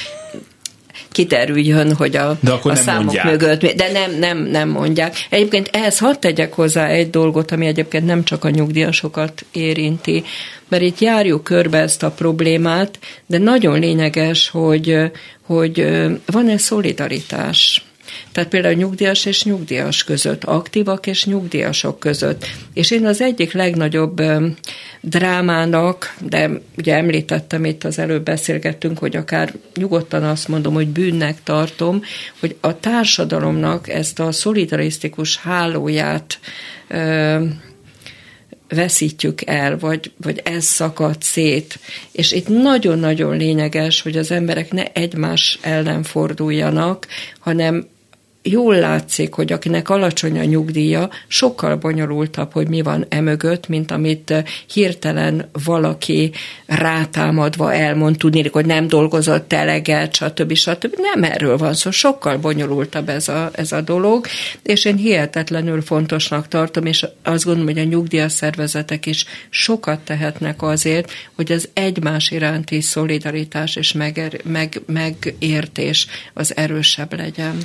kiterüljön, 1.15 1.93
hogy 1.93 2.15
a, 2.15 2.37
de 2.41 2.51
akkor 2.51 2.71
a 2.71 2.75
számok 2.75 3.03
mondják. 3.03 3.25
mögött, 3.25 3.61
de 3.61 3.91
nem, 3.91 4.19
nem, 4.19 4.37
nem 4.37 4.69
mondják. 4.69 5.15
Egyébként 5.29 5.69
ehhez 5.71 5.99
hadd 5.99 6.15
tegyek 6.19 6.53
hozzá 6.53 6.87
egy 6.87 7.09
dolgot, 7.09 7.51
ami 7.51 7.65
egyébként 7.65 8.05
nem 8.05 8.23
csak 8.23 8.43
a 8.43 8.49
nyugdíjasokat 8.49 9.45
érinti, 9.51 10.23
mert 10.67 10.83
itt 10.83 10.99
járjuk 10.99 11.43
körbe 11.43 11.77
ezt 11.77 12.03
a 12.03 12.11
problémát, 12.11 12.99
de 13.25 13.37
nagyon 13.37 13.79
lényeges, 13.79 14.49
hogy, 14.49 14.97
hogy 15.45 15.87
van-e 16.25 16.57
szolidaritás 16.57 17.85
tehát 18.31 18.49
például 18.49 18.73
nyugdíjas 18.73 19.25
és 19.25 19.43
nyugdíjas 19.43 20.03
között, 20.03 20.43
aktívak 20.43 21.07
és 21.07 21.25
nyugdíjasok 21.25 21.99
között. 21.99 22.45
És 22.73 22.91
én 22.91 23.05
az 23.05 23.21
egyik 23.21 23.53
legnagyobb 23.53 24.21
drámának, 25.01 26.15
de 26.19 26.49
ugye 26.77 26.95
említettem 26.95 27.65
itt 27.65 27.83
az 27.83 27.99
előbb 27.99 28.23
beszélgettünk, 28.23 28.97
hogy 28.97 29.15
akár 29.15 29.53
nyugodtan 29.75 30.23
azt 30.23 30.47
mondom, 30.47 30.73
hogy 30.73 30.87
bűnnek 30.87 31.43
tartom, 31.43 32.01
hogy 32.39 32.55
a 32.59 32.79
társadalomnak 32.79 33.89
ezt 33.89 34.19
a 34.19 34.31
szolidarisztikus 34.31 35.37
hálóját 35.37 36.39
veszítjük 38.69 39.45
el, 39.45 39.77
vagy, 39.77 40.11
vagy 40.17 40.41
ez 40.43 40.65
szakad 40.65 41.21
szét. 41.21 41.79
És 42.11 42.31
itt 42.31 42.47
nagyon-nagyon 42.47 43.37
lényeges, 43.37 44.01
hogy 44.01 44.17
az 44.17 44.31
emberek 44.31 44.71
ne 44.71 44.91
egymás 44.91 45.59
ellen 45.61 46.03
forduljanak, 46.03 47.07
hanem 47.39 47.87
jól 48.47 48.75
látszik, 48.75 49.33
hogy 49.33 49.51
akinek 49.51 49.89
alacsony 49.89 50.39
a 50.39 50.43
nyugdíja, 50.43 51.09
sokkal 51.27 51.75
bonyolultabb, 51.75 52.51
hogy 52.51 52.67
mi 52.67 52.81
van 52.81 53.05
emögött, 53.09 53.67
mint 53.67 53.91
amit 53.91 54.31
eh, 54.31 54.43
hirtelen 54.73 55.49
valaki 55.65 56.31
rátámadva 56.65 57.73
elmond, 57.73 58.17
tudni, 58.17 58.49
hogy 58.51 58.65
nem 58.65 58.87
dolgozott 58.87 59.53
eleget, 59.53 60.15
stb. 60.15 60.53
stb. 60.53 60.95
Nem 61.13 61.31
erről 61.31 61.57
van 61.57 61.73
szó, 61.73 61.91
sokkal 61.91 62.37
bonyolultabb 62.37 63.09
ez 63.09 63.27
a, 63.27 63.49
ez 63.53 63.71
a 63.71 63.81
dolog, 63.81 64.25
és 64.63 64.85
én 64.85 64.95
hihetetlenül 64.95 65.81
fontosnak 65.81 66.47
tartom, 66.47 66.85
és 66.85 67.05
azt 67.23 67.43
gondolom, 67.43 67.73
hogy 67.73 67.83
a 67.83 67.87
nyugdíjas 67.87 68.31
szervezetek 68.31 69.05
is 69.05 69.25
sokat 69.49 69.99
tehetnek 69.99 70.61
azért, 70.61 71.11
hogy 71.35 71.51
az 71.51 71.69
egymás 71.73 72.31
iránti 72.31 72.81
szolidaritás 72.81 73.75
és 73.75 73.91
meger, 73.91 74.39
meg, 74.43 74.81
megértés 74.85 76.07
az 76.33 76.55
erősebb 76.55 77.17
legyen. 77.17 77.57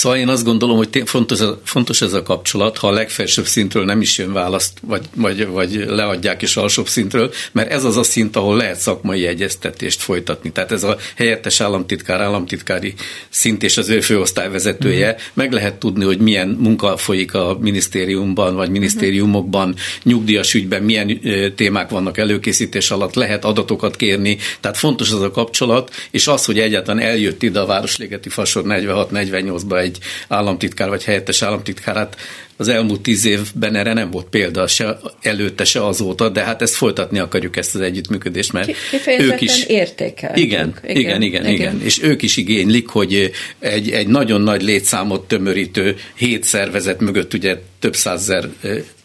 Szóval 0.00 0.18
én 0.18 0.28
azt 0.28 0.44
gondolom, 0.44 0.76
hogy 0.76 1.02
fontos, 1.04 1.38
fontos 1.64 2.02
ez 2.02 2.12
a 2.12 2.22
kapcsolat, 2.22 2.78
ha 2.78 2.88
a 2.88 2.92
legfelsőbb 2.92 3.46
szintről 3.46 3.84
nem 3.84 4.00
is 4.00 4.18
jön 4.18 4.32
választ, 4.32 4.78
vagy, 4.82 5.04
vagy, 5.14 5.46
vagy 5.46 5.84
leadják 5.86 6.42
is 6.42 6.56
alsóbb 6.56 6.88
szintről, 6.88 7.32
mert 7.52 7.70
ez 7.70 7.84
az 7.84 7.96
a 7.96 8.02
szint, 8.02 8.36
ahol 8.36 8.56
lehet 8.56 8.80
szakmai 8.80 9.26
egyeztetést 9.26 10.00
folytatni. 10.00 10.52
Tehát 10.52 10.72
ez 10.72 10.82
a 10.82 10.96
helyettes 11.16 11.60
államtitkár, 11.60 12.20
államtitkári 12.20 12.94
szint 13.28 13.62
és 13.62 13.76
az 13.76 13.88
ő 13.88 14.00
főosztályvezetője, 14.00 15.08
uh-huh. 15.08 15.22
meg 15.34 15.52
lehet 15.52 15.74
tudni, 15.74 16.04
hogy 16.04 16.18
milyen 16.18 16.48
munka 16.48 16.96
folyik 16.96 17.34
a 17.34 17.56
minisztériumban, 17.60 18.54
vagy 18.54 18.70
minisztériumokban, 18.70 19.68
uh-huh. 19.68 19.82
nyugdíjas 20.02 20.54
ügyben, 20.54 20.82
milyen 20.82 21.20
témák 21.56 21.90
vannak 21.90 22.18
előkészítés 22.18 22.90
alatt, 22.90 23.14
lehet 23.14 23.44
adatokat 23.44 23.96
kérni, 23.96 24.38
tehát 24.60 24.76
fontos 24.76 25.10
ez 25.10 25.20
a 25.20 25.30
kapcsolat, 25.30 25.90
és 26.10 26.26
az, 26.26 26.44
hogy 26.44 26.58
egyáltalán 26.58 27.02
eljött 27.02 27.42
ide 27.42 27.60
a 27.60 27.66
Városligeti 27.66 28.28
Fasor 28.28 28.62
46-48-ba 28.66 29.78
egy 29.78 29.89
államtitkár 30.28 30.88
vagy 30.88 31.04
helyettes 31.04 31.42
államtitkárát 31.42 32.16
az 32.56 32.68
elmúlt 32.68 33.00
tíz 33.00 33.24
évben 33.24 33.74
erre 33.74 33.92
nem 33.92 34.10
volt 34.10 34.26
példa 34.26 34.66
se 34.66 34.98
előtte, 35.22 35.64
se 35.64 35.86
azóta, 35.86 36.28
de 36.28 36.44
hát 36.44 36.62
ezt 36.62 36.74
folytatni 36.74 37.18
akarjuk 37.18 37.56
ezt 37.56 37.74
az 37.74 37.80
együttműködést, 37.80 38.52
mert 38.52 38.72
ők 39.18 39.40
is 39.40 39.64
értékel. 39.64 40.36
Igen, 40.36 40.74
igen, 40.82 40.96
igen, 40.96 41.22
igen, 41.22 41.22
igen, 41.22 41.46
igen. 41.46 41.80
És 41.82 42.02
ők 42.02 42.22
is 42.22 42.36
igénylik, 42.36 42.88
hogy 42.88 43.30
egy, 43.58 43.90
egy 43.90 44.06
nagyon 44.06 44.40
nagy 44.40 44.62
létszámot 44.62 45.28
tömörítő 45.28 45.96
hét 46.14 46.44
szervezet 46.44 47.00
mögött 47.00 47.34
ugye 47.34 47.56
több 47.78 47.96
százezer 47.96 48.48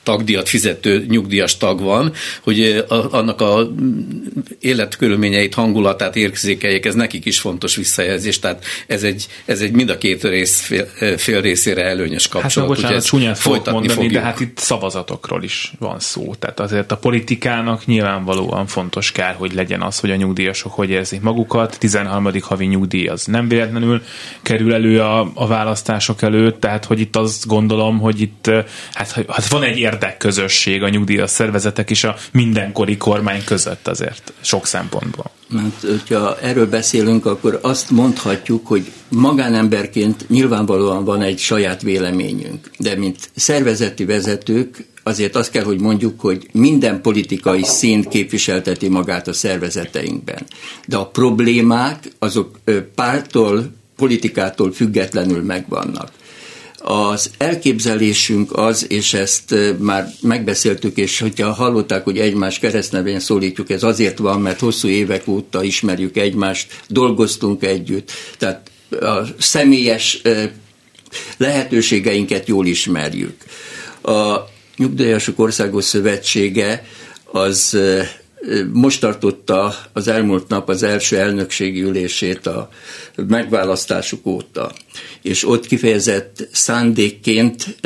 tagdíjat 0.06 0.50
fizető 0.50 1.06
nyugdíjas 1.10 1.58
tag 1.58 1.82
van, 1.82 2.14
hogy 2.42 2.86
annak 3.12 3.42
a 3.42 3.72
életkörülményeit, 4.60 5.54
hangulatát 5.54 6.16
érzékeljék, 6.16 6.86
ez 6.86 6.94
nekik 6.94 7.26
is 7.26 7.40
fontos 7.40 7.76
visszajelzés, 7.76 8.40
tehát 8.40 8.66
ez 8.88 9.04
egy, 9.04 9.28
ez 9.46 9.62
egy 9.62 9.72
mind 9.72 9.90
a 9.90 9.98
két 9.98 10.24
rész 10.24 10.60
fél, 10.62 10.88
fél 11.18 11.42
részére 11.42 11.84
előnyös 11.84 12.28
kapcsolat. 12.28 12.70
Hát 12.70 12.78
bocsánat, 12.78 13.06
csúnyán 13.06 13.36
fogok 13.36 13.66
mondani, 13.66 13.94
fogjuk. 13.94 14.14
de 14.14 14.20
hát 14.20 14.40
itt 14.40 14.58
szavazatokról 14.58 15.44
is 15.44 15.74
van 15.80 16.00
szó, 16.00 16.36
tehát 16.40 16.60
azért 16.60 16.92
a 16.92 16.98
politikának 16.98 17.86
nyilvánvalóan 17.86 18.68
fontos 18.68 19.12
kell, 19.12 19.34
hogy 19.34 19.54
legyen 19.54 19.82
az, 19.82 20.00
hogy 20.00 20.12
a 20.12 20.16
nyugdíjasok 20.16 20.74
hogy 20.74 20.90
érzik 20.90 21.22
magukat, 21.22 21.78
13. 21.80 22.30
havi 22.42 22.66
nyugdíj 22.66 23.08
az 23.08 23.26
nem 23.26 23.48
véletlenül 23.48 24.02
kerül 24.42 24.74
elő 24.74 25.02
a, 25.02 25.32
a 25.34 25.48
választások 25.48 26.22
előtt, 26.22 26.60
tehát 26.60 26.86
hogy 26.86 27.00
itt 27.00 27.16
azt 27.16 27.48
gondolom, 27.48 28.00
hogy 28.00 28.22
itt 28.22 28.52
hát, 28.94 29.12
hát 29.12 29.48
van 29.48 29.64
egy 29.64 29.78
érdekközösség 29.96 30.84
a 30.84 30.90
nyugdíjas 30.90 31.30
szervezetek 31.30 31.90
és 31.90 32.04
a 32.04 32.16
mindenkori 32.32 32.98
kormány 32.98 33.44
között 33.44 33.88
azért 33.88 34.34
sok 34.42 34.66
szempontból. 34.66 35.32
Mert 35.50 35.82
hogyha 35.82 36.40
erről 36.40 36.70
beszélünk, 36.70 37.26
akkor 37.26 37.60
azt 37.62 37.90
mondhatjuk, 37.90 38.68
hogy 38.68 38.92
magánemberként 39.10 40.30
nyilvánvalóan 40.30 41.04
van 41.04 41.22
egy 41.22 41.40
saját 41.40 41.82
véleményünk, 41.82 42.72
de 42.78 42.96
mint 42.96 43.30
szervezeti 43.36 44.06
vezetők 44.06 44.86
azért 45.04 45.36
azt 45.36 45.52
kell, 45.52 45.64
hogy 45.64 45.80
mondjuk, 45.80 46.20
hogy 46.20 46.48
minden 46.52 47.02
politikai 47.02 47.64
szín 47.64 48.04
képviselteti 48.04 48.90
magát 48.90 49.28
a 49.28 49.34
szervezeteinkben. 49.34 50.46
De 50.88 50.98
a 50.98 51.08
problémák 51.08 52.12
azok 52.20 52.60
pártól, 52.96 53.74
politikától 53.96 54.72
függetlenül 54.72 55.44
megvannak. 55.44 56.12
Az 56.88 57.32
elképzelésünk 57.38 58.58
az, 58.58 58.86
és 58.90 59.14
ezt 59.14 59.56
már 59.80 60.08
megbeszéltük, 60.22 60.98
és 60.98 61.20
hogyha 61.20 61.54
hallották, 61.54 62.04
hogy 62.04 62.18
egymás 62.18 62.60
keresztnevén 62.60 63.20
szólítjuk, 63.20 63.70
ez 63.70 63.84
azért 63.84 64.18
van, 64.18 64.42
mert 64.42 64.60
hosszú 64.60 64.88
évek 64.88 65.28
óta 65.28 65.64
ismerjük 65.64 66.18
egymást, 66.18 66.82
dolgoztunk 66.88 67.64
együtt, 67.64 68.12
tehát 68.38 68.72
a 68.90 69.22
személyes 69.38 70.22
lehetőségeinket 71.38 72.48
jól 72.48 72.66
ismerjük. 72.66 73.36
A 74.02 74.36
Nyugdíjasok 74.78 75.40
Országos 75.40 75.84
Szövetsége 75.84 76.86
az 77.24 77.78
most 78.72 79.00
tartotta 79.00 79.76
az 79.94 80.08
elmúlt 80.08 80.48
nap 80.48 80.70
az 80.70 80.84
első 80.84 81.18
elnökségi 81.18 81.82
ülését 81.82 82.48
a 82.48 82.70
megválasztásuk 83.28 84.26
óta, 84.26 84.72
és 85.22 85.48
ott 85.48 85.68
kifejezett 85.68 86.48
szándékként 86.52 87.78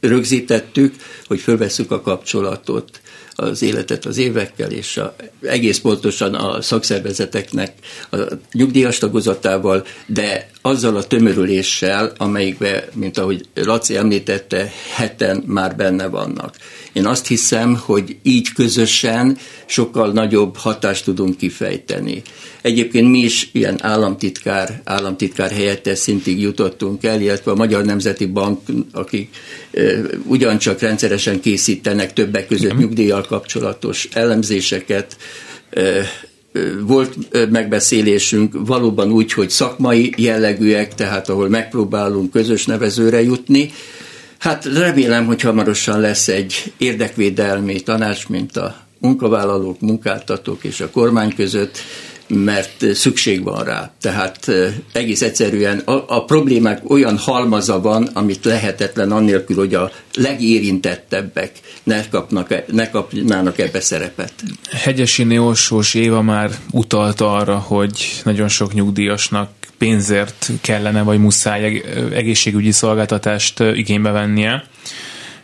rögzítettük, 0.00 0.94
hogy 1.26 1.40
fölveszük 1.40 1.90
a 1.90 2.00
kapcsolatot 2.00 3.00
az 3.40 3.62
életet 3.62 4.04
az 4.04 4.16
évekkel, 4.16 4.70
és 4.70 4.96
a, 4.96 5.14
egész 5.42 5.78
pontosan 5.78 6.34
a 6.34 6.62
szakszervezeteknek 6.62 7.72
a 8.10 8.16
nyugdíjas 8.52 8.98
tagozatával, 8.98 9.86
de 10.06 10.50
azzal 10.62 10.96
a 10.96 11.06
tömörüléssel, 11.06 12.12
amelyikben, 12.16 12.82
mint 12.94 13.18
ahogy 13.18 13.48
Laci 13.54 13.96
említette, 13.96 14.72
heten 14.94 15.42
már 15.46 15.76
benne 15.76 16.06
vannak. 16.06 16.54
Én 16.92 17.06
azt 17.06 17.26
hiszem, 17.26 17.76
hogy 17.76 18.16
így 18.22 18.52
közösen 18.52 19.38
sokkal 19.68 20.12
nagyobb 20.12 20.56
hatást 20.56 21.04
tudunk 21.04 21.36
kifejteni. 21.36 22.22
Egyébként 22.62 23.10
mi 23.10 23.18
is 23.18 23.48
ilyen 23.52 23.76
államtitkár, 23.82 24.80
államtitkár 24.84 25.50
helyettes 25.50 25.98
szintig 25.98 26.40
jutottunk 26.40 27.04
el, 27.04 27.20
illetve 27.20 27.50
a 27.50 27.54
Magyar 27.54 27.84
Nemzeti 27.84 28.26
Bank, 28.26 28.60
akik 28.92 29.36
ugyancsak 30.24 30.80
rendszeresen 30.80 31.40
készítenek 31.40 32.12
többek 32.12 32.46
között 32.46 32.78
nyugdíjjal 32.78 33.22
kapcsolatos 33.22 34.08
elemzéseket, 34.12 35.16
volt 36.80 37.16
megbeszélésünk 37.50 38.66
valóban 38.66 39.12
úgy, 39.12 39.32
hogy 39.32 39.50
szakmai 39.50 40.12
jellegűek, 40.16 40.94
tehát 40.94 41.28
ahol 41.28 41.48
megpróbálunk 41.48 42.30
közös 42.30 42.66
nevezőre 42.66 43.22
jutni, 43.22 43.70
Hát 44.38 44.64
remélem, 44.64 45.26
hogy 45.26 45.40
hamarosan 45.40 46.00
lesz 46.00 46.28
egy 46.28 46.72
érdekvédelmi 46.76 47.80
tanács, 47.80 48.28
mint 48.28 48.56
a 48.56 48.87
munkavállalók, 48.98 49.80
munkáltatók 49.80 50.64
és 50.64 50.80
a 50.80 50.90
kormány 50.90 51.34
között, 51.34 51.78
mert 52.28 52.94
szükség 52.94 53.42
van 53.42 53.64
rá. 53.64 53.92
Tehát 54.00 54.46
egész 54.92 55.22
egyszerűen 55.22 55.78
a, 55.78 56.04
a 56.06 56.24
problémák 56.24 56.90
olyan 56.90 57.16
halmaza 57.16 57.80
van, 57.80 58.08
amit 58.12 58.44
lehetetlen 58.44 59.12
annélkül, 59.12 59.56
hogy 59.56 59.74
a 59.74 59.90
legérintettebbek 60.14 61.52
ne, 61.82 62.08
kapnak, 62.08 62.54
ne 62.72 62.90
kapnának 62.90 63.58
ebbe 63.58 63.80
szerepet. 63.80 64.32
Hegyesi 64.70 65.22
Neosós 65.22 65.94
Éva 65.94 66.22
már 66.22 66.50
utalta 66.72 67.32
arra, 67.32 67.58
hogy 67.58 68.20
nagyon 68.24 68.48
sok 68.48 68.74
nyugdíjasnak 68.74 69.50
pénzért 69.78 70.50
kellene 70.60 71.02
vagy 71.02 71.18
muszáj 71.18 71.82
egészségügyi 72.12 72.70
szolgáltatást 72.70 73.60
igénybe 73.60 74.10
vennie, 74.10 74.64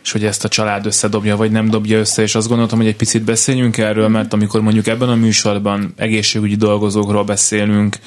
és 0.05 0.11
hogy 0.11 0.25
ezt 0.25 0.43
a 0.43 0.47
család 0.47 0.85
összedobja, 0.85 1.35
vagy 1.35 1.51
nem 1.51 1.69
dobja 1.69 1.99
össze, 1.99 2.21
és 2.21 2.35
azt 2.35 2.47
gondoltam, 2.47 2.77
hogy 2.77 2.87
egy 2.87 2.95
picit 2.95 3.23
beszéljünk 3.23 3.77
erről, 3.77 4.07
mert 4.07 4.33
amikor 4.33 4.61
mondjuk 4.61 4.87
ebben 4.87 5.09
a 5.09 5.15
műsorban 5.15 5.93
egészségügyi 5.95 6.55
dolgozókról 6.55 7.23
beszélünk, 7.23 7.97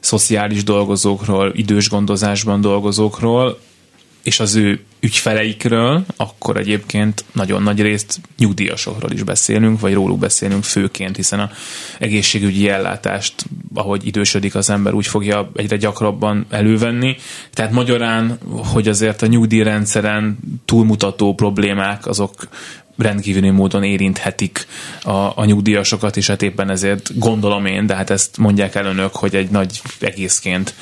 szociális 0.00 0.64
dolgozókról, 0.64 1.52
idős 1.54 1.88
gondozásban 1.88 2.60
dolgozókról, 2.60 3.58
és 4.26 4.40
az 4.40 4.54
ő 4.54 4.80
ügyfeleikről, 5.00 6.04
akkor 6.16 6.56
egyébként 6.56 7.24
nagyon 7.32 7.62
nagy 7.62 7.80
részt 7.80 8.20
nyugdíjasokról 8.38 9.10
is 9.10 9.22
beszélünk, 9.22 9.80
vagy 9.80 9.94
róluk 9.94 10.18
beszélünk 10.18 10.64
főként, 10.64 11.16
hiszen 11.16 11.40
a 11.40 11.50
egészségügyi 11.98 12.68
ellátást, 12.68 13.34
ahogy 13.74 14.06
idősödik 14.06 14.54
az 14.54 14.70
ember, 14.70 14.94
úgy 14.94 15.06
fogja 15.06 15.50
egyre 15.54 15.76
gyakrabban 15.76 16.46
elővenni. 16.50 17.16
Tehát 17.52 17.72
magyarán, 17.72 18.38
hogy 18.72 18.88
azért 18.88 19.22
a 19.22 19.26
nyugdíjrendszeren 19.26 20.38
túlmutató 20.64 21.34
problémák, 21.34 22.06
azok 22.06 22.48
rendkívüli 22.96 23.50
módon 23.50 23.82
érinthetik 23.82 24.66
a, 25.02 25.10
a 25.10 25.44
nyugdíjasokat, 25.44 26.16
és 26.16 26.26
hát 26.26 26.42
éppen 26.42 26.70
ezért 26.70 27.18
gondolom 27.18 27.66
én, 27.66 27.86
de 27.86 27.94
hát 27.94 28.10
ezt 28.10 28.36
mondják 28.36 28.74
el 28.74 28.86
önök, 28.86 29.14
hogy 29.14 29.34
egy 29.34 29.50
nagy 29.50 29.80
egészként 30.00 30.74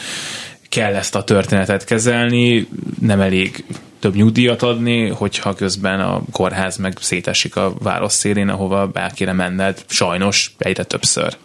kell 0.75 0.95
ezt 0.95 1.15
a 1.15 1.25
történetet 1.25 1.85
kezelni, 1.85 2.69
nem 3.01 3.21
elég 3.21 3.65
több 3.99 4.15
nyugdíjat 4.15 4.63
adni, 4.63 5.09
hogyha 5.09 5.55
közben 5.55 6.01
a 6.01 6.23
kórház 6.33 6.77
meg 6.77 6.97
szétesik 7.01 7.57
a 7.57 7.75
város 7.79 8.13
szélén, 8.13 8.49
ahova 8.49 8.91
el 8.95 9.11
kéne 9.11 9.33
menned, 9.33 9.85
sajnos 9.87 10.55
egyre 10.59 10.85
többször. 10.85 11.37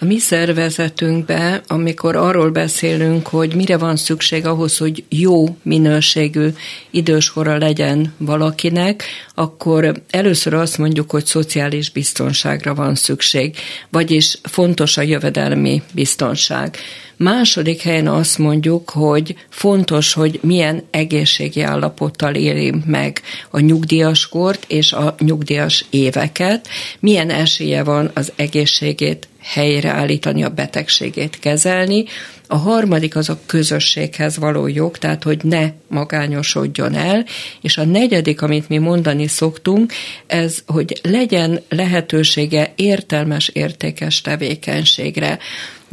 A 0.00 0.04
mi 0.04 0.18
szervezetünkben, 0.18 1.62
amikor 1.66 2.16
arról 2.16 2.50
beszélünk, 2.50 3.26
hogy 3.26 3.54
mire 3.54 3.76
van 3.76 3.96
szükség 3.96 4.46
ahhoz, 4.46 4.78
hogy 4.78 5.04
jó 5.08 5.56
minőségű 5.62 6.48
időskora 6.90 7.58
legyen 7.58 8.14
valakinek, 8.18 9.04
akkor 9.34 10.02
először 10.10 10.54
azt 10.54 10.78
mondjuk, 10.78 11.10
hogy 11.10 11.26
szociális 11.26 11.90
biztonságra 11.90 12.74
van 12.74 12.94
szükség, 12.94 13.56
vagyis 13.90 14.38
fontos 14.42 14.96
a 14.96 15.02
jövedelmi 15.02 15.82
biztonság. 15.92 16.76
Második 17.24 17.82
helyen 17.82 18.06
azt 18.06 18.38
mondjuk, 18.38 18.90
hogy 18.90 19.34
fontos, 19.48 20.12
hogy 20.12 20.38
milyen 20.42 20.82
egészségi 20.90 21.60
állapottal 21.60 22.34
éli 22.34 22.74
meg 22.86 23.20
a 23.50 23.60
nyugdíjaskort 23.60 24.64
és 24.68 24.92
a 24.92 25.14
nyugdíjas 25.18 25.84
éveket, 25.90 26.68
milyen 27.00 27.30
esélye 27.30 27.82
van 27.82 28.10
az 28.14 28.32
egészségét 28.36 29.28
helyreállítani, 29.42 30.42
a 30.42 30.48
betegségét 30.48 31.38
kezelni. 31.38 32.04
A 32.46 32.56
harmadik 32.56 33.16
az 33.16 33.28
a 33.28 33.38
közösséghez 33.46 34.38
való 34.38 34.66
jog, 34.66 34.98
tehát 34.98 35.22
hogy 35.22 35.40
ne 35.42 35.70
magányosodjon 35.88 36.94
el, 36.94 37.24
és 37.60 37.76
a 37.76 37.84
negyedik, 37.84 38.42
amit 38.42 38.68
mi 38.68 38.78
mondani 38.78 39.26
szoktunk, 39.26 39.92
ez, 40.26 40.58
hogy 40.66 41.00
legyen 41.02 41.60
lehetősége 41.68 42.72
értelmes, 42.76 43.48
értékes 43.48 44.20
tevékenységre. 44.20 45.38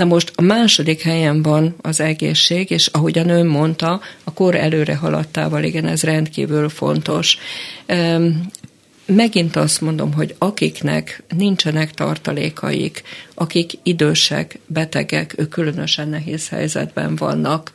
Na 0.01 0.07
most 0.07 0.31
a 0.35 0.41
második 0.41 1.01
helyen 1.01 1.41
van 1.41 1.75
az 1.81 1.99
egészség, 1.99 2.71
és 2.71 2.87
ahogyan 2.87 3.29
ön 3.29 3.45
mondta, 3.45 4.01
a 4.23 4.33
kor 4.33 4.55
előre 4.55 4.95
haladtával, 4.95 5.63
igen, 5.63 5.85
ez 5.85 6.03
rendkívül 6.03 6.69
fontos. 6.69 7.37
Megint 9.05 9.55
azt 9.55 9.81
mondom, 9.81 10.13
hogy 10.13 10.35
akiknek 10.37 11.23
nincsenek 11.37 11.91
tartalékaik, 11.91 13.01
akik 13.33 13.71
idősek, 13.83 14.59
betegek, 14.65 15.33
ők 15.37 15.49
különösen 15.49 16.09
nehéz 16.09 16.49
helyzetben 16.49 17.15
vannak 17.15 17.71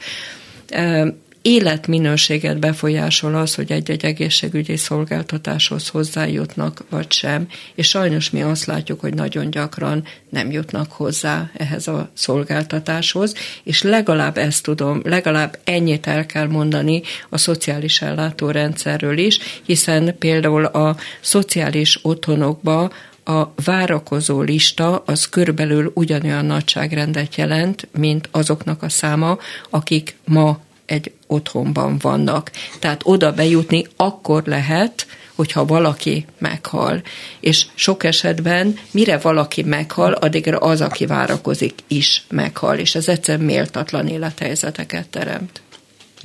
életminőséget 1.46 2.58
befolyásol 2.58 3.34
az, 3.34 3.54
hogy 3.54 3.72
egy-egy 3.72 4.04
egészségügyi 4.04 4.76
szolgáltatáshoz 4.76 5.88
hozzájutnak, 5.88 6.84
vagy 6.90 7.12
sem, 7.12 7.48
és 7.74 7.88
sajnos 7.88 8.30
mi 8.30 8.42
azt 8.42 8.64
látjuk, 8.64 9.00
hogy 9.00 9.14
nagyon 9.14 9.50
gyakran 9.50 10.04
nem 10.30 10.50
jutnak 10.50 10.92
hozzá 10.92 11.50
ehhez 11.56 11.88
a 11.88 12.10
szolgáltatáshoz, 12.14 13.34
és 13.64 13.82
legalább 13.82 14.36
ezt 14.36 14.62
tudom, 14.62 15.00
legalább 15.04 15.58
ennyit 15.64 16.06
el 16.06 16.26
kell 16.26 16.46
mondani 16.46 17.02
a 17.28 17.38
szociális 17.38 18.02
ellátórendszerről 18.02 19.18
is, 19.18 19.38
hiszen 19.62 20.18
például 20.18 20.64
a 20.64 20.96
szociális 21.20 21.98
otthonokba 22.02 22.92
a 23.24 23.52
várakozó 23.64 24.40
lista 24.40 25.02
az 25.06 25.28
körülbelül 25.28 25.90
ugyanolyan 25.94 26.44
nagyságrendet 26.44 27.34
jelent, 27.34 27.88
mint 27.98 28.28
azoknak 28.30 28.82
a 28.82 28.88
száma, 28.88 29.38
akik 29.70 30.16
ma 30.24 30.64
egy 30.86 31.12
otthonban 31.26 31.98
vannak. 31.98 32.50
Tehát 32.78 33.00
oda 33.04 33.32
bejutni 33.32 33.86
akkor 33.96 34.42
lehet, 34.46 35.06
hogyha 35.34 35.64
valaki 35.64 36.26
meghal. 36.38 37.02
És 37.40 37.66
sok 37.74 38.04
esetben, 38.04 38.78
mire 38.90 39.18
valaki 39.18 39.62
meghal, 39.62 40.12
addigra 40.12 40.58
az, 40.58 40.80
aki 40.80 41.06
várakozik, 41.06 41.74
is 41.86 42.24
meghal, 42.28 42.78
és 42.78 42.94
ez 42.94 43.08
egyszerűen 43.08 43.44
méltatlan 43.44 44.08
élethelyzeteket 44.08 45.08
teremt. 45.08 45.60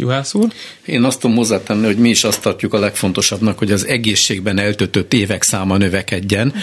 Juhász 0.02 0.34
úr? 0.34 0.48
Én 0.86 1.04
azt 1.04 1.20
tudom 1.20 1.36
hozzátenni, 1.36 1.86
hogy 1.86 1.98
mi 1.98 2.10
is 2.10 2.24
azt 2.24 2.42
tartjuk 2.42 2.74
a 2.74 2.80
legfontosabbnak, 2.80 3.58
hogy 3.58 3.72
az 3.72 3.88
egészségben 3.88 4.60
eltöltött 4.60 5.14
évek 5.14 5.44
száma 5.44 5.78
növekedjen. 5.78 6.54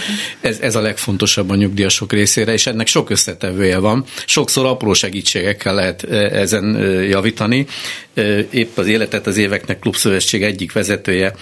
Ez, 0.41 0.59
ez 0.61 0.75
a 0.75 0.81
legfontosabb 0.81 1.51
a 1.51 1.55
nyugdíjasok 1.55 2.13
részére, 2.13 2.53
és 2.53 2.67
ennek 2.67 2.87
sok 2.87 3.11
összetevője 3.11 3.79
van. 3.79 4.05
Sokszor 4.27 4.67
apró 4.67 4.93
segítségekkel 4.93 5.75
lehet 5.75 6.05
e, 6.05 6.17
ezen 6.17 6.77
e, 6.77 6.81
javítani. 7.05 7.67
E, 8.15 8.23
épp 8.51 8.79
az 8.79 8.87
Életet 8.87 9.27
az 9.27 9.37
éveknek 9.37 9.79
klubszövetség 9.79 10.43
egyik 10.43 10.73
vezetője 10.73 11.35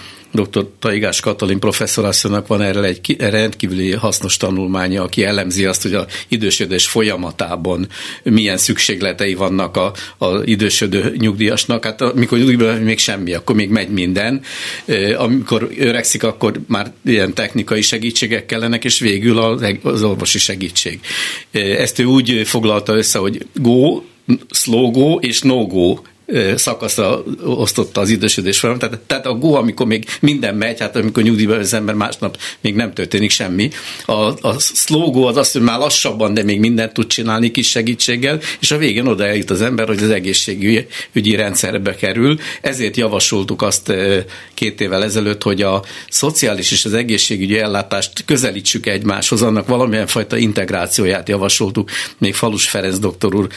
dr. 0.43 0.67
Taigás 0.79 1.19
Katalin 1.19 1.59
professzorasszonynak 1.59 2.47
van 2.47 2.61
erre 2.61 2.83
egy 2.83 3.15
rendkívüli 3.19 3.91
hasznos 3.91 4.37
tanulmánya, 4.37 5.03
aki 5.03 5.23
elemzi 5.23 5.65
azt, 5.65 5.81
hogy 5.81 5.93
a 5.93 6.05
idősödés 6.27 6.87
folyamatában 6.87 7.87
milyen 8.23 8.57
szükségletei 8.57 9.33
vannak 9.33 9.77
a, 9.77 9.93
a 10.17 10.43
idősödő 10.43 11.15
nyugdíjasnak. 11.17 11.85
Hát 11.85 12.01
amikor 12.01 12.37
nyugdíjban 12.37 12.77
még 12.77 12.97
semmi, 12.97 13.33
akkor 13.33 13.55
még 13.55 13.69
megy 13.69 13.89
minden. 13.89 14.41
Amikor 15.17 15.69
öregszik, 15.77 16.23
akkor 16.23 16.59
már 16.67 16.93
ilyen 17.05 17.33
technikai 17.33 17.81
segítségek 17.81 18.45
kellenek, 18.45 18.83
és 18.83 18.99
végül 18.99 19.37
az, 19.83 20.03
orvosi 20.03 20.39
segítség. 20.39 20.99
Ezt 21.51 21.99
ő 21.99 22.03
úgy 22.03 22.41
foglalta 22.45 22.95
össze, 22.95 23.19
hogy 23.19 23.45
go, 23.53 24.01
slow 24.49 24.91
go 24.91 25.15
és 25.15 25.41
no 25.41 25.65
go 25.65 25.97
szakaszra 26.55 27.23
osztotta 27.43 28.01
az 28.01 28.09
idősödés 28.09 28.59
folyamat. 28.59 28.81
Tehát, 28.81 28.99
tehát 28.99 29.25
a 29.25 29.33
go, 29.33 29.53
amikor 29.53 29.85
még 29.85 30.05
minden 30.19 30.55
megy, 30.55 30.79
hát 30.79 30.95
amikor 30.95 31.23
nyugdíjba 31.23 31.55
az 31.55 31.73
ember 31.73 31.95
másnap 31.95 32.37
még 32.61 32.75
nem 32.75 32.93
történik 32.93 33.29
semmi. 33.29 33.69
A, 34.05 34.11
a 34.47 34.55
go 34.87 35.23
az 35.23 35.37
azt, 35.37 35.53
hogy 35.53 35.61
már 35.61 35.79
lassabban, 35.79 36.33
de 36.33 36.43
még 36.43 36.59
mindent 36.59 36.93
tud 36.93 37.07
csinálni 37.07 37.51
kis 37.51 37.69
segítséggel, 37.69 38.39
és 38.59 38.71
a 38.71 38.77
végén 38.77 39.07
oda 39.07 39.25
eljut 39.25 39.49
az 39.49 39.61
ember, 39.61 39.87
hogy 39.87 40.03
az 40.03 40.09
egészségügyi 40.09 41.35
rendszerbe 41.35 41.95
kerül. 41.95 42.39
Ezért 42.61 42.97
javasoltuk 42.97 43.61
azt 43.61 43.93
két 44.53 44.81
évvel 44.81 45.03
ezelőtt, 45.03 45.43
hogy 45.43 45.61
a 45.61 45.83
szociális 46.09 46.71
és 46.71 46.85
az 46.85 46.93
egészségügyi 46.93 47.59
ellátást 47.59 48.25
közelítsük 48.25 48.85
egymáshoz, 48.85 49.41
annak 49.41 49.67
valamilyen 49.67 50.07
fajta 50.07 50.37
integrációját 50.37 51.29
javasoltuk, 51.29 51.89
még 52.17 52.33
Falus 52.33 52.69
Ferenc 52.69 52.99
doktor 52.99 53.35
úr 53.35 53.47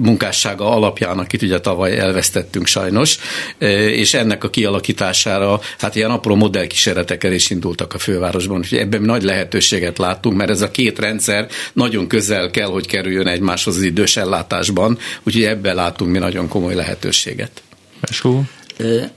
munkássága 0.00 0.70
alapjának 0.70 1.29
akit 1.30 1.42
ugye 1.42 1.60
tavaly 1.60 1.98
elvesztettünk 1.98 2.66
sajnos, 2.66 3.18
és 3.88 4.14
ennek 4.14 4.44
a 4.44 4.50
kialakítására 4.50 5.60
hát 5.78 5.94
ilyen 5.94 6.10
apró 6.10 6.34
modellkísérletekkel 6.34 7.32
is 7.32 7.50
indultak 7.50 7.94
a 7.94 7.98
fővárosban, 7.98 8.58
úgyhogy 8.58 8.78
ebben 8.78 9.02
nagy 9.02 9.22
lehetőséget 9.22 9.98
látunk, 9.98 10.36
mert 10.36 10.50
ez 10.50 10.60
a 10.60 10.70
két 10.70 10.98
rendszer 10.98 11.48
nagyon 11.72 12.06
közel 12.06 12.50
kell, 12.50 12.68
hogy 12.68 12.86
kerüljön 12.86 13.26
egymáshoz 13.26 13.76
az 13.76 13.82
idős 13.82 14.16
ellátásban, 14.16 14.98
úgyhogy 15.22 15.44
ebben 15.44 15.74
látunk 15.74 16.10
mi 16.10 16.18
nagyon 16.18 16.48
komoly 16.48 16.74
lehetőséget. 16.74 17.62
Esó. 18.00 18.42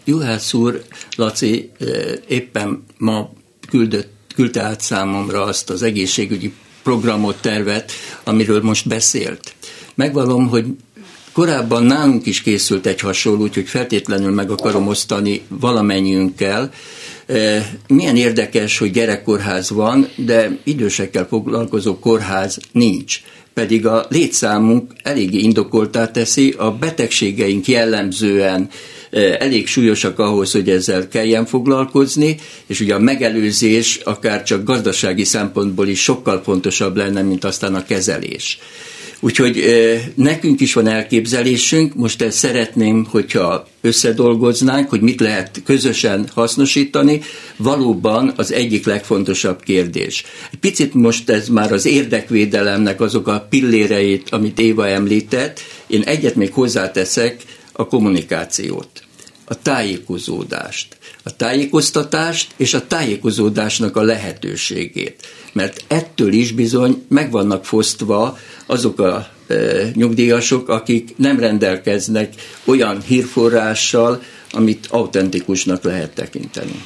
Juhász 0.06 0.54
úr, 0.54 0.82
Laci 1.16 1.72
éppen 2.28 2.84
ma 2.98 3.32
küldött, 3.70 4.12
küldte 4.36 4.62
át 4.62 4.82
számomra 4.82 5.44
azt 5.44 5.70
az 5.70 5.84
egészségügyi 5.84 6.54
programot, 6.84 7.42
tervet, 7.42 7.92
amiről 8.24 8.62
most 8.62 8.88
beszélt. 8.88 9.54
Megvalom, 9.96 10.48
hogy 10.48 10.66
Korábban 11.34 11.84
nálunk 11.84 12.26
is 12.26 12.42
készült 12.42 12.86
egy 12.86 13.00
hasonló, 13.00 13.42
úgyhogy 13.42 13.68
feltétlenül 13.68 14.32
meg 14.32 14.52
akarom 14.52 14.88
osztani 14.88 15.42
valamennyiünkkel. 15.48 16.72
E, 17.26 17.70
milyen 17.88 18.16
érdekes, 18.16 18.78
hogy 18.78 18.92
gyerekkórház 18.92 19.70
van, 19.70 20.08
de 20.16 20.58
idősekkel 20.64 21.28
foglalkozó 21.28 22.00
kórház 22.00 22.60
nincs 22.72 23.22
pedig 23.54 23.86
a 23.86 24.06
létszámunk 24.10 24.92
eléggé 25.04 25.38
indokoltá 25.38 26.12
teszi, 26.12 26.54
a 26.58 26.72
betegségeink 26.72 27.68
jellemzően 27.68 28.70
e, 29.12 29.20
elég 29.40 29.68
súlyosak 29.68 30.20
ahhoz, 30.20 30.52
hogy 30.52 30.70
ezzel 30.70 31.08
kelljen 31.08 31.46
foglalkozni, 31.46 32.36
és 32.66 32.80
ugye 32.80 32.96
a 32.96 33.00
megelőzés 33.00 34.00
akár 34.04 34.44
csak 34.44 34.64
gazdasági 34.64 35.24
szempontból 35.24 35.88
is 35.88 36.02
sokkal 36.02 36.42
fontosabb 36.44 36.96
lenne, 36.96 37.22
mint 37.22 37.44
aztán 37.44 37.76
a 37.76 37.86
kezelés. 37.86 38.60
Úgyhogy 39.24 39.64
nekünk 40.16 40.60
is 40.60 40.74
van 40.74 40.88
elképzelésünk, 40.88 41.96
most 41.96 42.22
ezt 42.22 42.38
szeretném, 42.38 43.06
hogyha 43.10 43.68
összedolgoznánk, 43.82 44.90
hogy 44.90 45.02
mit 45.02 45.20
lehet 45.20 45.62
közösen 45.66 46.28
hasznosítani, 46.34 47.22
valóban 47.58 48.34
az 48.36 48.52
egyik 48.52 48.86
legfontosabb 48.86 49.62
kérdés. 49.62 50.24
Egy 50.52 50.60
picit 50.60 50.94
most 50.94 51.30
ez 51.30 51.48
már 51.48 51.72
az 51.72 51.86
érdekvédelemnek 51.86 53.02
azok 53.02 53.28
a 53.28 53.48
pilléreit, 53.50 54.30
amit 54.30 54.60
Éva 54.60 54.88
említett, 54.88 55.60
én 55.88 56.02
egyet 56.02 56.36
még 56.36 56.54
hozzáteszek, 56.54 57.36
a 57.74 57.88
kommunikációt, 57.88 59.04
a 59.46 59.62
tájékozódást, 59.62 60.98
a 61.24 61.36
tájékoztatást 61.36 62.54
és 62.58 62.74
a 62.74 62.88
tájékozódásnak 62.88 63.96
a 63.96 64.02
lehetőségét. 64.02 65.28
Mert 65.54 65.84
ettől 65.88 66.34
is 66.34 66.52
bizony 66.52 67.06
meg 67.10 67.32
vannak 67.32 67.66
fosztva 67.66 68.38
azok 68.74 69.00
a 69.00 69.28
e, 69.48 69.56
nyugdíjasok, 69.94 70.70
akik 70.70 71.14
nem 71.18 71.40
rendelkeznek 71.40 72.34
olyan 72.66 73.02
hírforrással, 73.02 74.22
amit 74.52 74.88
autentikusnak 74.90 75.84
lehet 75.84 76.14
tekinteni. 76.14 76.82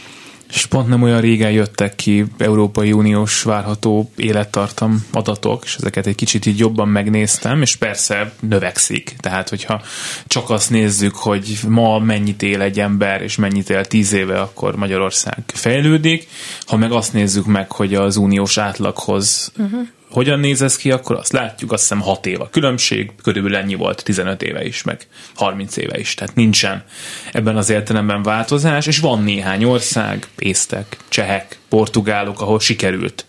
És 0.53 0.65
pont 0.65 0.87
nem 0.87 1.01
olyan 1.01 1.21
régen 1.21 1.51
jöttek 1.51 1.95
ki 1.95 2.25
Európai 2.37 2.91
Uniós 2.91 3.43
várható 3.43 4.11
élettartam 4.15 5.05
adatok, 5.11 5.63
és 5.65 5.75
ezeket 5.75 6.07
egy 6.07 6.15
kicsit 6.15 6.45
így 6.45 6.59
jobban 6.59 6.87
megnéztem, 6.87 7.61
és 7.61 7.75
persze 7.75 8.33
növekszik. 8.39 9.15
Tehát, 9.19 9.49
hogyha 9.49 9.81
csak 10.27 10.49
azt 10.49 10.69
nézzük, 10.69 11.15
hogy 11.15 11.59
ma 11.67 11.99
mennyit 11.99 12.41
él 12.41 12.61
egy 12.61 12.79
ember, 12.79 13.21
és 13.21 13.35
mennyit 13.35 13.69
él 13.69 13.85
tíz 13.85 14.13
éve, 14.13 14.39
akkor 14.39 14.75
Magyarország 14.75 15.43
fejlődik. 15.47 16.27
Ha 16.65 16.77
meg 16.77 16.91
azt 16.91 17.13
nézzük 17.13 17.45
meg, 17.45 17.71
hogy 17.71 17.93
az 17.93 18.15
uniós 18.15 18.57
átlaghoz 18.57 19.51
uh-huh 19.57 19.87
hogyan 20.09 20.39
néz 20.39 20.61
ez 20.61 20.77
ki, 20.77 20.91
akkor 20.91 21.15
azt 21.15 21.31
látjuk, 21.31 21.71
azt 21.71 21.81
hiszem 21.81 21.99
6 21.99 22.25
év 22.25 22.41
a 22.41 22.49
különbség, 22.49 23.11
körülbelül 23.23 23.57
ennyi 23.57 23.75
volt 23.75 24.03
15 24.03 24.41
éve 24.41 24.65
is, 24.65 24.83
meg 24.83 25.07
30 25.35 25.77
éve 25.77 25.99
is, 25.99 26.13
tehát 26.13 26.35
nincsen 26.35 26.83
ebben 27.31 27.57
az 27.57 27.69
értelemben 27.69 28.23
változás, 28.23 28.87
és 28.87 28.99
van 28.99 29.23
néhány 29.23 29.63
ország, 29.63 30.27
észtek, 30.37 30.97
csehek, 31.07 31.57
portugálok, 31.69 32.41
ahol 32.41 32.59
sikerült 32.59 33.25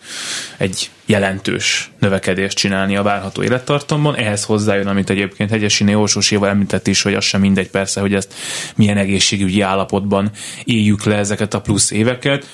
egy 0.57 0.89
jelentős 1.05 1.91
növekedést 1.99 2.57
csinálni 2.57 2.95
a 2.95 3.03
várható 3.03 3.43
élettartamban. 3.43 4.15
Ehhez 4.15 4.43
hozzájön, 4.43 4.87
amit 4.87 5.09
egyébként 5.09 5.49
Hegyesiné 5.49 5.93
Orsoséval 5.93 6.49
említett 6.49 6.87
is, 6.87 7.01
hogy 7.01 7.13
az 7.13 7.23
sem 7.23 7.41
mindegy 7.41 7.69
persze, 7.69 8.01
hogy 8.01 8.13
ezt 8.13 8.33
milyen 8.75 8.97
egészségügyi 8.97 9.61
állapotban 9.61 10.31
éljük 10.63 11.03
le 11.03 11.15
ezeket 11.15 11.53
a 11.53 11.61
plusz 11.61 11.91
éveket 11.91 12.45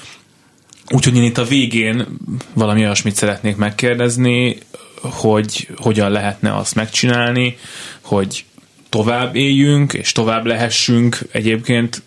Úgyhogy 0.90 1.16
én 1.16 1.24
itt 1.24 1.38
a 1.38 1.44
végén 1.44 2.08
valami 2.54 2.82
olyasmit 2.82 3.16
szeretnék 3.16 3.56
megkérdezni, 3.56 4.58
hogy 5.02 5.68
hogyan 5.78 6.12
lehetne 6.12 6.56
azt 6.56 6.76
megcsinálni, 6.76 7.58
hogy 8.02 8.46
tovább 8.90 9.36
éljünk, 9.36 9.94
és 9.94 10.12
tovább 10.12 10.46
lehessünk 10.46 11.20
egyébként 11.32 12.02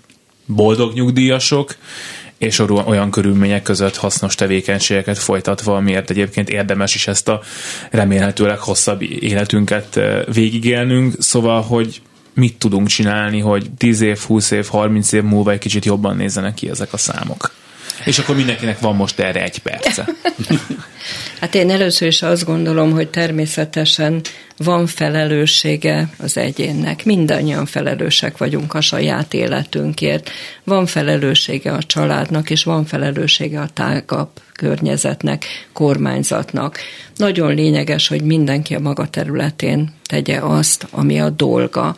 boldog 0.46 0.94
nyugdíjasok, 0.94 1.76
és 2.38 2.58
olyan 2.58 3.10
körülmények 3.10 3.62
között 3.62 3.96
hasznos 3.96 4.34
tevékenységeket 4.34 5.18
folytatva, 5.18 5.76
amiért 5.76 6.10
egyébként 6.10 6.48
érdemes 6.48 6.94
is 6.94 7.06
ezt 7.06 7.28
a 7.28 7.40
remélhetőleg 7.90 8.58
hosszabb 8.58 9.02
életünket 9.02 9.96
eh, 9.96 10.22
végigélnünk. 10.32 11.14
Szóval, 11.18 11.62
hogy 11.62 12.00
mit 12.34 12.58
tudunk 12.58 12.86
csinálni, 12.86 13.40
hogy 13.40 13.70
10 13.76 14.00
év, 14.00 14.18
20 14.18 14.50
év, 14.50 14.66
30 14.66 15.12
év 15.12 15.22
múlva 15.22 15.50
egy 15.50 15.58
kicsit 15.58 15.84
jobban 15.84 16.16
nézzenek 16.16 16.54
ki 16.54 16.68
ezek 16.68 16.92
a 16.92 16.96
számok. 16.96 17.52
És 18.04 18.18
akkor 18.18 18.36
mindenkinek 18.36 18.78
van 18.78 18.96
most 18.96 19.18
erre 19.18 19.42
egy 19.42 19.58
perce. 19.58 20.04
Hát 21.40 21.54
én 21.54 21.70
először 21.70 22.08
is 22.08 22.22
azt 22.22 22.44
gondolom, 22.44 22.92
hogy 22.92 23.08
természetesen 23.08 24.20
van 24.56 24.86
felelőssége 24.86 26.08
az 26.18 26.36
egyénnek. 26.36 27.04
Mindannyian 27.04 27.66
felelősek 27.66 28.36
vagyunk 28.36 28.74
a 28.74 28.80
saját 28.80 29.34
életünkért. 29.34 30.30
Van 30.64 30.86
felelőssége 30.86 31.72
a 31.72 31.82
családnak, 31.82 32.50
és 32.50 32.64
van 32.64 32.84
felelőssége 32.84 33.60
a 33.60 33.68
tágabb 33.68 34.28
környezetnek, 34.52 35.44
kormányzatnak. 35.72 36.78
Nagyon 37.16 37.54
lényeges, 37.54 38.08
hogy 38.08 38.22
mindenki 38.22 38.74
a 38.74 38.80
maga 38.80 39.08
területén 39.08 39.92
tegye 40.06 40.38
azt, 40.40 40.86
ami 40.90 41.20
a 41.20 41.30
dolga 41.30 41.96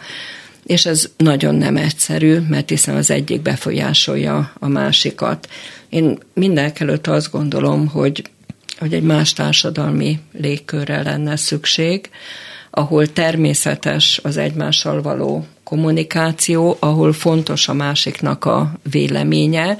és 0.66 0.86
ez 0.86 1.08
nagyon 1.16 1.54
nem 1.54 1.76
egyszerű, 1.76 2.38
mert 2.48 2.68
hiszen 2.68 2.96
az 2.96 3.10
egyik 3.10 3.40
befolyásolja 3.40 4.52
a 4.58 4.68
másikat. 4.68 5.48
Én 5.90 6.18
mindenek 6.34 6.80
előtt 6.80 7.06
azt 7.06 7.30
gondolom, 7.30 7.88
hogy, 7.88 8.22
hogy 8.78 8.94
egy 8.94 9.02
más 9.02 9.32
társadalmi 9.32 10.18
légkörre 10.32 11.02
lenne 11.02 11.36
szükség, 11.36 12.10
ahol 12.70 13.12
természetes 13.12 14.20
az 14.22 14.36
egymással 14.36 15.02
való 15.02 15.46
kommunikáció, 15.64 16.76
ahol 16.78 17.12
fontos 17.12 17.68
a 17.68 17.72
másiknak 17.72 18.44
a 18.44 18.72
véleménye, 18.90 19.76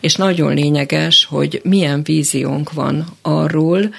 és 0.00 0.14
nagyon 0.14 0.54
lényeges, 0.54 1.24
hogy 1.24 1.60
milyen 1.64 2.02
víziónk 2.02 2.72
van 2.72 3.06
arról, 3.22 3.90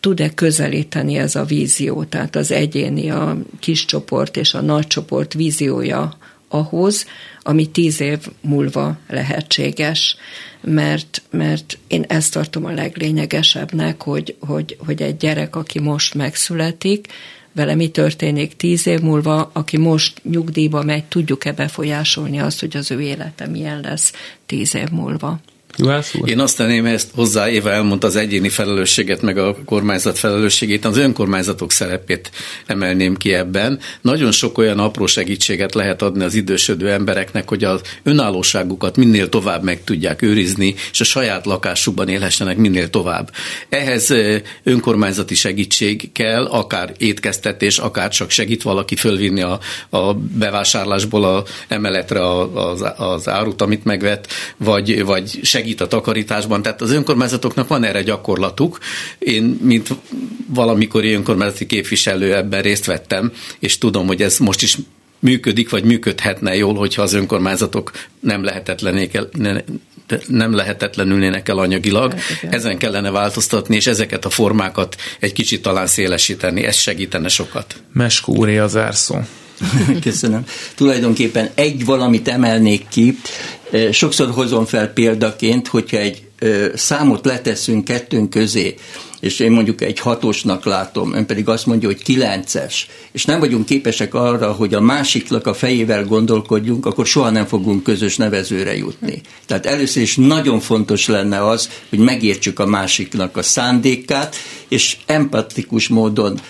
tud-e 0.00 0.30
közelíteni 0.34 1.16
ez 1.16 1.34
a 1.34 1.44
vízió, 1.44 2.04
tehát 2.04 2.36
az 2.36 2.50
egyéni, 2.50 3.10
a 3.10 3.36
kis 3.60 3.84
csoport 3.84 4.36
és 4.36 4.54
a 4.54 4.60
nagy 4.60 4.86
csoport 4.86 5.32
víziója 5.32 6.16
ahhoz, 6.50 7.06
ami 7.42 7.70
tíz 7.70 8.00
év 8.00 8.18
múlva 8.40 8.98
lehetséges, 9.08 10.16
mert, 10.60 11.22
mert 11.30 11.78
én 11.86 12.04
ezt 12.08 12.32
tartom 12.32 12.64
a 12.64 12.70
leglényegesebbnek, 12.70 14.02
hogy, 14.02 14.36
hogy, 14.40 14.76
hogy 14.86 15.02
egy 15.02 15.16
gyerek, 15.16 15.56
aki 15.56 15.80
most 15.80 16.14
megszületik, 16.14 17.06
vele 17.52 17.74
mi 17.74 17.88
történik 17.88 18.56
tíz 18.56 18.86
év 18.86 19.00
múlva, 19.00 19.50
aki 19.52 19.76
most 19.76 20.20
nyugdíjba 20.24 20.82
megy, 20.82 21.04
tudjuk-e 21.04 21.52
befolyásolni 21.52 22.40
azt, 22.40 22.60
hogy 22.60 22.76
az 22.76 22.90
ő 22.90 23.00
élete 23.00 23.46
milyen 23.46 23.80
lesz 23.80 24.12
tíz 24.46 24.74
év 24.74 24.88
múlva. 24.88 25.40
Juhász 25.76 26.14
úr? 26.14 26.28
Én 26.28 26.38
azt 26.38 26.56
tenném 26.56 26.86
ezt 26.86 27.10
hozzá, 27.14 27.50
Éva 27.50 27.70
elmondta 27.70 28.06
az 28.06 28.16
egyéni 28.16 28.48
felelősséget, 28.48 29.22
meg 29.22 29.38
a 29.38 29.56
kormányzat 29.64 30.18
felelősségét, 30.18 30.84
az 30.84 30.96
önkormányzatok 30.96 31.72
szerepét 31.72 32.30
emelném 32.66 33.16
ki 33.16 33.34
ebben. 33.34 33.78
Nagyon 34.00 34.32
sok 34.32 34.58
olyan 34.58 34.78
apró 34.78 35.06
segítséget 35.06 35.74
lehet 35.74 36.02
adni 36.02 36.24
az 36.24 36.34
idősödő 36.34 36.90
embereknek, 36.90 37.48
hogy 37.48 37.64
az 37.64 37.80
önállóságukat 38.02 38.96
minél 38.96 39.28
tovább 39.28 39.62
meg 39.62 39.84
tudják 39.84 40.22
őrizni, 40.22 40.74
és 40.90 41.00
a 41.00 41.04
saját 41.04 41.46
lakásukban 41.46 42.08
élhessenek 42.08 42.56
minél 42.56 42.90
tovább. 42.90 43.30
Ehhez 43.68 44.14
önkormányzati 44.62 45.34
segítség 45.34 46.12
kell, 46.12 46.44
akár 46.44 46.92
étkeztetés, 46.98 47.78
akár 47.78 48.10
csak 48.10 48.30
segít 48.30 48.62
valaki 48.62 48.96
fölvinni 48.96 49.42
a, 49.42 49.60
a 49.90 50.14
bevásárlásból 50.14 51.24
a 51.24 51.44
emeletre 51.68 52.28
az, 52.30 52.84
az 52.96 53.28
árut, 53.28 53.62
amit 53.62 53.84
megvett, 53.84 54.26
vagy, 54.56 55.04
vagy 55.04 55.38
segít 55.42 55.69
segít 55.70 55.80
a 55.80 55.86
takarításban, 55.86 56.62
tehát 56.62 56.80
az 56.80 56.90
önkormányzatoknak 56.90 57.68
van 57.68 57.84
erre 57.84 58.02
gyakorlatuk. 58.02 58.78
Én, 59.18 59.58
mint 59.62 59.88
valamikori 60.46 61.12
önkormányzati 61.12 61.66
képviselő 61.66 62.34
ebben 62.34 62.62
részt 62.62 62.84
vettem, 62.84 63.32
és 63.58 63.78
tudom, 63.78 64.06
hogy 64.06 64.22
ez 64.22 64.38
most 64.38 64.62
is 64.62 64.76
működik, 65.18 65.70
vagy 65.70 65.84
működhetne 65.84 66.56
jól, 66.56 66.74
hogyha 66.74 67.02
az 67.02 67.12
önkormányzatok 67.12 67.90
nem 68.20 68.44
lehetetlenék 68.44 69.14
el, 69.14 69.28
ne, 69.32 69.60
nem 70.26 70.54
lehetetlenülnének 70.54 71.48
el 71.48 71.58
anyagilag. 71.58 72.12
Hát, 72.12 72.54
Ezen 72.54 72.78
kellene 72.78 73.10
változtatni, 73.10 73.76
és 73.76 73.86
ezeket 73.86 74.24
a 74.24 74.30
formákat 74.30 74.96
egy 75.20 75.32
kicsit 75.32 75.62
talán 75.62 75.86
szélesíteni. 75.86 76.64
Ez 76.64 76.76
segítene 76.76 77.28
sokat. 77.28 77.74
Meskó 77.92 78.36
úré 78.36 78.58
az 78.58 78.76
árszó. 78.76 79.16
Köszönöm. 80.02 80.44
Tulajdonképpen 80.74 81.50
egy 81.54 81.84
valamit 81.84 82.28
emelnék 82.28 82.88
ki. 82.88 83.18
Sokszor 83.92 84.30
hozom 84.30 84.64
fel 84.64 84.88
példaként, 84.88 85.68
hogyha 85.68 85.96
egy 85.96 86.22
számot 86.74 87.24
leteszünk 87.24 87.84
kettőnk 87.84 88.30
közé, 88.30 88.74
és 89.20 89.38
én 89.38 89.50
mondjuk 89.50 89.80
egy 89.80 89.98
hatosnak 89.98 90.64
látom, 90.64 91.14
ön 91.14 91.26
pedig 91.26 91.48
azt 91.48 91.66
mondja, 91.66 91.88
hogy 91.88 92.02
kilences, 92.02 92.88
és 93.12 93.24
nem 93.24 93.38
vagyunk 93.40 93.66
képesek 93.66 94.14
arra, 94.14 94.52
hogy 94.52 94.74
a 94.74 94.80
másiknak 94.80 95.46
a 95.46 95.54
fejével 95.54 96.04
gondolkodjunk, 96.04 96.86
akkor 96.86 97.06
soha 97.06 97.30
nem 97.30 97.46
fogunk 97.46 97.82
közös 97.82 98.16
nevezőre 98.16 98.76
jutni. 98.76 99.20
Tehát 99.46 99.66
először 99.66 100.02
is 100.02 100.16
nagyon 100.16 100.60
fontos 100.60 101.06
lenne 101.06 101.46
az, 101.46 101.70
hogy 101.88 101.98
megértsük 101.98 102.58
a 102.58 102.66
másiknak 102.66 103.36
a 103.36 103.42
szándékát, 103.42 104.36
és 104.68 104.96
empatikus 105.06 105.88
módon 105.88 106.40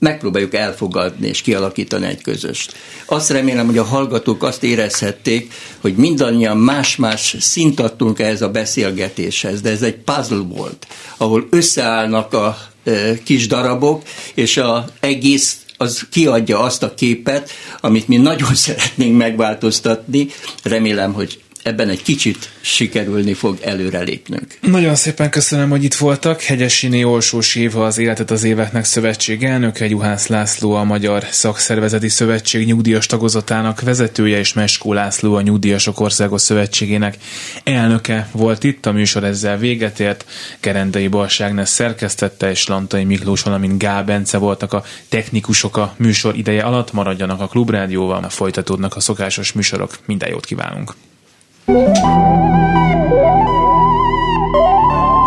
megpróbáljuk 0.00 0.54
elfogadni 0.54 1.26
és 1.28 1.40
kialakítani 1.40 2.06
egy 2.06 2.22
közöst. 2.22 2.74
Azt 3.06 3.30
remélem, 3.30 3.66
hogy 3.66 3.78
a 3.78 3.84
hallgatók 3.84 4.42
azt 4.42 4.62
érezhették, 4.62 5.52
hogy 5.80 5.94
mindannyian 5.94 6.56
más-más 6.56 7.36
szint 7.38 7.80
adtunk 7.80 8.18
ehhez 8.18 8.42
a 8.42 8.50
beszélgetéshez, 8.50 9.60
de 9.60 9.70
ez 9.70 9.82
egy 9.82 9.96
puzzle 9.96 10.44
volt, 10.48 10.86
ahol 11.16 11.46
összeállnak 11.50 12.32
a 12.32 12.58
e, 12.84 13.22
kis 13.22 13.46
darabok, 13.46 14.02
és 14.34 14.56
a 14.56 14.84
egész 15.00 15.64
az 15.76 16.06
kiadja 16.10 16.60
azt 16.60 16.82
a 16.82 16.94
képet, 16.94 17.50
amit 17.80 18.08
mi 18.08 18.16
nagyon 18.16 18.54
szeretnénk 18.66 19.16
megváltoztatni. 19.16 20.28
Remélem, 20.62 21.12
hogy 21.12 21.40
ebben 21.62 21.88
egy 21.88 22.02
kicsit 22.02 22.50
sikerülni 22.60 23.34
fog 23.34 23.58
előrelépnünk. 23.62 24.46
Nagyon 24.60 24.94
szépen 24.94 25.30
köszönöm, 25.30 25.70
hogy 25.70 25.84
itt 25.84 25.94
voltak. 25.94 26.40
Hegyesini 26.40 27.04
Olsós 27.04 27.54
Éva 27.54 27.86
az 27.86 27.98
Életet 27.98 28.30
az 28.30 28.42
Éveknek 28.42 28.84
Szövetség 28.84 29.44
elnöke, 29.44 29.88
Juhász 29.88 30.26
László 30.26 30.74
a 30.74 30.84
Magyar 30.84 31.24
Szakszervezeti 31.30 32.08
Szövetség 32.08 32.66
nyugdíjas 32.66 33.06
tagozatának 33.06 33.80
vezetője, 33.80 34.38
és 34.38 34.52
Meskó 34.52 34.92
László 34.92 35.34
a 35.34 35.40
Nyugdíjasok 35.40 36.00
Országos 36.00 36.42
Szövetségének 36.42 37.16
elnöke 37.64 38.28
volt 38.32 38.64
itt. 38.64 38.86
A 38.86 38.92
műsor 38.92 39.24
ezzel 39.24 39.58
véget 39.58 40.00
ért. 40.00 40.24
Kerendei 40.60 41.08
Balságnes 41.08 41.68
szerkesztette, 41.68 42.50
és 42.50 42.66
Lantai 42.66 43.04
Miklós, 43.04 43.42
valamint 43.42 43.78
Gál 43.78 44.04
Bence 44.04 44.38
voltak 44.38 44.72
a 44.72 44.84
technikusok 45.08 45.76
a 45.76 45.94
műsor 45.96 46.36
ideje 46.36 46.62
alatt. 46.62 46.92
Maradjanak 46.92 47.40
a 47.40 47.46
Klubrádióval, 47.46 48.28
folytatódnak 48.28 48.96
a 48.96 49.00
szokásos 49.00 49.52
műsorok. 49.52 49.98
Minden 50.06 50.28
jót 50.28 50.46
kívánunk! 50.46 50.94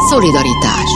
Szolidaritás 0.10 0.92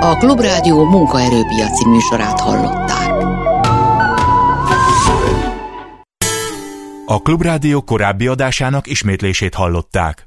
A 0.00 0.16
Klubrádió 0.18 0.84
munkaerőpiaci 0.84 1.88
műsorát 1.88 2.40
hallották. 2.40 3.08
A 7.06 7.22
Klubrádió 7.22 7.82
korábbi 7.82 8.26
adásának 8.26 8.86
ismétlését 8.86 9.54
hallották. 9.54 10.22